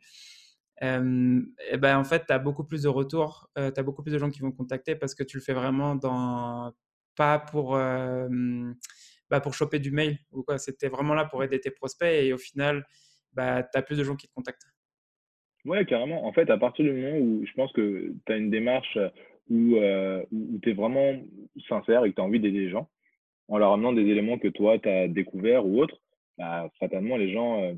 ben 0.81 1.97
en 1.97 2.03
fait, 2.03 2.25
tu 2.27 2.33
as 2.33 2.39
beaucoup 2.39 2.63
plus 2.65 2.83
de 2.83 2.89
retours, 2.89 3.49
tu 3.55 3.61
as 3.61 3.83
beaucoup 3.83 4.03
plus 4.03 4.11
de 4.13 4.17
gens 4.19 4.29
qui 4.29 4.41
vont 4.41 4.51
te 4.51 4.57
contacter 4.57 4.95
parce 4.95 5.15
que 5.15 5.23
tu 5.23 5.37
le 5.37 5.43
fais 5.43 5.53
vraiment 5.53 5.95
dans 5.95 6.73
pas 7.15 7.39
pour 7.39 7.77
bah, 9.29 9.39
pour 9.39 9.53
choper 9.53 9.79
du 9.79 9.91
mail 9.91 10.17
ou 10.31 10.43
quoi. 10.43 10.57
C'était 10.57 10.87
vraiment 10.87 11.13
là 11.13 11.25
pour 11.25 11.43
aider 11.43 11.59
tes 11.59 11.71
prospects 11.71 12.07
et 12.07 12.33
au 12.33 12.37
final, 12.37 12.85
bah, 13.33 13.63
tu 13.63 13.77
as 13.77 13.81
plus 13.81 13.97
de 13.97 14.03
gens 14.03 14.15
qui 14.15 14.27
te 14.27 14.33
contactent. 14.33 14.65
Ouais, 15.65 15.85
carrément. 15.85 16.25
En 16.25 16.33
fait, 16.33 16.49
à 16.49 16.57
partir 16.57 16.85
du 16.85 16.91
moment 16.91 17.17
où 17.17 17.45
je 17.45 17.51
pense 17.53 17.71
que 17.73 18.13
tu 18.25 18.33
as 18.33 18.37
une 18.37 18.51
démarche 18.51 18.97
où, 19.49 19.75
euh, 19.77 20.23
où 20.31 20.59
tu 20.61 20.69
es 20.69 20.73
vraiment 20.73 21.13
sincère 21.67 22.05
et 22.05 22.11
que 22.11 22.15
tu 22.15 22.21
as 22.21 22.25
envie 22.25 22.39
d'aider 22.39 22.59
les 22.59 22.69
gens, 22.69 22.89
en 23.47 23.57
leur 23.57 23.73
amenant 23.73 23.93
des 23.93 24.03
éléments 24.03 24.37
que 24.37 24.47
toi, 24.47 24.79
tu 24.79 24.89
as 24.89 25.07
découverts 25.07 25.65
ou 25.65 25.81
autres, 25.81 25.99
bah, 26.37 26.69
fatalement, 26.79 27.17
les 27.17 27.31
gens, 27.31 27.63
euh, 27.63 27.73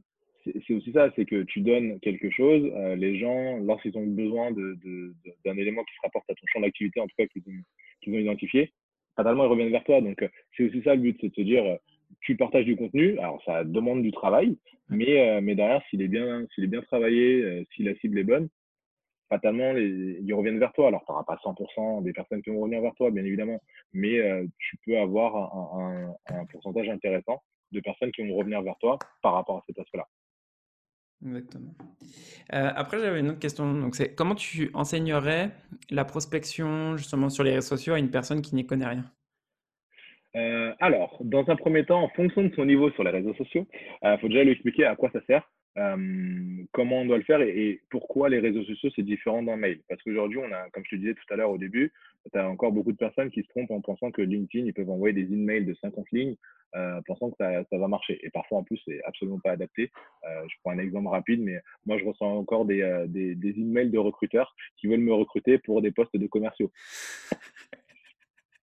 c'est 0.45 0.73
aussi 0.73 0.91
ça, 0.93 1.11
c'est 1.15 1.25
que 1.25 1.43
tu 1.43 1.61
donnes 1.61 1.99
quelque 1.99 2.29
chose, 2.29 2.69
euh, 2.73 2.95
les 2.95 3.19
gens, 3.19 3.57
lorsqu'ils 3.57 3.97
ont 3.97 4.05
besoin 4.05 4.51
d'un 4.51 4.61
de, 4.61 5.13
de, 5.45 5.59
élément 5.59 5.83
qui 5.83 5.93
se 5.95 6.01
rapporte 6.03 6.29
à 6.29 6.35
ton 6.35 6.45
champ 6.47 6.61
d'activité, 6.61 6.99
en 6.99 7.07
tout 7.07 7.15
cas 7.17 7.27
qu'ils 7.27 7.43
ont, 7.47 7.63
qu'ils 8.01 8.13
ont 8.15 8.19
identifié, 8.19 8.73
fatalement, 9.17 9.43
ils 9.43 9.49
reviennent 9.49 9.71
vers 9.71 9.83
toi. 9.83 9.99
Donc, 9.99 10.21
euh, 10.21 10.29
c'est 10.55 10.63
aussi 10.63 10.81
ça 10.83 10.95
le 10.95 11.01
but, 11.01 11.17
c'est 11.19 11.27
de 11.27 11.33
te 11.33 11.41
dire, 11.41 11.65
euh, 11.65 11.75
tu 12.21 12.37
partages 12.37 12.65
du 12.65 12.77
contenu. 12.77 13.19
Alors, 13.19 13.43
ça 13.43 13.65
demande 13.65 14.01
du 14.01 14.11
travail, 14.11 14.57
mais, 14.89 15.19
euh, 15.19 15.41
mais 15.41 15.55
derrière, 15.55 15.83
s'il 15.89 16.01
est 16.01 16.07
bien, 16.07 16.45
s'il 16.53 16.63
est 16.63 16.67
bien 16.67 16.81
travaillé, 16.83 17.65
si 17.75 17.83
la 17.83 17.95
cible 17.95 18.19
est 18.19 18.23
bonne, 18.23 18.47
fatalement, 19.27 19.73
les, 19.73 20.19
ils 20.21 20.33
reviennent 20.33 20.59
vers 20.59 20.71
toi. 20.71 20.87
Alors, 20.87 21.03
tu 21.05 21.11
n'auras 21.11 21.25
pas 21.25 21.37
100% 21.43 22.03
des 22.03 22.13
personnes 22.13 22.41
qui 22.41 22.51
vont 22.51 22.61
revenir 22.61 22.81
vers 22.81 22.95
toi, 22.95 23.11
bien 23.11 23.25
évidemment, 23.25 23.59
mais 23.91 24.21
tu 24.57 24.77
peux 24.85 24.97
avoir 24.97 25.35
un, 25.35 26.15
un, 26.29 26.39
un, 26.39 26.45
pourcentage 26.45 26.87
intéressant 26.87 27.41
de 27.73 27.81
personnes 27.81 28.11
qui 28.11 28.25
vont 28.25 28.35
revenir 28.35 28.61
vers 28.61 28.77
toi 28.77 28.97
par 29.21 29.33
rapport 29.33 29.57
à 29.57 29.63
cet 29.67 29.77
aspect-là. 29.79 30.07
Exactement. 31.27 31.73
Euh, 32.53 32.71
après, 32.75 32.99
j'avais 32.99 33.19
une 33.19 33.29
autre 33.29 33.39
question. 33.39 33.73
Donc, 33.73 33.95
c'est 33.95 34.15
comment 34.15 34.35
tu 34.35 34.71
enseignerais 34.73 35.51
la 35.89 36.05
prospection 36.05 36.95
justement 36.95 37.29
sur 37.29 37.43
les 37.43 37.51
réseaux 37.51 37.75
sociaux 37.75 37.93
à 37.93 37.99
une 37.99 38.11
personne 38.11 38.41
qui 38.41 38.55
n'y 38.55 38.65
connaît 38.65 38.87
rien? 38.87 39.03
Euh, 40.35 40.73
Alors, 40.79 41.17
dans 41.21 41.49
un 41.49 41.55
premier 41.55 41.85
temps, 41.85 42.01
en 42.03 42.09
fonction 42.09 42.43
de 42.43 42.53
son 42.55 42.65
niveau 42.65 42.91
sur 42.91 43.03
les 43.03 43.11
réseaux 43.11 43.33
sociaux, 43.33 43.67
il 44.03 44.07
euh, 44.07 44.17
faut 44.19 44.27
déjà 44.27 44.43
lui 44.43 44.51
expliquer 44.51 44.85
à 44.85 44.95
quoi 44.95 45.09
ça 45.11 45.19
sert, 45.25 45.49
euh, 45.77 46.63
comment 46.71 47.01
on 47.01 47.05
doit 47.05 47.17
le 47.17 47.23
faire 47.23 47.41
et, 47.41 47.49
et 47.49 47.81
pourquoi 47.89 48.29
les 48.29 48.39
réseaux 48.39 48.63
sociaux 48.63 48.89
c'est 48.95 49.03
différent 49.03 49.43
d'un 49.43 49.57
mail? 49.57 49.81
Parce 49.87 50.01
qu'aujourd'hui, 50.01 50.39
on 50.39 50.51
a, 50.51 50.69
comme 50.71 50.83
je 50.85 50.95
te 50.95 50.99
disais 50.99 51.13
tout 51.13 51.33
à 51.33 51.35
l'heure 51.35 51.51
au 51.51 51.57
début, 51.57 51.93
tu 52.31 52.39
as 52.39 52.49
encore 52.49 52.71
beaucoup 52.71 52.91
de 52.91 52.97
personnes 52.97 53.29
qui 53.29 53.43
se 53.43 53.47
trompent 53.49 53.71
en 53.71 53.81
pensant 53.81 54.11
que 54.11 54.21
LinkedIn, 54.21 54.65
ils 54.65 54.73
peuvent 54.73 54.89
envoyer 54.89 55.13
des 55.13 55.31
emails 55.33 55.65
de 55.65 55.75
50 55.75 56.05
lignes, 56.11 56.35
euh, 56.75 56.99
pensant 57.05 57.29
que 57.29 57.37
ça, 57.39 57.63
ça, 57.69 57.77
va 57.77 57.87
marcher. 57.87 58.19
Et 58.23 58.29
parfois, 58.29 58.59
en 58.59 58.63
plus, 58.63 58.79
c'est 58.85 59.01
absolument 59.05 59.39
pas 59.39 59.51
adapté. 59.51 59.91
Euh, 60.27 60.43
je 60.49 60.55
prends 60.63 60.71
un 60.71 60.79
exemple 60.79 61.09
rapide, 61.09 61.41
mais 61.41 61.59
moi, 61.85 61.97
je 61.97 62.05
reçois 62.05 62.27
encore 62.27 62.65
des, 62.65 63.05
des, 63.07 63.35
des 63.35 63.49
emails 63.59 63.91
de 63.91 63.99
recruteurs 63.99 64.55
qui 64.77 64.87
veulent 64.87 64.99
me 64.99 65.13
recruter 65.13 65.59
pour 65.59 65.81
des 65.81 65.91
postes 65.91 66.17
de 66.17 66.27
commerciaux. 66.27 66.71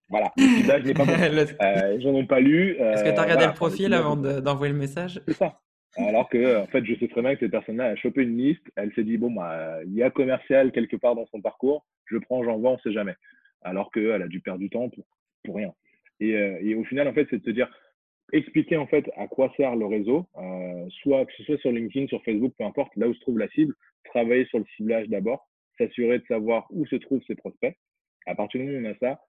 Voilà. 0.09 0.33
Là, 0.66 0.81
je 0.81 0.87
n'ai 0.87 0.94
pas, 0.94 1.05
euh, 1.09 2.00
j'en 2.00 2.14
ai 2.14 2.24
pas 2.24 2.40
lu. 2.40 2.77
Est-ce 2.79 3.05
que 3.05 3.11
tu 3.11 3.16
as 3.16 3.22
regardé 3.22 3.35
voilà, 3.35 3.46
le 3.48 3.55
profil 3.55 3.94
avant 3.94 4.16
d'envoyer 4.16 4.72
le 4.72 4.79
message? 4.79 5.20
C'est 5.27 5.35
ça. 5.35 5.61
Alors 5.97 6.29
que, 6.29 6.59
en 6.59 6.67
fait, 6.67 6.85
je 6.85 6.95
sais 6.97 7.09
très 7.09 7.23
bien 7.23 7.35
que 7.35 7.41
cette 7.41 7.53
personne-là 7.53 7.87
a 7.87 7.97
chopé 7.97 8.23
une 8.23 8.37
liste. 8.37 8.67
Elle 8.77 8.93
s'est 8.95 9.05
dit, 9.05 9.17
bon, 9.17 9.31
bah, 9.31 9.79
il 9.85 9.95
y 9.95 10.03
a 10.03 10.11
commercial 10.11 10.73
quelque 10.73 10.97
part 10.97 11.15
dans 11.15 11.27
son 11.27 11.41
parcours. 11.41 11.85
Je 12.07 12.19
prends, 12.19 12.43
j'envoie, 12.43 12.73
on 12.73 12.79
sait 12.79 12.93
jamais. 12.93 13.15
Alors 13.63 13.91
qu'elle 13.93 14.23
a 14.23 14.29
dû 14.29 14.41
perdre 14.41 14.61
du 14.61 14.71
temps 14.71 14.89
pour, 14.89 15.05
pour 15.45 15.57
rien. 15.57 15.73
Et, 16.21 16.35
euh, 16.35 16.59
et, 16.61 16.75
au 16.75 16.85
final, 16.85 17.09
en 17.09 17.13
fait, 17.13 17.27
c'est 17.31 17.39
de 17.39 17.45
se 17.45 17.51
dire, 17.51 17.69
expliquer 18.33 18.77
en 18.77 18.87
fait 18.87 19.11
à 19.17 19.29
quoi 19.29 19.53
sert 19.57 19.77
le 19.77 19.87
réseau, 19.87 20.27
euh, 20.37 20.89
soit 21.03 21.25
que 21.27 21.33
ce 21.37 21.45
soit 21.45 21.59
sur 21.59 21.73
LinkedIn, 21.73 22.09
sur 22.09 22.23
Facebook, 22.25 22.55
peu 22.59 22.65
importe, 22.65 22.95
là 22.97 23.09
où 23.09 23.15
se 23.15 23.21
trouve 23.21 23.39
la 23.39 23.49
cible, 23.49 23.75
travailler 24.05 24.45
sur 24.47 24.59
le 24.59 24.65
ciblage 24.77 25.09
d'abord, 25.09 25.49
s'assurer 25.79 26.19
de 26.19 26.27
savoir 26.27 26.67
où 26.71 26.87
se 26.87 26.97
trouvent 26.97 27.23
ses 27.27 27.35
prospects. 27.35 27.77
À 28.27 28.35
partir 28.35 28.61
du 28.61 28.67
moment 28.67 28.79
où 28.79 28.91
on 28.91 28.93
a 28.93 28.99
ça, 28.99 29.21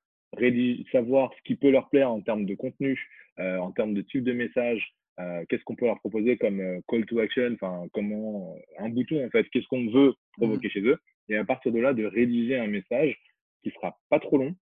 savoir 0.91 1.31
ce 1.37 1.41
qui 1.43 1.55
peut 1.55 1.71
leur 1.71 1.89
plaire 1.89 2.11
en 2.11 2.21
termes 2.21 2.45
de 2.45 2.55
contenu, 2.55 2.99
euh, 3.39 3.57
en 3.57 3.71
termes 3.71 3.93
de 3.93 4.01
type 4.01 4.23
de 4.23 4.33
message, 4.33 4.93
euh, 5.19 5.45
qu'est-ce 5.47 5.63
qu'on 5.63 5.75
peut 5.75 5.85
leur 5.85 5.99
proposer 5.99 6.37
comme 6.37 6.59
euh, 6.59 6.81
call 6.87 7.05
to 7.05 7.19
action, 7.19 7.53
enfin 7.53 7.85
comment 7.93 8.55
un 8.79 8.89
bouton 8.89 9.25
en 9.25 9.29
fait, 9.29 9.47
qu'est-ce 9.49 9.67
qu'on 9.67 9.89
veut 9.89 10.13
provoquer 10.33 10.67
mmh. 10.67 10.71
chez 10.71 10.81
eux, 10.81 10.97
et 11.29 11.37
à 11.37 11.45
partir 11.45 11.71
de 11.71 11.79
là 11.79 11.93
de 11.93 12.05
rédiger 12.05 12.57
un 12.57 12.67
message 12.67 13.17
qui 13.63 13.71
sera 13.71 13.97
pas 14.09 14.19
trop 14.19 14.37
long, 14.37 14.55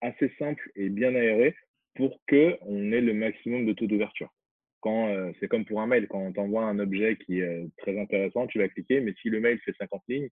assez 0.00 0.32
simple 0.38 0.70
et 0.76 0.88
bien 0.88 1.14
aéré 1.14 1.54
pour 1.94 2.20
que 2.26 2.56
on 2.62 2.92
ait 2.92 3.00
le 3.00 3.12
maximum 3.12 3.66
de 3.66 3.72
taux 3.72 3.86
d'ouverture. 3.86 4.32
Quand 4.80 5.08
euh, 5.08 5.32
c'est 5.40 5.48
comme 5.48 5.64
pour 5.64 5.80
un 5.80 5.86
mail, 5.86 6.06
quand 6.08 6.20
on 6.20 6.32
t'envoie 6.32 6.64
un 6.64 6.78
objet 6.78 7.16
qui 7.26 7.40
est 7.40 7.68
très 7.78 7.98
intéressant, 7.98 8.46
tu 8.46 8.58
vas 8.58 8.68
cliquer, 8.68 9.00
mais 9.00 9.12
si 9.20 9.28
le 9.28 9.40
mail 9.40 9.58
fait 9.60 9.74
50 9.78 10.02
lignes, 10.08 10.28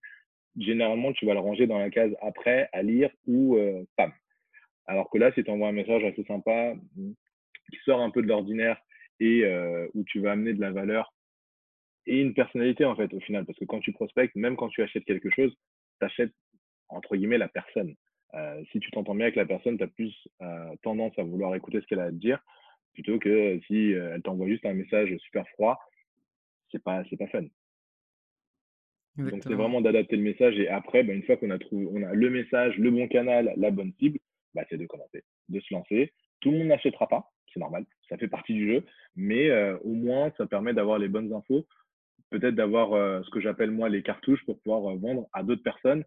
généralement 0.57 1.13
tu 1.13 1.25
vas 1.25 1.33
le 1.33 1.39
ranger 1.39 1.67
dans 1.67 1.77
la 1.77 1.89
case 1.89 2.15
après 2.21 2.69
à 2.73 2.81
lire 2.81 3.09
ou 3.27 3.57
euh, 3.57 3.83
spam. 3.91 4.11
Alors 4.87 5.09
que 5.09 5.17
là, 5.17 5.31
si 5.33 5.43
tu 5.43 5.51
envoies 5.51 5.67
un 5.67 5.73
message 5.73 6.03
assez 6.03 6.23
sympa 6.23 6.73
qui 6.95 7.77
sort 7.83 8.01
un 8.01 8.09
peu 8.09 8.21
de 8.21 8.27
l'ordinaire 8.27 8.79
et 9.19 9.43
euh, 9.45 9.87
où 9.93 10.03
tu 10.03 10.19
vas 10.19 10.31
amener 10.31 10.53
de 10.53 10.61
la 10.61 10.71
valeur 10.71 11.13
et 12.05 12.21
une 12.21 12.33
personnalité 12.33 12.85
en 12.85 12.95
fait 12.95 13.13
au 13.13 13.19
final 13.19 13.45
parce 13.45 13.57
que 13.57 13.65
quand 13.65 13.79
tu 13.79 13.91
prospectes 13.91 14.35
même 14.35 14.55
quand 14.55 14.69
tu 14.69 14.81
achètes 14.81 15.05
quelque 15.05 15.29
chose 15.29 15.53
tu 15.99 16.05
achètes 16.05 16.33
entre 16.89 17.15
guillemets 17.15 17.37
la 17.37 17.47
personne 17.47 17.95
euh, 18.33 18.63
si 18.71 18.79
tu 18.79 18.91
t'entends 18.91 19.15
bien 19.15 19.25
avec 19.25 19.35
la 19.35 19.45
personne 19.45 19.77
tu 19.77 19.83
as 19.83 19.87
plus 19.87 20.15
euh, 20.41 20.75
tendance 20.83 21.17
à 21.17 21.23
vouloir 21.23 21.55
écouter 21.55 21.81
ce 21.81 21.87
qu'elle 21.87 21.99
a 21.99 22.05
à 22.05 22.11
te 22.11 22.15
dire 22.15 22.39
plutôt 22.93 23.19
que 23.19 23.59
si 23.67 23.91
elle 23.91 24.21
t'envoie 24.21 24.47
juste 24.47 24.65
un 24.65 24.73
message 24.73 25.15
super 25.17 25.47
froid 25.49 25.79
c'est 26.71 26.83
pas 26.83 27.03
c'est 27.09 27.17
pas 27.17 27.27
fun 27.27 27.45
Exactement. 29.19 29.31
donc 29.31 29.43
c'est 29.43 29.55
vraiment 29.55 29.81
d'adapter 29.81 30.15
le 30.15 30.23
message 30.23 30.59
et 30.59 30.67
après 30.67 31.03
ben, 31.03 31.15
une 31.15 31.23
fois 31.23 31.37
qu'on 31.37 31.49
a 31.49 31.59
trouvé 31.59 31.87
on 31.91 32.03
a 32.03 32.13
le 32.13 32.29
message 32.29 32.77
le 32.77 32.91
bon 32.91 33.07
canal 33.07 33.53
la 33.57 33.71
bonne 33.71 33.93
cible 33.99 34.19
bah, 34.57 34.63
c'est 34.71 34.77
de 34.77 34.87
commencer, 34.87 35.23
de 35.49 35.59
se 35.59 35.71
lancer. 35.71 36.13
Tout 36.39 36.49
le 36.49 36.57
monde 36.57 36.67
n'achètera 36.69 37.07
pas, 37.07 37.31
c'est 37.57 37.61
normal, 37.61 37.85
ça 38.07 38.17
fait 38.17 38.27
partie 38.27 38.53
du 38.53 38.67
jeu, 38.67 38.83
mais 39.15 39.49
euh, 39.49 39.77
au 39.79 39.93
moins 39.93 40.31
ça 40.37 40.45
permet 40.45 40.73
d'avoir 40.73 40.99
les 40.99 41.07
bonnes 41.07 41.33
infos, 41.33 41.65
peut-être 42.29 42.55
d'avoir 42.55 42.93
euh, 42.93 43.21
ce 43.23 43.29
que 43.31 43.39
j'appelle 43.39 43.71
moi 43.71 43.89
les 43.89 44.03
cartouches 44.03 44.45
pour 44.45 44.59
pouvoir 44.59 44.91
euh, 44.91 44.97
vendre 44.97 45.27
à 45.33 45.43
d'autres 45.43 45.63
personnes, 45.63 46.03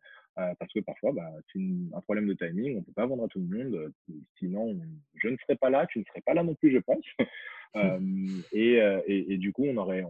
parce 0.58 0.72
que 0.72 0.80
parfois 0.80 1.12
bah, 1.12 1.28
c'est 1.52 1.60
un 1.60 2.00
problème 2.00 2.26
de 2.26 2.32
timing, 2.32 2.76
on 2.76 2.78
ne 2.78 2.84
peut 2.84 2.92
pas 2.94 3.04
vendre 3.04 3.24
à 3.24 3.28
tout 3.28 3.40
le 3.40 3.58
monde, 3.58 3.92
sinon 4.38 4.80
je 5.16 5.28
ne 5.28 5.36
serais 5.36 5.56
pas 5.56 5.68
là, 5.68 5.86
tu 5.86 5.98
ne 5.98 6.04
serais 6.04 6.22
pas 6.22 6.32
là 6.32 6.42
non 6.42 6.54
plus, 6.54 6.72
je 6.72 6.78
pense. 6.78 7.04
et, 8.54 8.76
et, 9.06 9.32
et, 9.34 9.36
du 9.36 9.52
coup, 9.52 9.66
on 9.66 9.76
aurait, 9.76 10.02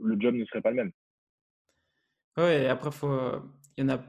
le 0.00 0.20
job 0.20 0.34
ne 0.34 0.44
serait 0.44 0.60
pas 0.60 0.68
le 0.68 0.76
même. 0.76 0.92
Et 2.36 2.66
après, 2.66 2.90
faut, 2.90 3.08
il 3.78 3.84
y 3.84 3.86
en 3.86 3.94
a 3.94 4.02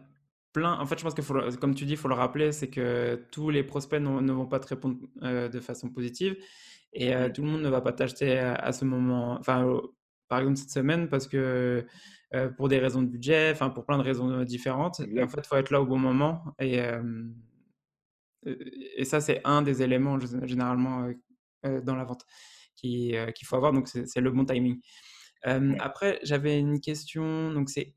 plein. 0.54 0.80
En 0.80 0.86
fait, 0.86 0.98
je 0.98 1.04
pense 1.04 1.14
que, 1.14 1.22
faut, 1.22 1.36
comme 1.60 1.76
tu 1.76 1.86
dis, 1.86 1.94
il 1.94 1.98
faut 1.98 2.08
le 2.08 2.14
rappeler, 2.14 2.52
c'est 2.52 2.70
que 2.70 3.26
tous 3.32 3.50
les 3.50 3.64
prospects 3.64 4.00
ne 4.00 4.32
vont 4.32 4.46
pas 4.46 4.60
te 4.60 4.68
répondre 4.68 4.98
euh, 5.24 5.50
de 5.50 5.60
façon 5.60 5.90
positive 5.90 6.38
et 6.94 7.16
euh, 7.16 7.30
tout 7.30 7.42
le 7.42 7.48
monde 7.50 7.62
ne 7.62 7.70
va 7.70 7.82
pas 7.82 7.92
t'acheter 7.92 8.38
à, 8.40 8.72
ce 8.72 8.86
moment. 8.86 9.38
Enfin, 9.40 9.82
par 10.30 10.40
exemple, 10.40 10.58
cette 10.58 10.70
semaine, 10.70 11.10
parce 11.10 11.28
que 11.28 11.86
euh, 12.36 12.50
pour 12.50 12.70
des 12.70 12.80
raisons 12.80 13.02
de 13.02 13.08
budget, 13.08 13.52
enfin, 13.52 13.70
pour 13.70 13.86
plein 13.86 13.98
de 13.98 14.04
raisons 14.04 14.44
différentes. 14.44 15.02
En 15.02 15.28
fait, 15.28 15.42
il 15.44 15.48
faut 15.48 15.56
être 15.56 15.72
là 15.72 15.82
au 15.82 15.86
bon 15.86 16.00
moment 16.00 16.44
et, 16.60 16.80
et 18.46 19.06
ça, 19.06 19.22
c'est 19.22 19.42
un 19.44 19.62
des 19.62 19.82
éléments 19.82 20.20
généralement 20.20 21.10
dans 21.64 21.96
la 21.96 22.04
vente 22.04 22.26
qu'il 22.76 23.16
faut 23.46 23.56
avoir. 23.56 23.74
Donc, 23.74 23.88
c'est 23.88 24.22
le 24.22 24.32
bon 24.32 24.46
timing. 24.46 24.80
Après, 25.80 26.20
j'avais 26.24 26.60
une 26.60 26.80
question. 26.80 27.52
Donc, 27.54 27.70
c'est 27.70 27.96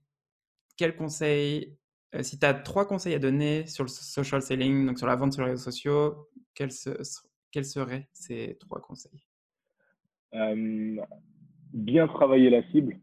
quel 0.77 0.97
conseil, 0.97 1.77
euh, 2.17 2.23
si 2.23 2.39
tu 2.39 2.47
as 2.47 2.55
trois 2.55 2.87
conseils 2.87 3.15
à 3.15 3.19
donner 3.19 3.67
sur 3.67 3.85
le 3.85 3.89
social 3.89 4.43
selling, 4.43 4.87
donc 4.87 4.99
sur 4.99 5.07
la 5.07 5.17
vente 5.17 5.33
sur 5.33 5.43
les 5.43 5.51
réseaux 5.51 5.71
sociaux, 5.71 6.29
quels, 6.55 6.73
seraient 6.73 8.09
ces 8.13 8.57
trois 8.59 8.81
conseils? 8.81 9.27
Bien 11.73 12.07
travailler 12.09 12.51
la 12.51 12.63
cible, 12.71 12.99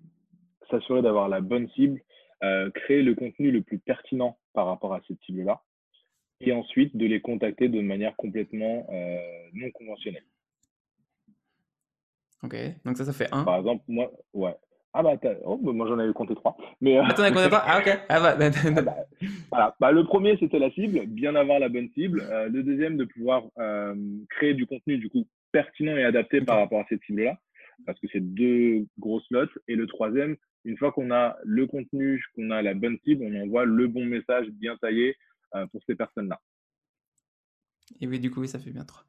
s'assurer 0.70 1.02
d'avoir 1.02 1.30
la 1.30 1.42
bonne 1.42 1.70
cible, 1.70 2.02
euh, 2.44 2.72
créer 2.72 3.04
le 3.04 3.14
contenu 3.16 3.52
le 3.52 3.62
plus 3.62 3.80
pertinent 3.80 4.38
par 4.54 4.66
rapport 4.66 4.94
à 4.94 5.02
cette 5.08 5.22
cible-là, 5.26 5.62
et 6.42 6.52
ensuite 6.52 6.96
de 6.98 7.06
les 7.06 7.22
contacter 7.22 7.70
de 7.70 7.82
manière 7.82 8.16
complètement 8.16 8.88
euh, 8.90 9.18
non 9.54 9.70
conventionnelle. 9.72 10.26
Ok, 12.42 12.56
donc 12.84 12.98
ça, 12.98 13.06
ça 13.06 13.14
fait 13.14 13.32
un. 13.32 13.44
Par 13.46 13.58
exemple, 13.58 13.84
moi, 13.88 14.12
ouais. 14.34 14.56
Ah 14.96 15.02
bah, 15.02 15.16
oh, 15.46 15.58
bah, 15.58 15.72
moi 15.72 15.88
j'en 15.88 15.98
avais 15.98 16.14
compté 16.14 16.36
trois. 16.36 16.56
Mais, 16.80 16.98
euh... 16.98 17.04
Attends, 17.04 17.24
compté 17.30 17.48
trois? 17.48 17.64
Ah 17.66 17.80
ok. 17.80 18.00
Ah 18.10 18.20
bah. 18.20 18.38
ah 18.40 18.82
bah 18.82 18.96
voilà. 19.50 19.76
Bah, 19.80 19.92
le 19.92 20.04
premier 20.04 20.38
c'était 20.38 20.60
la 20.60 20.70
cible, 20.72 21.06
bien 21.08 21.36
avoir 21.36 21.60
la 21.60 21.70
bonne 21.70 21.90
cible. 21.94 22.22
Euh, 22.22 22.48
le 22.50 22.62
deuxième 22.64 22.98
de 22.98 23.06
pouvoir 23.06 23.44
euh, 23.58 23.96
créer 24.30 24.54
du 24.54 24.68
contenu 24.68 24.98
du 24.98 25.10
coup 25.10 25.26
pertinent 25.52 25.98
et 25.98 26.04
adapté 26.04 26.42
par 26.42 26.58
rapport 26.60 26.80
à 26.80 26.86
cette 26.90 27.04
cible-là, 27.04 27.38
parce 27.86 28.00
que 28.00 28.08
c'est 28.12 28.22
deux 28.22 28.86
gros 29.00 29.20
slots. 29.22 29.50
Et 29.68 29.76
le 29.76 29.88
troisième, 29.88 30.36
une 30.64 30.78
fois 30.78 30.92
qu'on 30.92 31.12
a 31.12 31.38
le 31.44 31.66
contenu, 31.68 32.24
qu'on 32.36 32.52
a 32.52 32.62
la 32.62 32.74
bonne 32.74 32.98
cible, 33.04 33.26
on 33.26 33.44
envoie 33.44 33.66
le 33.66 33.88
bon 33.88 34.06
message 34.06 34.48
bien 34.50 34.78
taillé 34.78 35.16
pour 35.72 35.82
ces 35.88 35.94
personnes-là. 35.96 36.40
Et 38.02 38.08
oui, 38.08 38.20
du 38.20 38.32
coup, 38.32 38.46
ça 38.46 38.60
fait 38.60 38.72
bien 38.72 38.86
trois 38.86 39.04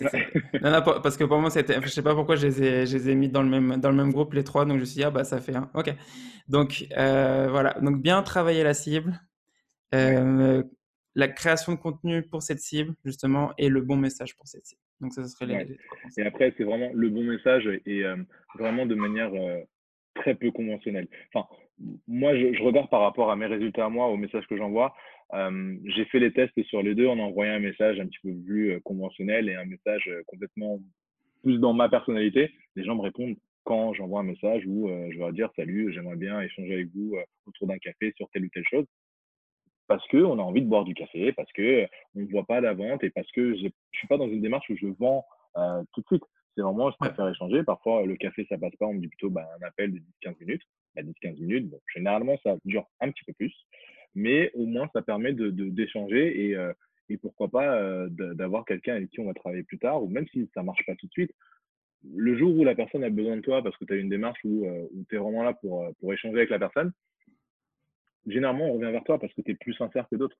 non, 0.62 0.70
non, 0.70 0.82
parce 0.82 1.16
que 1.16 1.24
pour 1.24 1.38
moi, 1.38 1.50
c'était. 1.50 1.80
Je 1.80 1.88
sais 1.88 2.02
pas 2.02 2.14
pourquoi 2.14 2.36
je 2.36 2.46
les, 2.46 2.62
ai, 2.62 2.86
je 2.86 2.96
les 2.96 3.10
ai 3.10 3.14
mis 3.14 3.28
dans 3.28 3.42
le, 3.42 3.48
même, 3.48 3.80
dans 3.80 3.90
le 3.90 3.96
même 3.96 4.12
groupe, 4.12 4.34
les 4.34 4.44
trois. 4.44 4.64
Donc, 4.64 4.76
je 4.76 4.80
me 4.80 4.84
suis 4.84 4.96
dit, 4.96 5.04
ah, 5.04 5.10
bah, 5.10 5.24
ça 5.24 5.40
fait 5.40 5.54
un. 5.54 5.70
OK. 5.74 5.94
Donc, 6.48 6.86
euh, 6.96 7.48
voilà. 7.50 7.74
Donc, 7.80 8.00
bien 8.02 8.22
travailler 8.22 8.64
la 8.64 8.74
cible, 8.74 9.20
euh, 9.94 10.62
la 11.14 11.28
création 11.28 11.72
de 11.72 11.78
contenu 11.78 12.22
pour 12.22 12.42
cette 12.42 12.60
cible, 12.60 12.94
justement, 13.04 13.52
et 13.58 13.68
le 13.68 13.80
bon 13.82 13.96
message 13.96 14.36
pour 14.36 14.48
cette 14.48 14.66
cible. 14.66 14.80
Donc, 15.00 15.12
ça, 15.12 15.22
ce 15.22 15.28
serait 15.28 15.46
les, 15.46 15.78
Et 16.18 16.26
après, 16.26 16.52
c'est 16.56 16.64
vraiment 16.64 16.90
le 16.92 17.08
bon 17.08 17.22
message 17.22 17.68
et 17.86 18.04
euh, 18.04 18.16
vraiment 18.58 18.86
de 18.86 18.94
manière 18.94 19.30
très 20.14 20.34
peu 20.34 20.50
conventionnelle. 20.50 21.08
Enfin, 21.32 21.46
moi, 22.08 22.36
je, 22.36 22.54
je, 22.54 22.62
regarde 22.62 22.88
par 22.90 23.00
rapport 23.00 23.30
à 23.30 23.36
mes 23.36 23.46
résultats 23.46 23.84
à 23.84 23.88
moi, 23.88 24.06
aux 24.06 24.16
messages 24.16 24.46
que 24.46 24.56
j'envoie. 24.56 24.94
Euh, 25.34 25.76
j'ai 25.86 26.04
fait 26.06 26.20
les 26.20 26.32
tests 26.32 26.60
sur 26.64 26.82
les 26.82 26.94
deux 26.94 27.08
en 27.08 27.18
envoyant 27.18 27.54
un 27.54 27.60
message 27.60 27.98
un 27.98 28.06
petit 28.06 28.20
peu 28.22 28.32
plus 28.44 28.72
euh, 28.72 28.80
conventionnel 28.80 29.48
et 29.48 29.54
un 29.56 29.64
message 29.64 30.08
euh, 30.08 30.22
complètement 30.26 30.78
plus 31.42 31.58
dans 31.58 31.72
ma 31.72 31.88
personnalité. 31.88 32.52
Les 32.76 32.84
gens 32.84 32.94
me 32.94 33.02
répondent 33.02 33.36
quand 33.64 33.94
j'envoie 33.94 34.20
un 34.20 34.24
message 34.24 34.62
où 34.66 34.88
je 35.10 35.18
leur 35.18 35.32
dire 35.32 35.50
salut, 35.56 35.90
j'aimerais 35.94 36.16
bien 36.16 36.38
échanger 36.42 36.74
avec 36.74 36.88
vous 36.94 37.16
autour 37.46 37.66
d'un 37.66 37.78
café 37.78 38.12
sur 38.14 38.28
telle 38.28 38.44
ou 38.44 38.48
telle 38.52 38.64
chose. 38.68 38.84
Parce 39.86 40.06
qu'on 40.08 40.38
a 40.38 40.42
envie 40.42 40.60
de 40.60 40.66
boire 40.66 40.84
du 40.84 40.92
café, 40.92 41.32
parce 41.32 41.50
qu'on 41.52 41.86
ne 42.14 42.26
voit 42.30 42.44
pas 42.44 42.60
la 42.60 42.74
vente 42.74 43.02
et 43.04 43.08
parce 43.08 43.30
que 43.32 43.56
je 43.56 43.64
ne 43.64 43.70
suis 43.92 44.06
pas 44.06 44.18
dans 44.18 44.28
une 44.28 44.42
démarche 44.42 44.68
où 44.68 44.76
je 44.76 44.86
vends 44.98 45.24
tout 45.94 46.02
de 46.02 46.06
suite. 46.06 46.24
C'est 46.54 46.62
vraiment, 46.62 46.90
je 46.90 46.96
préfère 46.98 47.26
échanger. 47.26 47.62
Parfois, 47.62 48.04
le 48.04 48.16
café, 48.16 48.46
ça 48.50 48.58
passe 48.58 48.76
pas. 48.76 48.84
On 48.84 48.94
me 48.94 49.00
dit 49.00 49.08
plutôt 49.08 49.30
bah, 49.30 49.48
un 49.58 49.66
appel 49.66 49.94
de 49.94 49.98
10-15 50.22 50.40
minutes. 50.40 50.62
Bah, 50.94 51.02
10-15 51.02 51.40
minutes, 51.40 51.70
bon, 51.70 51.80
généralement, 51.94 52.36
ça 52.42 52.56
dure 52.66 52.84
un 53.00 53.10
petit 53.10 53.24
peu 53.24 53.32
plus 53.32 53.54
mais 54.14 54.50
au 54.54 54.66
moins 54.66 54.88
ça 54.92 55.02
permet 55.02 55.32
de 55.32 55.50
d'échanger 55.50 56.48
et, 56.48 56.56
euh, 56.56 56.72
et 57.08 57.16
pourquoi 57.16 57.48
pas 57.48 57.76
euh, 57.76 58.08
d'avoir 58.08 58.64
quelqu'un 58.64 58.96
avec 58.96 59.10
qui 59.10 59.20
on 59.20 59.26
va 59.26 59.34
travailler 59.34 59.62
plus 59.62 59.78
tard, 59.78 60.02
ou 60.02 60.08
même 60.08 60.26
si 60.28 60.48
ça 60.54 60.62
marche 60.62 60.84
pas 60.86 60.94
tout 60.94 61.06
de 61.06 61.12
suite, 61.12 61.32
le 62.14 62.36
jour 62.36 62.56
où 62.56 62.64
la 62.64 62.74
personne 62.74 63.02
a 63.02 63.10
besoin 63.10 63.36
de 63.36 63.42
toi 63.42 63.62
parce 63.62 63.76
que 63.76 63.84
tu 63.84 63.92
as 63.92 63.96
une 63.96 64.10
démarche 64.10 64.38
où, 64.44 64.66
euh, 64.66 64.86
où 64.92 65.04
tu 65.08 65.16
es 65.16 65.18
vraiment 65.18 65.42
là 65.42 65.54
pour, 65.54 65.88
pour 66.00 66.12
échanger 66.12 66.36
avec 66.36 66.50
la 66.50 66.58
personne, 66.58 66.92
généralement 68.26 68.66
on 68.66 68.74
revient 68.74 68.92
vers 68.92 69.04
toi 69.04 69.18
parce 69.18 69.32
que 69.34 69.42
tu 69.42 69.50
es 69.50 69.54
plus 69.54 69.74
sincère 69.74 70.06
que 70.08 70.16
d'autres. 70.16 70.36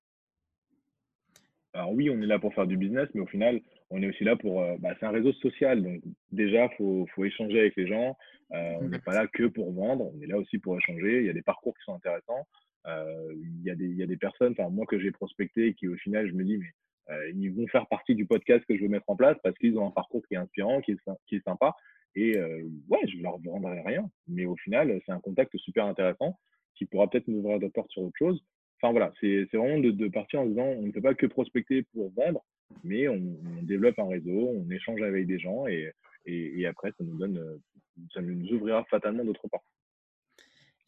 Alors 1.72 1.92
oui, 1.92 2.08
on 2.08 2.22
est 2.22 2.26
là 2.26 2.38
pour 2.38 2.54
faire 2.54 2.68
du 2.68 2.76
business, 2.76 3.08
mais 3.14 3.20
au 3.20 3.26
final, 3.26 3.60
on 3.90 4.00
est 4.00 4.08
aussi 4.08 4.22
là 4.22 4.36
pour... 4.36 4.64
bah, 4.78 4.90
c'est 5.00 5.06
un 5.06 5.10
réseau 5.10 5.32
social, 5.32 5.82
donc 5.82 6.02
déjà, 6.30 6.66
il 6.66 6.76
faut, 6.76 7.04
faut, 7.12 7.24
échanger 7.24 7.58
avec 7.58 7.74
les 7.74 7.88
gens. 7.88 8.16
on 8.50 8.88
n'est 8.88 9.00
pas 9.00 9.12
là 9.12 9.26
que 9.26 9.48
pour 9.48 9.72
vendre, 9.72 10.12
on 10.14 10.22
est 10.22 10.28
là 10.28 10.38
aussi 10.38 10.58
pour 10.58 10.78
échanger. 10.78 11.18
Il 11.18 11.26
y 11.26 11.30
a 11.30 11.32
des 11.32 11.42
parcours 11.42 11.76
qui 11.76 11.82
sont 11.82 11.94
intéressants. 11.94 12.46
Euh, 12.86 13.34
il 13.34 13.62
y, 13.62 13.70
a 13.70 13.74
des, 13.74 13.88
y 13.88 14.02
a 14.02 14.06
des 14.06 14.16
personnes, 14.16 14.52
enfin 14.52 14.68
moi 14.68 14.84
que 14.86 14.98
j'ai 14.98 15.10
prospecté, 15.10 15.74
qui 15.74 15.88
au 15.88 15.96
final, 15.96 16.28
je 16.28 16.34
me 16.34 16.44
dis, 16.44 16.58
mais 16.58 16.66
euh, 17.10 17.30
ils 17.34 17.52
vont 17.52 17.66
faire 17.68 17.86
partie 17.86 18.14
du 18.14 18.26
podcast 18.26 18.64
que 18.66 18.76
je 18.76 18.82
veux 18.82 18.88
mettre 18.88 19.08
en 19.08 19.16
place 19.16 19.36
parce 19.42 19.56
qu'ils 19.58 19.78
ont 19.78 19.86
un 19.86 19.90
parcours 19.90 20.22
qui 20.26 20.34
est 20.34 20.38
inspirant, 20.38 20.80
qui 20.80 20.92
est, 20.92 20.98
qui 21.26 21.36
est 21.36 21.44
sympa. 21.44 21.74
Et 22.14 22.38
euh, 22.38 22.62
ouais, 22.88 23.00
je 23.08 23.20
leur 23.22 23.38
vendrai 23.38 23.80
rien. 23.80 24.08
Mais 24.28 24.44
au 24.44 24.56
final, 24.56 25.00
c'est 25.04 25.12
un 25.12 25.20
contact 25.20 25.56
super 25.58 25.86
intéressant 25.86 26.38
qui 26.74 26.86
pourra 26.86 27.08
peut-être 27.08 27.28
nous 27.28 27.38
ouvrir 27.38 27.58
des 27.58 27.70
portes 27.70 27.90
sur 27.90 28.02
autre 28.02 28.16
chose. 28.18 28.42
Enfin 28.80 28.92
voilà, 28.92 29.12
c'est 29.20 29.44
vraiment 29.54 29.78
de, 29.78 30.08
partir 30.08 30.40
en 30.40 30.46
disant 30.46 30.64
on 30.64 30.82
ne 30.82 30.92
peut 30.92 31.00
pas 31.00 31.14
que 31.14 31.26
prospecter 31.26 31.84
pour 31.94 32.12
vendre, 32.12 32.44
mais 32.82 33.08
on, 33.08 33.38
développe 33.62 33.98
un 33.98 34.08
réseau, 34.08 34.50
on 34.50 34.68
échange 34.70 35.00
avec 35.00 35.26
des 35.26 35.38
gens 35.38 35.66
et, 35.66 35.90
et, 36.26 36.60
et, 36.60 36.66
après 36.66 36.90
ça 36.98 37.04
nous 37.04 37.16
donne, 37.16 37.60
ça 38.12 38.20
nous 38.20 38.52
ouvrira 38.52 38.84
fatalement 38.90 39.24
d'autres 39.24 39.48
portes. 39.48 39.64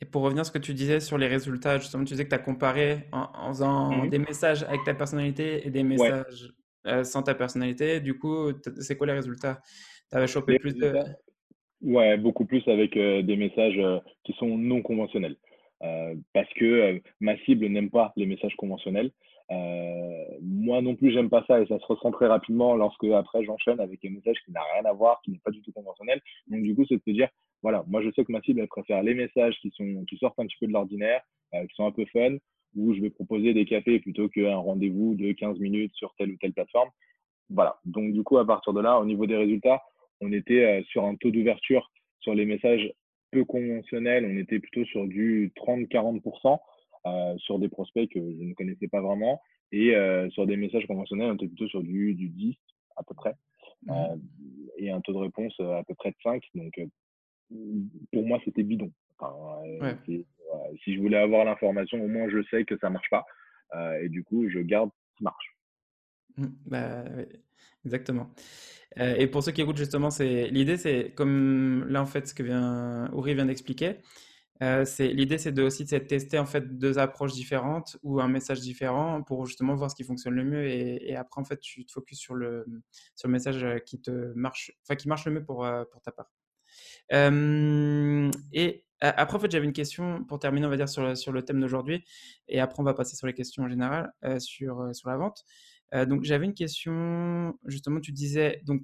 Et 0.00 0.04
pour 0.04 0.22
revenir 0.22 0.42
à 0.42 0.44
ce 0.44 0.52
que 0.52 0.58
tu 0.58 0.74
disais 0.74 1.00
sur 1.00 1.16
les 1.16 1.26
résultats, 1.26 1.78
justement, 1.78 2.04
tu 2.04 2.12
disais 2.12 2.24
que 2.24 2.28
tu 2.28 2.34
as 2.34 2.38
comparé 2.38 3.04
en, 3.12 3.48
faisant 3.48 3.90
mmh 3.90 4.10
des 4.10 4.18
messages 4.18 4.62
avec 4.64 4.84
ta 4.84 4.94
personnalité 4.94 5.66
et 5.66 5.70
des 5.70 5.82
messages 5.82 6.52
euh, 6.86 7.02
sans 7.02 7.22
ta 7.22 7.34
personnalité. 7.34 8.00
Du 8.00 8.18
coup, 8.18 8.52
c'est 8.78 8.96
quoi 8.96 9.06
les 9.06 9.14
résultats? 9.14 9.60
Tu 10.10 10.16
avais 10.16 10.26
chopé 10.26 10.58
plus 10.58 10.74
de. 10.74 10.94
Ouais, 11.82 12.16
beaucoup 12.16 12.44
plus 12.44 12.66
avec 12.68 12.96
euh, 12.96 13.22
des 13.22 13.36
messages 13.36 13.78
euh, 13.78 13.98
qui 14.24 14.32
sont 14.34 14.56
non 14.58 14.82
conventionnels. 14.82 15.36
parce 16.32 16.52
que 16.54 17.00
ma 17.20 17.36
cible 17.38 17.66
n'aime 17.66 17.90
pas 17.90 18.12
les 18.16 18.26
messages 18.26 18.54
conventionnels. 18.56 19.10
moi 20.42 20.80
non 20.82 20.94
plus, 20.94 21.10
j'aime 21.12 21.30
pas 21.30 21.44
ça 21.46 21.60
et 21.60 21.66
ça 21.66 21.78
se 21.78 21.86
ressent 21.86 22.12
très 22.12 22.26
rapidement 22.26 22.76
lorsque 22.76 23.04
après 23.04 23.44
j'enchaîne 23.44 23.80
avec 23.80 24.04
un 24.04 24.10
message 24.10 24.36
qui 24.44 24.52
n'a 24.52 24.62
rien 24.74 24.84
à 24.84 24.92
voir, 24.92 25.20
qui 25.22 25.30
n'est 25.30 25.42
pas 25.44 25.50
du 25.50 25.62
tout 25.62 25.72
conventionnel. 25.72 26.20
Donc 26.48 26.62
du 26.62 26.74
coup, 26.74 26.84
c'est 26.86 26.96
de 26.96 27.02
se 27.06 27.12
dire, 27.12 27.28
voilà, 27.62 27.84
moi 27.88 28.02
je 28.02 28.10
sais 28.10 28.24
que 28.24 28.32
ma 28.32 28.40
cible, 28.42 28.60
elle 28.60 28.68
préfère 28.68 29.02
les 29.02 29.14
messages 29.14 29.56
qui, 29.60 29.70
sont, 29.70 30.04
qui 30.08 30.16
sortent 30.18 30.38
un 30.38 30.46
petit 30.46 30.56
peu 30.60 30.66
de 30.66 30.72
l'ordinaire, 30.72 31.22
euh, 31.54 31.66
qui 31.66 31.74
sont 31.74 31.86
un 31.86 31.92
peu 31.92 32.04
fun, 32.06 32.36
où 32.76 32.94
je 32.94 33.00
vais 33.00 33.10
proposer 33.10 33.54
des 33.54 33.64
cafés 33.64 33.98
plutôt 34.00 34.28
qu'un 34.28 34.56
rendez-vous 34.56 35.14
de 35.14 35.32
15 35.32 35.58
minutes 35.58 35.94
sur 35.94 36.14
telle 36.16 36.30
ou 36.30 36.36
telle 36.36 36.52
plateforme. 36.52 36.90
Voilà, 37.48 37.78
donc 37.84 38.12
du 38.12 38.22
coup, 38.22 38.38
à 38.38 38.46
partir 38.46 38.72
de 38.72 38.80
là, 38.80 38.98
au 39.00 39.04
niveau 39.04 39.26
des 39.26 39.36
résultats, 39.36 39.82
on 40.20 40.32
était 40.32 40.64
euh, 40.64 40.82
sur 40.84 41.04
un 41.04 41.14
taux 41.16 41.30
d'ouverture 41.30 41.90
sur 42.20 42.34
les 42.34 42.44
messages 42.44 42.92
peu 43.30 43.44
conventionnels, 43.44 44.24
on 44.24 44.36
était 44.38 44.58
plutôt 44.58 44.84
sur 44.84 45.06
du 45.06 45.52
30-40% 45.56 46.58
euh, 47.06 47.38
sur 47.38 47.58
des 47.58 47.68
prospects 47.68 48.08
que 48.10 48.20
je 48.20 48.42
ne 48.42 48.54
connaissais 48.54 48.88
pas 48.88 49.00
vraiment. 49.00 49.40
Et 49.72 49.94
sur 50.30 50.46
des 50.46 50.56
messages 50.56 50.86
conventionnels, 50.86 51.32
on 51.32 51.34
était 51.34 51.48
plutôt 51.48 51.66
sur 51.66 51.82
du, 51.82 52.14
du 52.14 52.28
10 52.28 52.54
à 52.96 53.02
peu 53.02 53.14
près. 53.14 53.34
Mmh. 53.82 53.92
et 54.78 54.90
un 54.90 55.00
taux 55.00 55.12
de 55.12 55.18
réponse 55.18 55.58
à 55.60 55.82
peu 55.86 55.94
près 55.94 56.10
de 56.10 56.16
5. 56.22 56.42
Donc, 56.54 56.80
pour 58.12 58.26
moi, 58.26 58.38
c'était 58.44 58.62
bidon. 58.62 58.92
Euh, 60.54 60.76
si 60.84 60.94
je 60.94 61.00
voulais 61.00 61.18
avoir 61.18 61.44
l'information, 61.44 62.02
au 62.02 62.08
moins 62.08 62.28
je 62.28 62.42
sais 62.50 62.64
que 62.64 62.76
ça 62.78 62.90
marche 62.90 63.10
pas. 63.10 63.24
Euh, 63.74 64.00
et 64.02 64.08
du 64.08 64.22
coup, 64.24 64.48
je 64.48 64.58
garde 64.60 64.90
ce 64.90 65.16
qui 65.16 65.24
marche. 65.24 65.56
Mmh, 66.36 66.46
bah, 66.66 67.04
exactement. 67.84 68.30
Euh, 68.98 69.14
et 69.16 69.26
pour 69.26 69.42
ceux 69.42 69.52
qui 69.52 69.62
écoutent, 69.62 69.76
justement, 69.76 70.10
c'est 70.10 70.48
l'idée, 70.48 70.76
c'est 70.76 71.12
comme 71.14 71.86
là, 71.88 72.00
en 72.02 72.06
fait, 72.06 72.28
ce 72.28 72.34
que 72.34 72.42
vient, 72.42 73.10
Uri 73.12 73.34
vient 73.34 73.46
d'expliquer, 73.46 73.96
c'est 74.84 75.08
l'idée, 75.08 75.36
c'est 75.36 75.52
de 75.52 75.62
aussi 75.62 75.84
de 75.84 75.98
tester 75.98 76.38
en 76.38 76.46
fait 76.46 76.78
deux 76.78 76.98
approches 76.98 77.34
différentes 77.34 77.98
ou 78.02 78.20
un 78.22 78.28
message 78.28 78.60
différent 78.60 79.22
pour 79.22 79.44
justement 79.44 79.74
voir 79.74 79.90
ce 79.90 79.96
qui 79.96 80.02
fonctionne 80.02 80.32
le 80.34 80.44
mieux 80.44 80.66
et, 80.66 81.10
et 81.10 81.14
après 81.14 81.42
en 81.42 81.44
fait 81.44 81.60
tu 81.60 81.84
te 81.84 81.92
focuses 81.92 82.18
sur 82.18 82.34
le 82.34 82.64
sur 83.14 83.28
le 83.28 83.32
message 83.32 83.66
qui 83.84 84.00
te 84.00 84.32
marche, 84.34 84.72
enfin 84.82 84.96
qui 84.96 85.08
marche 85.08 85.26
le 85.26 85.32
mieux 85.32 85.44
pour 85.44 85.68
pour 85.90 86.00
ta 86.00 86.10
part. 86.10 86.30
Euh, 87.12 88.30
et 88.52 88.84
après 89.00 89.36
en 89.36 89.40
fait 89.40 89.50
j'avais 89.50 89.66
une 89.66 89.72
question 89.72 90.24
pour 90.24 90.38
terminer 90.38 90.66
on 90.66 90.70
va 90.70 90.76
dire 90.76 90.88
sur 90.88 91.02
le, 91.02 91.14
sur 91.14 91.30
le 91.30 91.44
thème 91.44 91.60
d'aujourd'hui 91.60 92.04
et 92.48 92.58
après 92.60 92.80
on 92.80 92.82
va 92.82 92.94
passer 92.94 93.14
sur 93.14 93.26
les 93.28 93.34
questions 93.34 93.62
en 93.62 93.68
général 93.68 94.12
euh, 94.24 94.40
sur 94.40 94.88
sur 94.92 95.08
la 95.10 95.16
vente. 95.16 95.44
donc 96.08 96.24
j'avais 96.24 96.46
une 96.46 96.54
question 96.54 97.56
justement 97.66 98.00
tu 98.00 98.10
disais 98.10 98.60
donc 98.64 98.82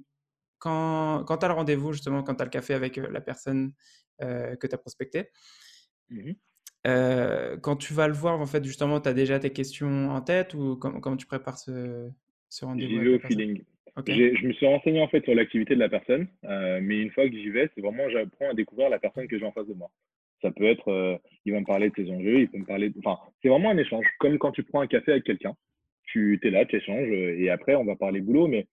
quand, 0.62 1.24
quand 1.24 1.38
tu 1.38 1.44
as 1.44 1.48
le 1.48 1.54
rendez-vous, 1.54 1.92
justement, 1.92 2.22
quand 2.22 2.36
tu 2.36 2.42
as 2.42 2.44
le 2.44 2.50
café 2.50 2.72
avec 2.72 2.96
la 2.96 3.20
personne 3.20 3.72
que 4.20 4.66
tu 4.66 4.74
as 4.74 4.78
prospecté, 4.78 5.30
Mmh 6.10 6.32
quand 6.84 7.76
tu 7.76 7.94
vas 7.94 8.08
le 8.08 8.12
voir, 8.12 8.40
en 8.40 8.46
fait, 8.46 8.64
justement, 8.64 9.00
tu 9.00 9.08
as 9.08 9.14
déjà 9.14 9.38
tes 9.38 9.52
questions 9.52 10.10
en 10.10 10.20
tête 10.20 10.54
ou 10.54 10.76
comment, 10.76 11.16
tu 11.16 11.26
prépares 11.26 11.58
ce, 11.58 12.10
ce 12.48 12.64
rendez-vous 12.64 12.90
J'y 12.90 12.98
vais 12.98 13.14
au 13.14 13.18
feeling. 13.20 13.64
Ok. 13.96 14.06
je 14.08 14.46
me 14.46 14.52
suis 14.54 14.66
renseigné 14.66 15.02
en 15.02 15.08
fait 15.08 15.22
sur 15.22 15.34
l'activité 15.34 15.74
de 15.74 15.80
la 15.80 15.88
personne, 15.88 16.26
euh, 16.44 16.80
mais 16.82 16.98
une 16.98 17.10
fois 17.10 17.28
que 17.28 17.36
j'y 17.36 17.50
vais, 17.50 17.68
c'est 17.74 17.82
vraiment 17.82 18.08
j'apprends 18.08 18.50
à 18.50 18.54
découvrir 18.54 18.88
la 18.88 18.98
personne 18.98 19.28
que 19.28 19.38
j'ai 19.38 19.44
en 19.44 19.52
face 19.52 19.66
de 19.66 19.74
moi. 19.74 19.90
Ça 20.40 20.50
peut 20.50 20.64
être, 20.64 20.88
euh, 20.88 21.16
il 21.44 21.52
va 21.52 21.60
me 21.60 21.66
parler 21.66 21.90
de 21.90 21.94
ses 21.94 22.10
enjeux, 22.10 22.40
il 22.40 22.48
peut 22.48 22.58
me 22.58 22.64
parler, 22.64 22.90
enfin, 23.04 23.18
c'est 23.42 23.48
vraiment 23.48 23.70
un 23.70 23.78
échange, 23.78 24.06
comme 24.18 24.38
quand 24.38 24.52
tu 24.52 24.62
prends 24.62 24.80
un 24.80 24.86
café 24.86 25.12
avec 25.12 25.24
quelqu'un. 25.24 25.54
Tu 26.04 26.40
es 26.42 26.50
là, 26.50 26.64
tu 26.64 26.76
échanges, 26.76 27.08
euh, 27.10 27.38
et 27.38 27.50
après 27.50 27.74
on 27.74 27.84
va 27.84 27.96
parler 27.96 28.20
boulot, 28.20 28.46
mais 28.46 28.66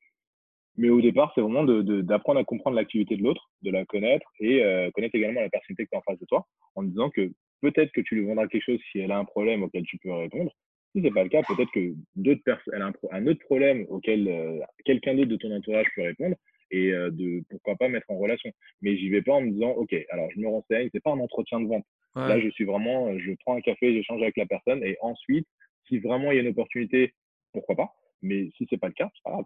mais 0.79 0.89
au 0.89 1.01
départ, 1.01 1.33
c'est 1.35 1.41
vraiment 1.41 1.65
d'apprendre 1.65 2.39
à 2.39 2.45
comprendre 2.45 2.77
l'activité 2.77 3.17
de 3.17 3.23
l'autre, 3.23 3.51
de 3.63 3.69
la 3.69 3.83
connaître 3.83 4.25
et 4.39 4.63
euh, 4.63 4.89
connaître 4.91 5.15
également 5.15 5.41
la 5.41 5.49
personnalité 5.49 5.83
que 5.83 5.89
tu 5.89 5.95
as 5.95 5.99
en 5.99 6.03
face 6.03 6.19
de 6.19 6.25
toi, 6.25 6.47
en 6.75 6.83
disant 6.83 7.09
que 7.09 7.31
peut-être 7.61 7.91
que 7.91 7.99
tu 7.99 8.15
lui 8.15 8.25
vendras 8.25 8.47
quelque 8.47 8.63
chose 8.63 8.79
si 8.89 8.99
elle 8.99 9.11
a 9.11 9.17
un 9.17 9.25
problème 9.25 9.63
auquel 9.63 9.83
tu 9.83 9.97
peux 9.97 10.11
répondre. 10.13 10.53
Si 10.91 10.99
ce 10.99 11.03
n'est 11.03 11.11
pas 11.11 11.23
le 11.23 11.29
cas, 11.29 11.43
peut-être 11.43 11.71
que 11.71 11.93
d'autres 12.15 12.43
personnes, 12.43 12.73
elle 12.75 12.81
a 12.81 12.91
un, 13.11 13.27
autre 13.27 13.39
problème 13.41 13.85
auquel 13.89 14.27
euh, 14.27 14.59
quelqu'un 14.85 15.13
d'autre 15.13 15.29
de 15.29 15.35
ton 15.35 15.55
entourage 15.55 15.85
peut 15.95 16.01
répondre 16.01 16.35
et 16.71 16.91
euh, 16.91 17.11
de 17.11 17.43
pourquoi 17.49 17.75
pas 17.75 17.87
mettre 17.89 18.09
en 18.09 18.17
relation. 18.17 18.51
Mais 18.81 18.97
j'y 18.97 19.09
vais 19.09 19.21
pas 19.21 19.33
en 19.33 19.41
me 19.41 19.51
disant, 19.51 19.69
OK, 19.71 19.95
alors 20.09 20.29
je 20.33 20.39
me 20.39 20.47
renseigne, 20.47 20.89
c'est 20.91 21.03
pas 21.03 21.11
un 21.11 21.19
entretien 21.19 21.61
de 21.61 21.67
vente. 21.67 21.85
Là, 22.15 22.39
je 22.39 22.49
suis 22.49 22.65
vraiment, 22.65 23.17
je 23.17 23.31
prends 23.45 23.55
un 23.55 23.61
café, 23.61 23.93
j'échange 23.93 24.21
avec 24.21 24.35
la 24.35 24.45
personne 24.45 24.83
et 24.83 24.97
ensuite, 24.99 25.47
si 25.87 25.99
vraiment 25.99 26.31
il 26.31 26.35
y 26.35 26.39
a 26.39 26.41
une 26.41 26.49
opportunité, 26.49 27.13
pourquoi 27.53 27.75
pas. 27.75 27.93
Mais 28.21 28.49
si 28.57 28.67
c'est 28.69 28.77
pas 28.77 28.87
le 28.87 28.93
cas, 28.93 29.09
c'est 29.15 29.23
pas 29.23 29.31
grave. 29.31 29.45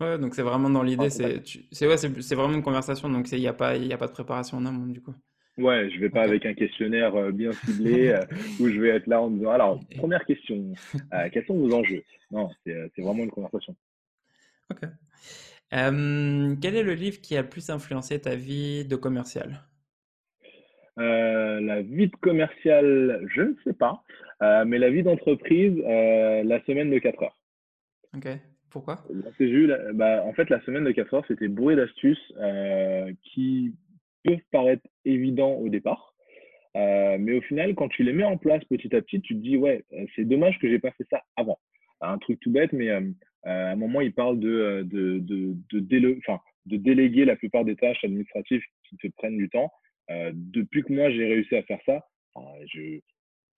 Ouais, 0.00 0.18
donc 0.18 0.34
c'est 0.34 0.42
vraiment 0.42 0.70
dans 0.70 0.84
l'idée, 0.84 1.10
c'est 1.10 1.42
c'est 1.72 1.86
ouais, 1.88 1.96
c'est 1.96 2.34
vraiment 2.36 2.54
une 2.54 2.62
conversation, 2.62 3.08
donc 3.10 3.30
il 3.32 3.40
n'y 3.40 3.48
a 3.48 3.52
pas 3.52 3.76
y 3.76 3.92
a 3.92 3.98
pas 3.98 4.06
de 4.06 4.12
préparation 4.12 4.56
en 4.56 4.64
amont 4.64 4.86
du 4.86 5.02
coup. 5.02 5.14
Ouais, 5.58 5.90
je 5.90 5.98
vais 5.98 6.08
pas 6.08 6.22
avec 6.22 6.46
un 6.46 6.54
questionnaire 6.54 7.16
euh, 7.16 7.32
bien 7.32 7.50
ciblé 7.52 8.10
euh, 8.10 8.24
où 8.60 8.68
je 8.68 8.80
vais 8.80 8.90
être 8.90 9.08
là 9.08 9.20
en 9.20 9.28
disant 9.28 9.50
alors 9.50 9.80
première 9.96 10.24
question, 10.24 10.72
euh, 11.12 11.28
quels 11.32 11.44
sont 11.46 11.58
vos 11.58 11.74
enjeux? 11.74 12.04
Non, 12.30 12.48
c'est 12.64 12.90
vraiment 12.98 13.24
une 13.24 13.30
conversation. 13.30 13.74
Ok. 14.70 14.80
quel 15.70 16.76
est 16.76 16.82
le 16.82 16.94
livre 16.94 17.20
qui 17.20 17.36
a 17.36 17.42
le 17.42 17.48
plus 17.48 17.70
influencé 17.70 18.20
ta 18.20 18.36
vie 18.36 18.84
de 18.84 18.96
commercial? 18.96 19.62
La 20.96 21.82
vie 21.82 22.08
de 22.08 22.16
commercial, 22.16 23.26
je 23.34 23.42
ne 23.42 23.54
sais 23.64 23.72
pas, 23.72 24.02
mais 24.64 24.78
la 24.78 24.90
vie 24.90 25.02
d'entreprise, 25.02 25.76
la 25.78 26.62
semaine 26.66 26.90
de 26.90 26.98
4 26.98 27.22
heures. 27.22 27.38
Ok. 28.14 28.28
Pourquoi? 28.70 29.04
Bah, 29.94 30.22
En 30.24 30.32
fait, 30.34 30.50
la 30.50 30.60
semaine 30.62 30.84
de 30.84 30.92
4 30.92 31.14
heures, 31.14 31.24
c'était 31.28 31.48
bourré 31.48 31.76
d'astuces 31.76 32.32
qui 33.22 33.72
peuvent 34.28 34.46
paraître 34.50 34.86
évidents 35.04 35.54
au 35.54 35.68
départ. 35.68 36.14
Euh, 36.76 37.16
mais 37.18 37.32
au 37.32 37.40
final, 37.42 37.74
quand 37.74 37.88
tu 37.88 38.04
les 38.04 38.12
mets 38.12 38.24
en 38.24 38.36
place 38.36 38.64
petit 38.64 38.94
à 38.94 39.02
petit, 39.02 39.20
tu 39.20 39.34
te 39.34 39.40
dis, 39.40 39.56
ouais, 39.56 39.84
euh, 39.92 40.04
c'est 40.14 40.24
dommage 40.24 40.58
que 40.58 40.68
j'ai 40.68 40.78
pas 40.78 40.92
fait 40.92 41.06
ça 41.10 41.22
avant. 41.36 41.58
Un 42.00 42.18
truc 42.18 42.38
tout 42.40 42.50
bête, 42.50 42.72
mais 42.72 42.90
à 42.90 43.00
un 43.44 43.76
moment, 43.76 44.00
il 44.00 44.12
parle 44.12 44.38
de, 44.38 44.82
de, 44.84 45.18
de, 45.18 45.56
de 45.72 46.76
déléguer 46.76 47.24
la 47.24 47.34
plupart 47.34 47.64
des 47.64 47.74
tâches 47.74 48.04
administratives 48.04 48.62
qui 48.88 48.96
te 48.96 49.08
prennent 49.16 49.36
du 49.36 49.48
temps. 49.48 49.72
depuis 50.32 50.84
que 50.84 50.92
moi, 50.92 51.10
j'ai 51.10 51.26
réussi 51.26 51.56
à 51.56 51.64
faire 51.64 51.80
ça, 51.84 52.06
je, 52.66 53.00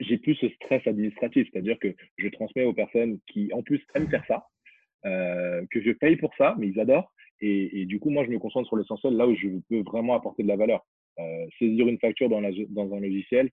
j'ai 0.01 0.19
plus 0.19 0.35
ce 0.37 0.49
stress 0.49 0.87
administratif, 0.87 1.49
c'est-à-dire 1.53 1.79
que 1.79 1.95
je 2.17 2.29
transmets 2.29 2.65
aux 2.65 2.73
personnes 2.73 3.19
qui, 3.27 3.53
en 3.53 3.63
plus, 3.63 3.81
aiment 3.95 4.09
faire 4.09 4.25
ça, 4.27 4.47
euh, 5.07 5.65
que 5.71 5.81
je 5.81 5.93
paye 5.93 6.17
pour 6.17 6.35
ça, 6.37 6.57
mais 6.59 6.69
ils 6.69 6.81
adorent. 6.81 7.13
Et, 7.41 7.81
et, 7.81 7.87
du 7.87 7.99
coup, 7.99 8.11
moi, 8.11 8.25
je 8.25 8.31
me 8.31 8.39
concentre 8.39 8.69
sur 8.69 8.77
l'essentiel, 8.77 9.17
là 9.17 9.27
où 9.27 9.35
je 9.35 9.49
peux 9.69 9.83
vraiment 9.83 10.15
apporter 10.15 10.43
de 10.43 10.49
la 10.49 10.57
valeur. 10.57 10.87
Euh, 11.19 11.47
saisir 11.59 11.89
une 11.89 11.99
facture 11.99 12.29
dans, 12.29 12.41
la, 12.41 12.51
dans 12.69 12.93
un 12.95 13.01
logiciel, 13.01 13.51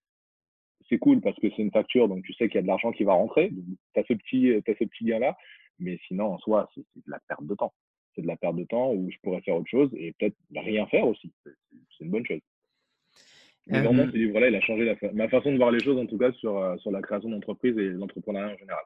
c'est 0.89 0.97
cool 0.97 1.21
parce 1.21 1.37
que 1.39 1.49
c'est 1.49 1.61
une 1.61 1.71
facture, 1.71 2.07
donc 2.07 2.23
tu 2.23 2.33
sais 2.33 2.47
qu'il 2.47 2.55
y 2.55 2.59
a 2.59 2.61
de 2.61 2.67
l'argent 2.67 2.91
qui 2.91 3.03
va 3.03 3.13
rentrer. 3.13 3.51
Tu 3.93 3.99
as 3.99 4.03
ce 4.03 4.13
petit, 4.13 4.53
as 4.53 4.77
ce 4.77 4.83
petit 4.85 5.03
lien-là. 5.05 5.35
Mais 5.79 5.99
sinon, 6.07 6.33
en 6.33 6.37
soi, 6.39 6.69
c'est 6.73 6.81
de 6.81 7.11
la 7.11 7.19
perte 7.27 7.45
de 7.45 7.55
temps. 7.55 7.73
C'est 8.15 8.21
de 8.21 8.27
la 8.27 8.35
perte 8.35 8.55
de 8.55 8.63
temps 8.63 8.93
où 8.93 9.09
je 9.11 9.17
pourrais 9.21 9.41
faire 9.41 9.55
autre 9.55 9.69
chose 9.69 9.91
et 9.95 10.13
peut-être 10.13 10.35
rien 10.55 10.87
faire 10.87 11.07
aussi. 11.07 11.31
C'est 11.43 12.03
une 12.03 12.11
bonne 12.11 12.25
chose. 12.25 12.41
Mais 13.67 13.81
vraiment, 13.81 14.05
ce 14.09 14.17
livre-là, 14.17 14.47
il 14.47 14.55
a 14.55 14.61
changé 14.61 14.85
la 14.85 14.95
ma 15.13 15.27
façon 15.27 15.51
de 15.51 15.57
voir 15.57 15.71
les 15.71 15.83
choses, 15.83 15.97
en 15.97 16.05
tout 16.05 16.17
cas, 16.17 16.31
sur, 16.33 16.57
euh, 16.57 16.77
sur 16.77 16.91
la 16.91 17.01
création 17.01 17.29
d'entreprise 17.29 17.77
et 17.77 17.89
l'entrepreneuriat 17.89 18.53
en 18.53 18.57
général. 18.57 18.83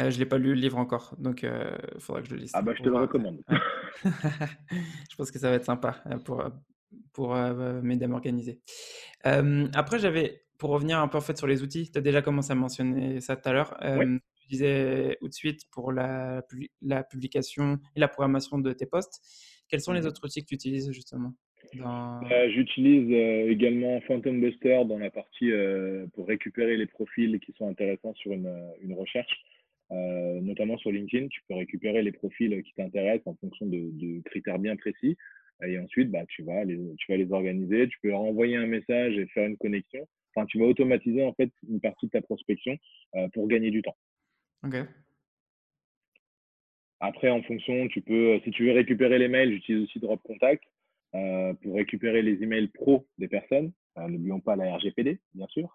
Euh, 0.00 0.10
je 0.10 0.18
l'ai 0.18 0.26
pas 0.26 0.38
lu 0.38 0.54
le 0.54 0.60
livre 0.60 0.76
encore, 0.76 1.14
donc 1.18 1.42
il 1.42 1.48
euh, 1.48 1.74
faudra 1.98 2.20
que 2.20 2.28
je 2.28 2.34
le 2.34 2.40
lise. 2.40 2.52
Ah 2.54 2.60
bah 2.60 2.74
je 2.76 2.82
te 2.82 2.88
le 2.88 2.96
recommande. 2.96 3.40
je 4.04 5.16
pense 5.16 5.30
que 5.30 5.38
ça 5.38 5.48
va 5.48 5.56
être 5.56 5.64
sympa 5.64 6.02
euh, 6.06 6.18
pour, 6.18 6.44
pour 7.14 7.34
m'aider 7.34 8.04
à 8.04 8.08
m'organiser. 8.08 8.60
après, 9.24 9.98
j'avais, 9.98 10.42
pour 10.58 10.70
revenir 10.70 10.98
un 10.98 11.08
peu 11.08 11.16
en 11.16 11.22
fait 11.22 11.38
sur 11.38 11.46
les 11.46 11.62
outils, 11.62 11.90
tu 11.90 11.98
as 11.98 12.02
déjà 12.02 12.20
commencé 12.20 12.52
à 12.52 12.54
mentionner 12.54 13.20
ça 13.20 13.36
tout 13.36 13.48
à 13.48 13.52
l'heure. 13.52 13.76
Tu 13.80 14.48
disais 14.48 15.16
tout 15.20 15.28
de 15.28 15.34
suite 15.34 15.62
pour 15.72 15.92
la, 15.92 16.42
la 16.82 17.02
publication 17.02 17.78
et 17.96 18.00
la 18.00 18.08
programmation 18.08 18.58
de 18.58 18.72
tes 18.72 18.86
posts. 18.86 19.20
Quels 19.68 19.80
sont 19.80 19.92
les 19.92 20.02
mmh 20.02 20.06
autres 20.06 20.24
outils 20.24 20.42
que 20.42 20.48
tu 20.48 20.54
utilises 20.54 20.92
justement 20.92 21.32
J'utilise 22.48 23.10
également 23.48 24.00
Phantom 24.02 24.40
Buster 24.40 24.84
dans 24.86 24.98
la 24.98 25.10
partie 25.10 25.50
pour 26.14 26.28
récupérer 26.28 26.76
les 26.76 26.86
profils 26.86 27.40
qui 27.40 27.52
sont 27.54 27.68
intéressants 27.68 28.14
sur 28.14 28.32
une, 28.32 28.54
une 28.82 28.92
recherche. 28.92 29.42
Euh, 29.92 30.40
notamment 30.40 30.76
sur 30.78 30.90
LinkedIn, 30.90 31.28
tu 31.28 31.40
peux 31.48 31.54
récupérer 31.54 32.02
les 32.02 32.12
profils 32.12 32.62
qui 32.62 32.74
t'intéressent 32.74 33.26
en 33.26 33.36
fonction 33.36 33.66
de, 33.66 34.20
critères 34.24 34.58
bien 34.58 34.76
précis. 34.76 35.16
Et 35.66 35.78
ensuite, 35.78 36.10
bah, 36.10 36.24
tu, 36.28 36.42
vas 36.42 36.64
les, 36.64 36.78
tu 36.98 37.10
vas 37.10 37.16
les 37.16 37.32
organiser. 37.32 37.88
Tu 37.88 37.98
peux 38.02 38.08
leur 38.08 38.20
envoyer 38.20 38.56
un 38.56 38.66
message 38.66 39.16
et 39.16 39.26
faire 39.28 39.46
une 39.46 39.56
connexion. 39.56 40.06
Enfin, 40.34 40.46
tu 40.46 40.58
vas 40.58 40.66
automatiser 40.66 41.24
en 41.24 41.32
fait 41.32 41.50
une 41.68 41.80
partie 41.80 42.06
de 42.06 42.10
ta 42.10 42.20
prospection 42.20 42.76
euh, 43.14 43.28
pour 43.28 43.48
gagner 43.48 43.70
du 43.70 43.80
temps. 43.82 43.96
Ok. 44.64 44.76
Après, 47.00 47.30
en 47.30 47.42
fonction, 47.42 47.88
tu 47.88 48.02
peux, 48.02 48.40
si 48.44 48.50
tu 48.50 48.66
veux 48.66 48.72
récupérer 48.72 49.18
les 49.18 49.28
mails, 49.28 49.52
j'utilise 49.52 49.84
aussi 49.84 49.98
Drop 49.98 50.20
Contact 50.22 50.64
euh, 51.14 51.54
pour 51.54 51.76
récupérer 51.76 52.22
les 52.22 52.42
emails 52.42 52.68
pro 52.68 53.06
des 53.18 53.28
personnes. 53.28 53.72
N'oublions 53.96 54.40
pas 54.40 54.56
la 54.56 54.76
RGPD, 54.76 55.20
bien 55.34 55.46
sûr. 55.48 55.74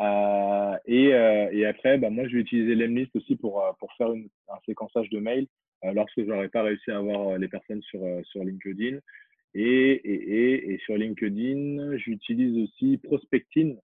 Euh, 0.00 0.76
et, 0.86 1.14
euh, 1.14 1.48
et, 1.52 1.66
après, 1.66 1.98
bah, 1.98 2.10
moi, 2.10 2.26
je 2.26 2.34
vais 2.34 2.40
utiliser 2.40 2.74
l'Emlist 2.74 3.14
aussi 3.14 3.36
pour, 3.36 3.64
euh, 3.64 3.72
pour 3.78 3.92
faire 3.94 4.12
une, 4.12 4.28
un 4.48 4.58
séquençage 4.66 5.08
de 5.10 5.20
mails 5.20 5.46
lorsque 5.92 6.16
je 6.16 6.22
n'aurais 6.22 6.48
pas 6.48 6.62
réussi 6.62 6.90
à 6.90 6.96
avoir 6.96 7.36
les 7.36 7.48
personnes 7.48 7.82
sur, 7.82 8.00
sur 8.24 8.42
LinkedIn. 8.42 9.00
Et, 9.54 9.92
et, 9.92 10.72
et, 10.72 10.78
sur 10.78 10.96
LinkedIn, 10.96 11.96
j'utilise 11.98 12.64
aussi 12.64 12.98
Prospecting.link, 12.98 13.82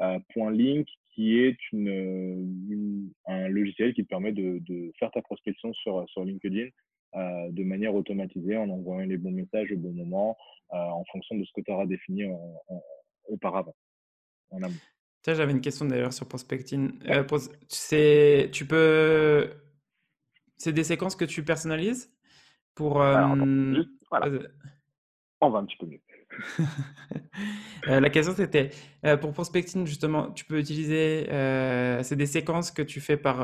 euh, 0.00 0.84
qui 1.14 1.38
est 1.38 1.56
une, 1.72 3.10
un 3.26 3.48
logiciel 3.48 3.94
qui 3.94 4.04
permet 4.04 4.32
de, 4.32 4.58
de, 4.60 4.92
faire 4.98 5.10
ta 5.10 5.22
prospection 5.22 5.72
sur, 5.72 6.08
sur 6.10 6.24
LinkedIn 6.24 6.68
euh, 7.16 7.50
de 7.50 7.64
manière 7.64 7.94
automatisée 7.94 8.56
en 8.56 8.70
envoyant 8.70 9.08
les 9.08 9.16
bons 9.16 9.32
messages 9.32 9.72
au 9.72 9.76
bon 9.78 9.92
moment 9.92 10.36
euh, 10.72 10.76
en 10.76 11.04
fonction 11.06 11.36
de 11.36 11.44
ce 11.44 11.52
que 11.54 11.60
tu 11.62 11.72
auras 11.72 11.86
défini 11.86 12.26
en, 12.26 12.62
auparavant, 13.28 13.74
en 14.50 14.62
j'avais 15.26 15.52
une 15.52 15.60
question 15.60 15.84
d'ailleurs 15.84 16.12
sur 16.12 16.26
prospecting. 16.26 16.98
Euh, 17.08 17.24
c'est, 17.68 18.48
tu 18.52 18.66
peux, 18.66 19.50
c'est 20.56 20.72
des 20.72 20.84
séquences 20.84 21.16
que 21.16 21.24
tu 21.24 21.44
personnalises 21.44 22.12
pour. 22.74 23.02
Euh, 23.02 23.20
On 25.40 25.50
va 25.50 25.58
un 25.58 25.64
petit 25.64 25.76
peu 25.76 25.86
mieux. 25.86 26.00
Euh, 27.88 27.98
la 27.98 28.10
question 28.10 28.34
c'était 28.34 28.68
pour 29.22 29.32
prospecting 29.32 29.86
justement, 29.86 30.30
tu 30.32 30.44
peux 30.44 30.58
utiliser, 30.58 31.24
c'est 32.02 32.14
des 32.14 32.26
séquences 32.26 32.70
que 32.70 32.82
tu 32.82 33.00
fais 33.00 33.16
par 33.16 33.38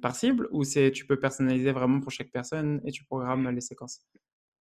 par 0.00 0.14
cible 0.16 0.48
ou 0.52 0.64
c'est 0.64 0.90
tu 0.90 1.04
peux 1.04 1.20
personnaliser 1.20 1.70
vraiment 1.70 2.00
pour 2.00 2.10
chaque 2.10 2.30
personne 2.30 2.80
et 2.86 2.90
tu 2.92 3.04
programmes 3.04 3.50
les 3.50 3.60
séquences? 3.60 4.00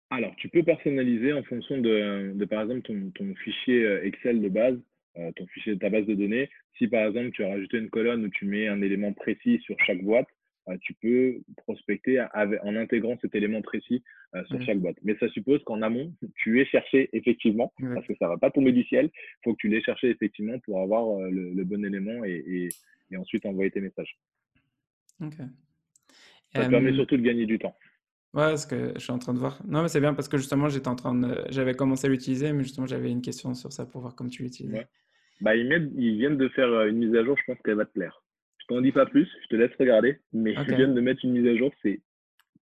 Alors, 0.09 0.35
tu 0.35 0.49
peux 0.49 0.61
personnaliser 0.61 1.31
en 1.31 1.43
fonction 1.43 1.77
de, 1.77 2.33
de 2.35 2.45
par 2.45 2.63
exemple 2.63 2.81
ton, 2.81 3.11
ton, 3.15 3.33
fichier 3.35 4.01
Excel 4.03 4.41
de 4.41 4.49
base. 4.49 4.77
Euh, 5.17 5.31
ton 5.37 5.47
fichier 5.47 5.75
de 5.75 5.79
ta 5.79 5.89
base 5.89 6.05
de 6.05 6.13
données. 6.13 6.49
Si 6.77 6.87
par 6.87 7.07
exemple 7.07 7.31
tu 7.31 7.43
as 7.45 7.47
rajouté 7.47 7.77
une 7.77 7.89
colonne 7.89 8.25
où 8.25 8.29
tu 8.29 8.45
mets 8.45 8.67
un 8.67 8.81
élément 8.81 9.13
précis 9.13 9.59
sur 9.63 9.79
chaque 9.79 10.03
boîte, 10.03 10.27
tu 10.81 10.93
peux 10.95 11.41
prospecter 11.57 12.19
en 12.63 12.75
intégrant 12.75 13.15
cet 13.21 13.35
élément 13.35 13.61
précis 13.61 14.03
sur 14.47 14.59
chaque 14.63 14.79
boîte. 14.79 14.97
Mais 15.03 15.15
ça 15.19 15.29
suppose 15.29 15.63
qu'en 15.63 15.81
amont, 15.83 16.11
tu 16.35 16.59
es 16.59 16.65
cherché 16.65 17.07
effectivement, 17.13 17.71
parce 17.93 18.07
que 18.07 18.15
ça 18.15 18.25
ne 18.25 18.31
va 18.31 18.37
pas 18.37 18.49
tomber 18.49 18.71
du 18.71 18.83
ciel. 18.83 19.11
Il 19.13 19.39
faut 19.43 19.53
que 19.53 19.59
tu 19.59 19.69
l'aies 19.69 19.83
cherché 19.83 20.09
effectivement 20.09 20.57
pour 20.65 20.81
avoir 20.81 21.19
le, 21.29 21.63
bon 21.63 21.85
élément 21.85 22.25
et, 22.25 22.69
ensuite 23.15 23.45
envoyer 23.45 23.69
tes 23.69 23.79
messages. 23.79 24.17
Ça 26.51 26.67
permet 26.67 26.93
surtout 26.93 27.17
de 27.17 27.21
gagner 27.21 27.45
du 27.45 27.59
temps. 27.59 27.77
Ouais, 28.33 28.57
ce 28.57 28.67
que 28.67 28.91
je 28.95 28.99
suis 28.99 29.11
en 29.11 29.19
train 29.19 29.33
de 29.33 29.39
voir. 29.39 29.61
Non, 29.65 29.81
mais 29.81 29.87
c'est 29.87 30.01
bien 30.01 30.13
parce 30.13 30.27
que 30.27 30.37
justement, 30.37 30.67
j'étais 30.67 30.89
en 30.89 30.95
train 30.95 31.15
de... 31.15 31.45
j'avais 31.51 31.73
commencé 31.73 32.07
à 32.07 32.09
l'utiliser, 32.09 32.51
mais 32.51 32.63
justement, 32.63 32.85
j'avais 32.85 33.09
une 33.09 33.21
question 33.21 33.53
sur 33.53 33.71
ça 33.71 33.85
pour 33.85 34.01
voir 34.01 34.15
comment 34.15 34.29
tu 34.29 34.43
l'utilises. 34.43 34.85
Bah, 35.41 35.55
ils, 35.55 35.67
viennent 36.17 36.37
de 36.37 36.49
faire 36.49 36.69
euh, 36.69 36.87
une 36.87 36.97
mise 36.97 37.15
à 37.15 37.23
jour, 37.23 37.37
je 37.37 37.43
pense 37.45 37.61
qu'elle 37.63 37.75
va 37.75 37.85
te 37.85 37.91
plaire. 37.91 38.23
Je 38.59 38.65
t'en 38.67 38.81
dis 38.81 38.91
pas 38.91 39.05
plus, 39.05 39.29
je 39.43 39.47
te 39.47 39.55
laisse 39.55 39.71
regarder, 39.79 40.19
mais 40.33 40.53
ils 40.53 40.75
viennent 40.75 40.95
de 40.95 41.01
mettre 41.01 41.23
une 41.23 41.33
mise 41.33 41.47
à 41.47 41.55
jour, 41.55 41.71
c'est 41.83 42.01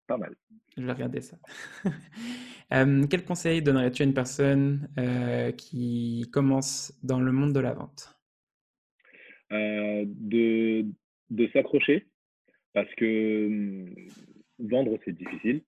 pas 0.07 0.17
mal. 0.17 0.35
Je 0.77 0.83
vais 0.83 0.91
regarder 0.91 1.21
ça. 1.21 1.37
Euh, 2.71 3.05
quel 3.07 3.23
conseil 3.23 3.61
donnerais-tu 3.61 4.01
à 4.01 4.05
une 4.05 4.15
personne 4.15 4.89
euh, 4.97 5.51
qui 5.51 6.27
commence 6.31 6.97
dans 7.03 7.19
le 7.19 7.31
monde 7.31 7.53
de 7.53 7.59
la 7.59 7.73
vente? 7.73 8.17
De, 9.51 10.83
de 11.29 11.47
s'accrocher, 11.49 12.07
parce 12.73 12.91
que 12.95 13.45
hum, 13.45 13.93
vendre, 14.57 14.97
c'est 15.05 15.15
difficile. 15.15 15.61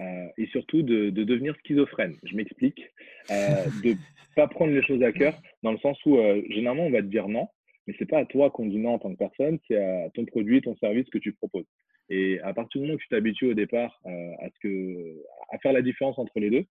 Euh, 0.00 0.28
et 0.38 0.46
surtout 0.46 0.82
de, 0.82 1.10
devenir 1.10 1.54
schizophrène. 1.58 2.16
Je 2.24 2.34
m'explique. 2.34 2.82
Euh, 3.30 3.66
de 3.84 3.94
pas 4.34 4.46
prendre 4.46 4.72
les 4.72 4.82
choses 4.82 5.02
à 5.02 5.12
cœur, 5.12 5.34
dans 5.62 5.72
le 5.72 5.78
sens 5.78 5.98
où 6.06 6.16
euh, 6.16 6.40
généralement 6.48 6.86
on 6.86 6.90
va 6.90 7.02
te 7.02 7.08
dire 7.08 7.28
non, 7.28 7.48
mais 7.86 7.94
c'est 7.98 8.08
pas 8.08 8.20
à 8.20 8.24
toi 8.24 8.50
qu'on 8.50 8.66
dit 8.66 8.78
non 8.78 8.94
en 8.94 8.98
tant 8.98 9.12
que 9.12 9.18
personne, 9.18 9.58
c'est 9.66 9.76
à 9.76 10.08
ton 10.10 10.24
produit, 10.24 10.62
ton 10.62 10.76
service 10.76 11.08
que 11.10 11.18
tu 11.18 11.32
proposes. 11.32 11.66
Et 12.08 12.40
à 12.40 12.54
partir 12.54 12.80
du 12.80 12.86
moment 12.86 12.96
où 12.96 13.00
tu 13.00 13.08
t'habitues 13.08 13.50
au 13.50 13.54
départ 13.54 14.00
euh, 14.06 14.32
à, 14.38 14.48
ce 14.48 14.58
que, 14.60 15.22
à 15.50 15.58
faire 15.58 15.72
la 15.72 15.82
différence 15.82 16.18
entre 16.18 16.38
les 16.40 16.50
deux, 16.50 16.64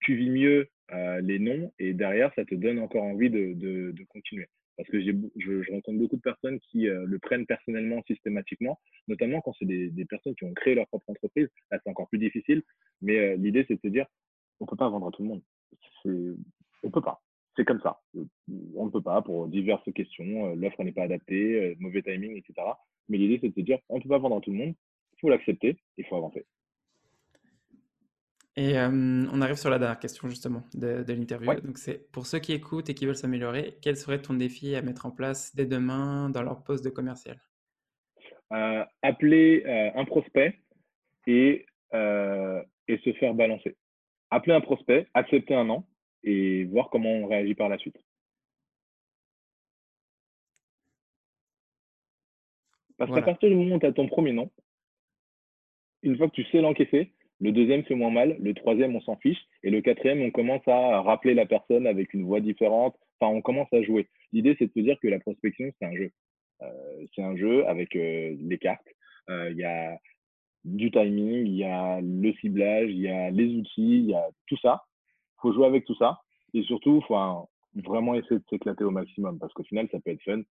tu 0.00 0.14
vis 0.14 0.30
mieux 0.30 0.68
les 1.22 1.40
non 1.40 1.72
et 1.80 1.94
derrière 1.94 2.32
ça 2.36 2.44
te 2.44 2.54
donne 2.54 2.78
encore 2.78 3.02
envie 3.02 3.28
de, 3.28 3.54
de 3.54 4.04
continuer 4.04 4.46
parce 4.76 4.88
que 4.88 5.00
je, 5.00 5.10
je, 5.36 5.72
rencontre 5.72 5.98
beaucoup 5.98 6.16
de 6.16 6.22
personnes 6.22 6.60
qui 6.60 6.88
euh, 6.88 7.04
le 7.06 7.18
prennent 7.18 7.46
personnellement 7.46 8.02
systématiquement, 8.06 8.78
notamment 9.08 9.40
quand 9.40 9.52
c'est 9.58 9.64
des, 9.64 9.90
des, 9.90 10.04
personnes 10.04 10.34
qui 10.34 10.44
ont 10.44 10.54
créé 10.54 10.74
leur 10.74 10.86
propre 10.88 11.08
entreprise. 11.10 11.48
Là, 11.70 11.78
c'est 11.82 11.90
encore 11.90 12.08
plus 12.08 12.18
difficile, 12.18 12.62
mais 13.00 13.18
euh, 13.18 13.36
l'idée, 13.36 13.64
c'est 13.66 13.76
de 13.76 13.80
se 13.80 13.88
dire, 13.88 14.06
on 14.60 14.66
peut 14.66 14.76
pas 14.76 14.88
vendre 14.88 15.08
à 15.08 15.10
tout 15.10 15.22
le 15.22 15.28
monde. 15.28 15.42
On 16.82 16.90
peut 16.90 17.00
pas. 17.00 17.22
C'est 17.56 17.64
comme 17.64 17.80
ça. 17.80 18.00
On 18.74 18.86
ne 18.86 18.90
peut 18.90 19.02
pas 19.02 19.22
pour 19.22 19.48
diverses 19.48 19.90
questions. 19.94 20.52
Euh, 20.52 20.54
l'offre 20.54 20.84
n'est 20.84 20.92
pas 20.92 21.04
adaptée, 21.04 21.74
mauvais 21.80 22.02
timing, 22.02 22.36
etc. 22.36 22.54
Mais 23.08 23.18
l'idée, 23.18 23.38
c'est 23.40 23.48
de 23.48 23.54
se 23.54 23.60
dire, 23.60 23.78
on 23.88 23.96
ne 23.96 24.02
peut 24.02 24.08
pas 24.08 24.18
vendre 24.18 24.36
à 24.36 24.40
tout 24.40 24.50
le 24.50 24.58
monde. 24.58 24.74
Il 25.14 25.20
faut 25.20 25.30
l'accepter. 25.30 25.78
Il 25.96 26.04
faut 26.04 26.16
avancer. 26.16 26.44
Et 28.58 28.78
on 28.78 29.40
arrive 29.42 29.56
sur 29.56 29.68
la 29.68 29.78
dernière 29.78 29.98
question 29.98 30.28
justement 30.28 30.62
de, 30.72 31.04
l'interview. 31.06 31.60
Donc 31.60 31.76
c'est 31.76 32.10
pour 32.10 32.26
ceux 32.26 32.38
qui 32.38 32.52
écoutent 32.52 32.88
et 32.88 32.94
qui 32.94 33.04
veulent 33.04 33.16
s'améliorer, 33.16 33.76
quel 33.82 33.96
serait 33.96 34.22
ton 34.22 34.32
défi 34.32 34.74
à 34.74 34.82
mettre 34.82 35.04
en 35.04 35.10
place 35.10 35.54
dès 35.54 35.66
demain 35.66 36.30
dans 36.30 36.42
leur 36.42 36.64
poste 36.64 36.82
de 36.84 36.90
commercial? 36.90 37.38
Euh, 38.52 38.84
Appeler 39.02 39.62
un 39.94 40.04
prospect 40.06 40.58
et, 41.26 41.66
et 41.92 42.98
se 43.04 43.12
faire 43.20 43.34
balancer. 43.34 43.76
Appeler 44.30 44.54
un 44.54 44.62
prospect, 44.62 45.06
accepter 45.12 45.54
un 45.54 45.68
an 45.68 45.86
et 46.24 46.64
voir 46.64 46.88
comment 46.90 47.10
on 47.10 47.26
réagit 47.26 47.54
par 47.54 47.68
la 47.68 47.76
suite. 47.78 47.96
Parce 52.96 53.14
qu'à 53.14 53.22
partir 53.22 53.48
du 53.48 53.54
moment 53.54 53.76
où 53.76 53.78
tu 53.78 53.86
as 53.86 53.92
ton 53.92 54.08
premier 54.08 54.32
nom, 54.32 54.50
une 56.02 56.16
fois 56.16 56.28
que 56.28 56.34
tu 56.34 56.44
sais 56.44 56.60
l'encaisser, 56.60 57.12
le 57.40 57.52
deuxième 57.52 57.84
fait 57.84 57.94
moins 57.94 58.10
mal. 58.10 58.36
Le 58.40 58.54
troisième, 58.54 58.96
on 58.96 59.00
s'en 59.00 59.16
fiche. 59.16 59.38
Et 59.62 59.70
le 59.70 59.80
quatrième, 59.80 60.22
on 60.22 60.30
commence 60.30 60.66
à 60.66 61.02
rappeler 61.02 61.34
la 61.34 61.46
personne 61.46 61.86
avec 61.86 62.14
une 62.14 62.24
voix 62.24 62.40
différente. 62.40 62.96
Enfin, 63.20 63.32
on 63.32 63.42
commence 63.42 63.72
à 63.72 63.82
jouer. 63.82 64.08
L'idée, 64.32 64.56
c'est 64.58 64.66
de 64.66 64.72
se 64.72 64.80
dire 64.80 64.98
que 65.00 65.08
la 65.08 65.18
prospection, 65.18 65.70
c'est 65.78 65.86
un 65.86 65.94
jeu. 65.94 66.10
Euh, 66.62 67.06
c'est 67.14 67.22
un 67.22 67.36
jeu 67.36 67.66
avec 67.66 67.94
euh, 67.96 68.34
les 68.40 68.58
cartes. 68.58 68.88
Euh, 69.28 69.50
il 69.50 69.58
y 69.58 69.64
a 69.64 69.98
du 70.64 70.90
timing, 70.90 71.46
il 71.46 71.56
y 71.56 71.64
a 71.64 72.00
le 72.00 72.32
ciblage, 72.34 72.90
il 72.90 73.00
y 73.00 73.08
a 73.08 73.30
les 73.30 73.54
outils, 73.54 73.98
il 73.98 74.10
y 74.10 74.14
a 74.14 74.28
tout 74.46 74.56
ça. 74.58 74.84
Il 75.38 75.40
faut 75.42 75.52
jouer 75.52 75.66
avec 75.66 75.84
tout 75.84 75.94
ça. 75.96 76.20
Et 76.54 76.62
surtout, 76.62 77.02
il 77.02 77.06
faut 77.06 77.48
vraiment 77.84 78.14
essayer 78.14 78.38
de 78.38 78.44
s'éclater 78.48 78.84
au 78.84 78.90
maximum 78.90 79.38
parce 79.38 79.52
qu'au 79.52 79.64
final, 79.64 79.88
ça 79.92 80.00
peut 80.00 80.10
être 80.10 80.22
fun. 80.22 80.42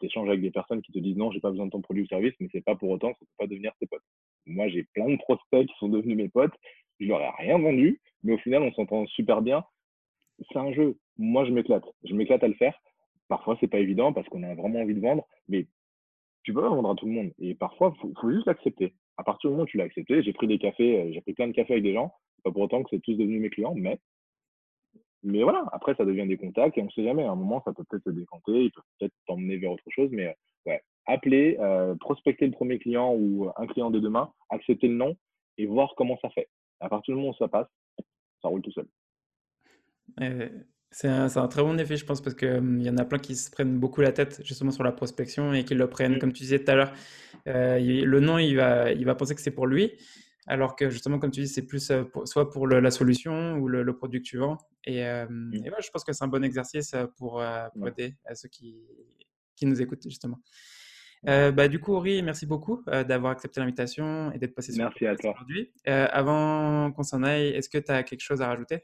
tu 0.00 0.06
échanges 0.06 0.28
avec 0.28 0.40
des 0.40 0.50
personnes 0.50 0.82
qui 0.82 0.92
te 0.92 0.98
disent 0.98 1.16
non, 1.16 1.30
j'ai 1.30 1.40
pas 1.40 1.50
besoin 1.50 1.66
de 1.66 1.70
ton 1.70 1.82
produit 1.82 2.04
ou 2.04 2.06
service, 2.06 2.34
mais 2.40 2.48
c'est 2.50 2.64
pas 2.64 2.74
pour 2.74 2.90
autant, 2.90 3.10
ça 3.10 3.18
peut 3.20 3.26
pas 3.38 3.46
devenir 3.46 3.72
tes 3.78 3.86
potes. 3.86 4.02
Moi, 4.46 4.68
j'ai 4.68 4.84
plein 4.94 5.08
de 5.08 5.16
prospects 5.16 5.66
qui 5.66 5.74
sont 5.78 5.88
devenus 5.88 6.16
mes 6.16 6.28
potes. 6.28 6.54
Je 7.00 7.06
leur 7.06 7.20
ai 7.20 7.30
rien 7.38 7.58
vendu, 7.58 8.00
mais 8.22 8.34
au 8.34 8.38
final, 8.38 8.62
on 8.62 8.72
s'entend 8.72 9.06
super 9.06 9.42
bien. 9.42 9.64
C'est 10.50 10.58
un 10.58 10.72
jeu. 10.72 10.96
Moi, 11.18 11.44
je 11.44 11.52
m'éclate. 11.52 11.84
Je 12.04 12.14
m'éclate 12.14 12.42
à 12.42 12.48
le 12.48 12.54
faire. 12.54 12.76
Parfois, 13.28 13.56
c'est 13.60 13.68
pas 13.68 13.78
évident 13.78 14.12
parce 14.12 14.28
qu'on 14.28 14.42
a 14.42 14.54
vraiment 14.54 14.80
envie 14.80 14.94
de 14.94 15.00
vendre, 15.00 15.26
mais 15.48 15.66
tu 16.42 16.52
peux 16.52 16.60
pas 16.60 16.68
vendre 16.68 16.90
à 16.90 16.94
tout 16.94 17.06
le 17.06 17.12
monde. 17.12 17.32
Et 17.38 17.54
parfois, 17.54 17.94
il 18.04 18.14
faut, 18.20 18.30
juste 18.30 18.46
l'accepter. 18.46 18.94
À 19.16 19.24
partir 19.24 19.50
du 19.50 19.54
moment 19.54 19.64
où 19.64 19.66
tu 19.66 19.76
l'as 19.76 19.84
accepté, 19.84 20.22
j'ai 20.22 20.32
pris 20.32 20.48
des 20.48 20.58
cafés, 20.58 21.00
euh, 21.00 21.12
j'ai 21.12 21.20
pris 21.20 21.34
plein 21.34 21.46
de 21.46 21.52
cafés 21.52 21.74
avec 21.74 21.84
des 21.84 21.94
gens. 21.94 22.12
Pas 22.42 22.50
pour 22.50 22.62
autant 22.62 22.82
que 22.82 22.90
c'est 22.90 23.00
tous 23.00 23.14
devenus 23.14 23.40
mes 23.40 23.50
clients, 23.50 23.74
mais 23.74 23.98
mais 25.22 25.42
voilà, 25.44 25.64
après, 25.72 25.94
ça 25.94 26.04
devient 26.04 26.26
des 26.26 26.36
contacts 26.36 26.76
et 26.76 26.82
on 26.82 26.86
ne 26.86 26.90
sait 26.90 27.04
jamais. 27.04 27.22
À 27.22 27.30
un 27.30 27.36
moment, 27.36 27.62
ça 27.64 27.72
peut 27.72 27.84
peut-être 27.88 28.04
se 28.04 28.10
décanter, 28.10 28.64
il 28.64 28.72
peut 28.72 28.82
peut-être 28.98 29.14
t'emmener 29.26 29.56
vers 29.56 29.72
autre 29.72 29.88
chose, 29.90 30.10
mais 30.10 30.34
ouais, 30.66 30.82
appeler, 31.06 31.56
euh, 31.60 31.94
prospecter 31.96 32.46
le 32.46 32.52
premier 32.52 32.78
client 32.78 33.14
ou 33.14 33.50
un 33.56 33.66
client 33.66 33.90
de 33.90 33.98
demain, 33.98 34.32
accepter 34.50 34.88
le 34.88 34.94
nom 34.94 35.16
et 35.58 35.66
voir 35.66 35.94
comment 35.96 36.18
ça 36.22 36.30
fait. 36.30 36.48
À 36.80 36.88
partir 36.88 37.14
du 37.14 37.20
moment 37.20 37.32
où 37.32 37.36
ça 37.36 37.48
passe, 37.48 37.68
ça 38.40 38.48
roule 38.48 38.62
tout 38.62 38.72
seul. 38.72 38.86
c'est 40.90 41.08
un, 41.08 41.36
un, 41.36 41.48
très 41.48 41.62
bon 41.62 41.78
effet, 41.78 41.96
je 41.96 42.04
pense, 42.04 42.20
parce 42.20 42.34
qu'il 42.34 42.48
hum, 42.48 42.80
il 42.80 42.86
y 42.86 42.90
en 42.90 42.98
a 42.98 43.04
plein 43.04 43.18
qui 43.18 43.36
se 43.36 43.50
prennent 43.50 43.78
beaucoup 43.78 44.00
la 44.00 44.12
tête 44.12 44.40
justement 44.44 44.70
sur 44.70 44.84
la 44.84 44.92
prospection 44.92 45.52
et 45.52 45.64
qui 45.64 45.74
le 45.74 45.88
prennent, 45.88 46.16
mmh. 46.16 46.18
comme 46.18 46.32
tu 46.32 46.42
disais 46.42 46.58
tout 46.62 46.70
à 46.70 46.74
l'heure, 46.74 46.92
euh, 47.48 47.78
le 47.78 48.20
nom, 48.20 48.38
il 48.38 48.56
va, 48.56 48.92
il 48.92 49.04
va 49.04 49.14
penser 49.14 49.34
que 49.34 49.40
c'est 49.40 49.52
pour 49.52 49.66
lui, 49.66 49.92
alors 50.46 50.74
que 50.74 50.90
justement, 50.90 51.18
comme 51.18 51.30
tu 51.30 51.40
dis, 51.40 51.48
c'est 51.48 51.66
plus 51.66 51.90
euh, 51.90 52.04
soit 52.24 52.50
pour 52.50 52.66
la 52.66 52.90
solution 52.90 53.54
ou 53.58 53.68
le, 53.68 53.96
produit 53.96 54.20
que 54.20 54.26
tu 54.26 54.38
vends. 54.38 54.58
Et, 54.84 55.02
mmh. 55.02 55.54
et 55.54 55.70
je 55.80 55.90
pense 55.90 56.04
que 56.04 56.12
c'est 56.12 56.24
un 56.24 56.28
bon 56.28 56.44
exercice 56.44 56.94
pour, 57.16 57.42
pour 57.74 57.88
aider 57.88 58.16
à 58.24 58.34
ceux 58.34 58.48
qui, 58.48 58.76
qui 59.54 59.66
nous 59.66 59.80
écoutent, 59.80 60.02
justement. 60.02 60.40
Euh, 61.28 61.52
bah, 61.52 61.68
du 61.68 61.78
coup, 61.78 61.92
Ori, 61.92 62.22
merci 62.22 62.46
beaucoup 62.46 62.82
euh, 62.88 63.04
d'avoir 63.04 63.32
accepté 63.32 63.60
l'invitation 63.60 64.32
et 64.32 64.38
d'être 64.38 64.54
passé 64.54 64.72
sur 64.72 64.82
Merci 64.82 65.06
à 65.06 65.16
toi. 65.16 65.32
aujourd'hui. 65.34 65.70
Euh, 65.88 66.06
avant 66.10 66.90
qu'on 66.92 67.04
s'en 67.04 67.22
aille, 67.22 67.48
est-ce 67.48 67.68
que 67.68 67.78
tu 67.78 67.92
as 67.92 68.02
quelque 68.02 68.20
chose 68.20 68.42
à 68.42 68.48
rajouter? 68.48 68.78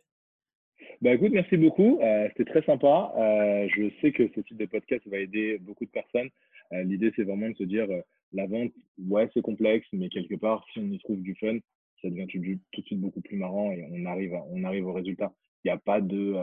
Bah 1.01 1.15
écoute, 1.15 1.31
merci 1.33 1.57
beaucoup. 1.57 2.01
C'était 2.29 2.51
très 2.51 2.63
sympa. 2.63 3.13
je 3.17 3.91
sais 4.01 4.11
que 4.11 4.29
ce 4.35 4.41
type 4.41 4.57
de 4.57 4.67
podcast 4.67 5.07
va 5.07 5.19
aider 5.19 5.59
beaucoup 5.59 5.85
de 5.85 5.91
personnes. 5.91 6.29
L'idée, 6.73 7.13
c'est 7.15 7.23
vraiment 7.23 7.49
de 7.49 7.55
se 7.55 7.63
dire, 7.63 7.87
la 8.33 8.47
vente, 8.47 8.73
ouais, 9.09 9.29
c'est 9.33 9.41
complexe, 9.41 9.87
mais 9.93 10.09
quelque 10.09 10.35
part, 10.35 10.65
si 10.73 10.81
on 10.81 10.91
y 10.91 10.99
trouve 10.99 11.23
du 11.23 11.37
fun, 11.37 11.57
ça 12.03 12.11
devient 12.11 12.27
tout, 12.27 12.39
tout 12.73 12.81
de 12.81 12.87
suite 12.87 13.01
beaucoup 13.01 13.21
plus 13.21 13.37
marrant 13.37 13.71
et 13.71 13.87
on 13.93 14.07
arrive, 14.07 14.35
on 14.51 14.65
arrive 14.65 14.89
au 14.89 14.93
résultat. 14.93 15.33
Il 15.65 15.69
n'y 15.69 15.73
a 15.73 15.79
pas 15.79 16.01
de... 16.01 16.35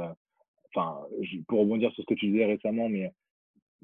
Enfin, 0.74 1.00
pour 1.50 1.60
rebondir 1.60 1.92
sur 1.92 2.04
ce 2.04 2.08
que 2.08 2.14
tu 2.14 2.28
disais 2.28 2.46
récemment, 2.46 2.88
mais 2.88 3.12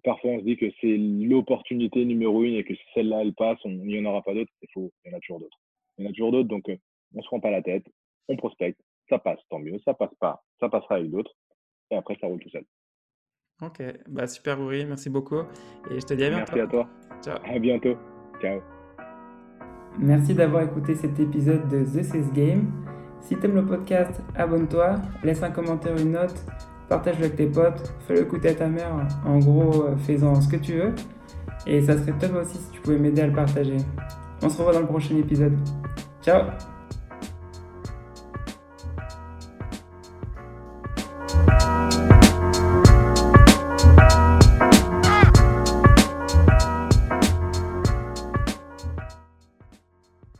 parfois 0.03 0.31
on 0.31 0.39
se 0.39 0.45
dit 0.45 0.57
que 0.57 0.71
c'est 0.81 0.97
l'opportunité 0.97 2.05
numéro 2.05 2.43
une 2.43 2.55
et 2.55 2.63
que 2.63 2.75
si 2.75 2.83
celle-là 2.93 3.21
elle 3.21 3.33
passe, 3.33 3.59
il 3.65 3.77
n'y 3.81 3.99
en 3.99 4.05
aura 4.05 4.21
pas 4.21 4.33
d'autres. 4.33 4.51
Il 4.61 4.67
faut, 4.73 4.91
il 5.03 5.11
y 5.11 5.13
en 5.13 5.17
a 5.17 5.19
toujours 5.21 5.39
d'autres. 5.39 5.59
Il 5.97 6.05
y 6.05 6.07
en 6.07 6.09
a 6.09 6.13
toujours 6.13 6.31
d'autres, 6.31 6.49
donc 6.49 6.63
on 6.67 6.71
euh, 6.71 6.77
on 7.15 7.21
se 7.21 7.27
prend 7.27 7.39
pas 7.39 7.51
la 7.51 7.61
tête, 7.61 7.85
on 8.29 8.37
prospecte, 8.37 8.79
ça 9.09 9.19
passe, 9.19 9.39
tant 9.49 9.59
mieux, 9.59 9.77
ça 9.83 9.93
passe 9.93 10.13
pas, 10.19 10.41
ça 10.59 10.69
passera 10.69 10.95
avec 10.95 11.11
d'autres, 11.11 11.33
et 11.89 11.95
après 11.95 12.17
ça 12.21 12.27
roule 12.27 12.39
tout 12.39 12.49
seul. 12.49 12.63
Ok, 13.61 13.83
bah 14.07 14.27
super 14.27 14.59
Uri, 14.61 14.85
merci 14.85 15.09
beaucoup, 15.09 15.41
et 15.91 15.99
je 15.99 16.05
te 16.05 16.13
dis 16.13 16.23
à 16.23 16.29
bientôt. 16.29 16.53
Merci 16.55 16.59
à 16.59 16.67
toi. 16.67 16.89
Ciao. 17.21 17.37
À 17.43 17.59
bientôt. 17.59 17.97
Ciao. 18.41 18.61
Merci 19.99 20.33
d'avoir 20.33 20.63
écouté 20.63 20.95
cet 20.95 21.19
épisode 21.19 21.67
de 21.67 21.83
The 21.83 22.03
Sales 22.03 22.31
Game. 22.33 22.71
Si 23.19 23.37
tu 23.37 23.45
aimes 23.45 23.55
le 23.55 23.65
podcast, 23.65 24.21
abonne-toi, 24.35 24.95
laisse 25.23 25.43
un 25.43 25.51
commentaire, 25.51 25.95
une 25.97 26.11
note 26.11 26.45
partage-le 26.91 27.23
avec 27.23 27.37
tes 27.37 27.45
potes, 27.45 27.93
fais-le 28.05 28.23
écouter 28.23 28.49
à 28.49 28.53
ta 28.53 28.67
mère, 28.67 28.91
en 29.25 29.39
gros, 29.39 29.85
euh, 29.85 29.95
fais-en 29.95 30.41
ce 30.41 30.49
que 30.49 30.57
tu 30.57 30.73
veux. 30.73 30.93
Et 31.65 31.81
ça 31.81 31.97
serait 31.97 32.11
top 32.19 32.35
aussi 32.35 32.57
si 32.57 32.69
tu 32.69 32.81
pouvais 32.81 32.97
m'aider 32.97 33.21
à 33.21 33.27
le 33.27 33.33
partager. 33.33 33.77
On 34.41 34.49
se 34.49 34.57
revoit 34.57 34.73
dans 34.73 34.81
le 34.81 34.87
prochain 34.87 35.15
épisode. 35.15 35.57
Ciao 36.21 36.41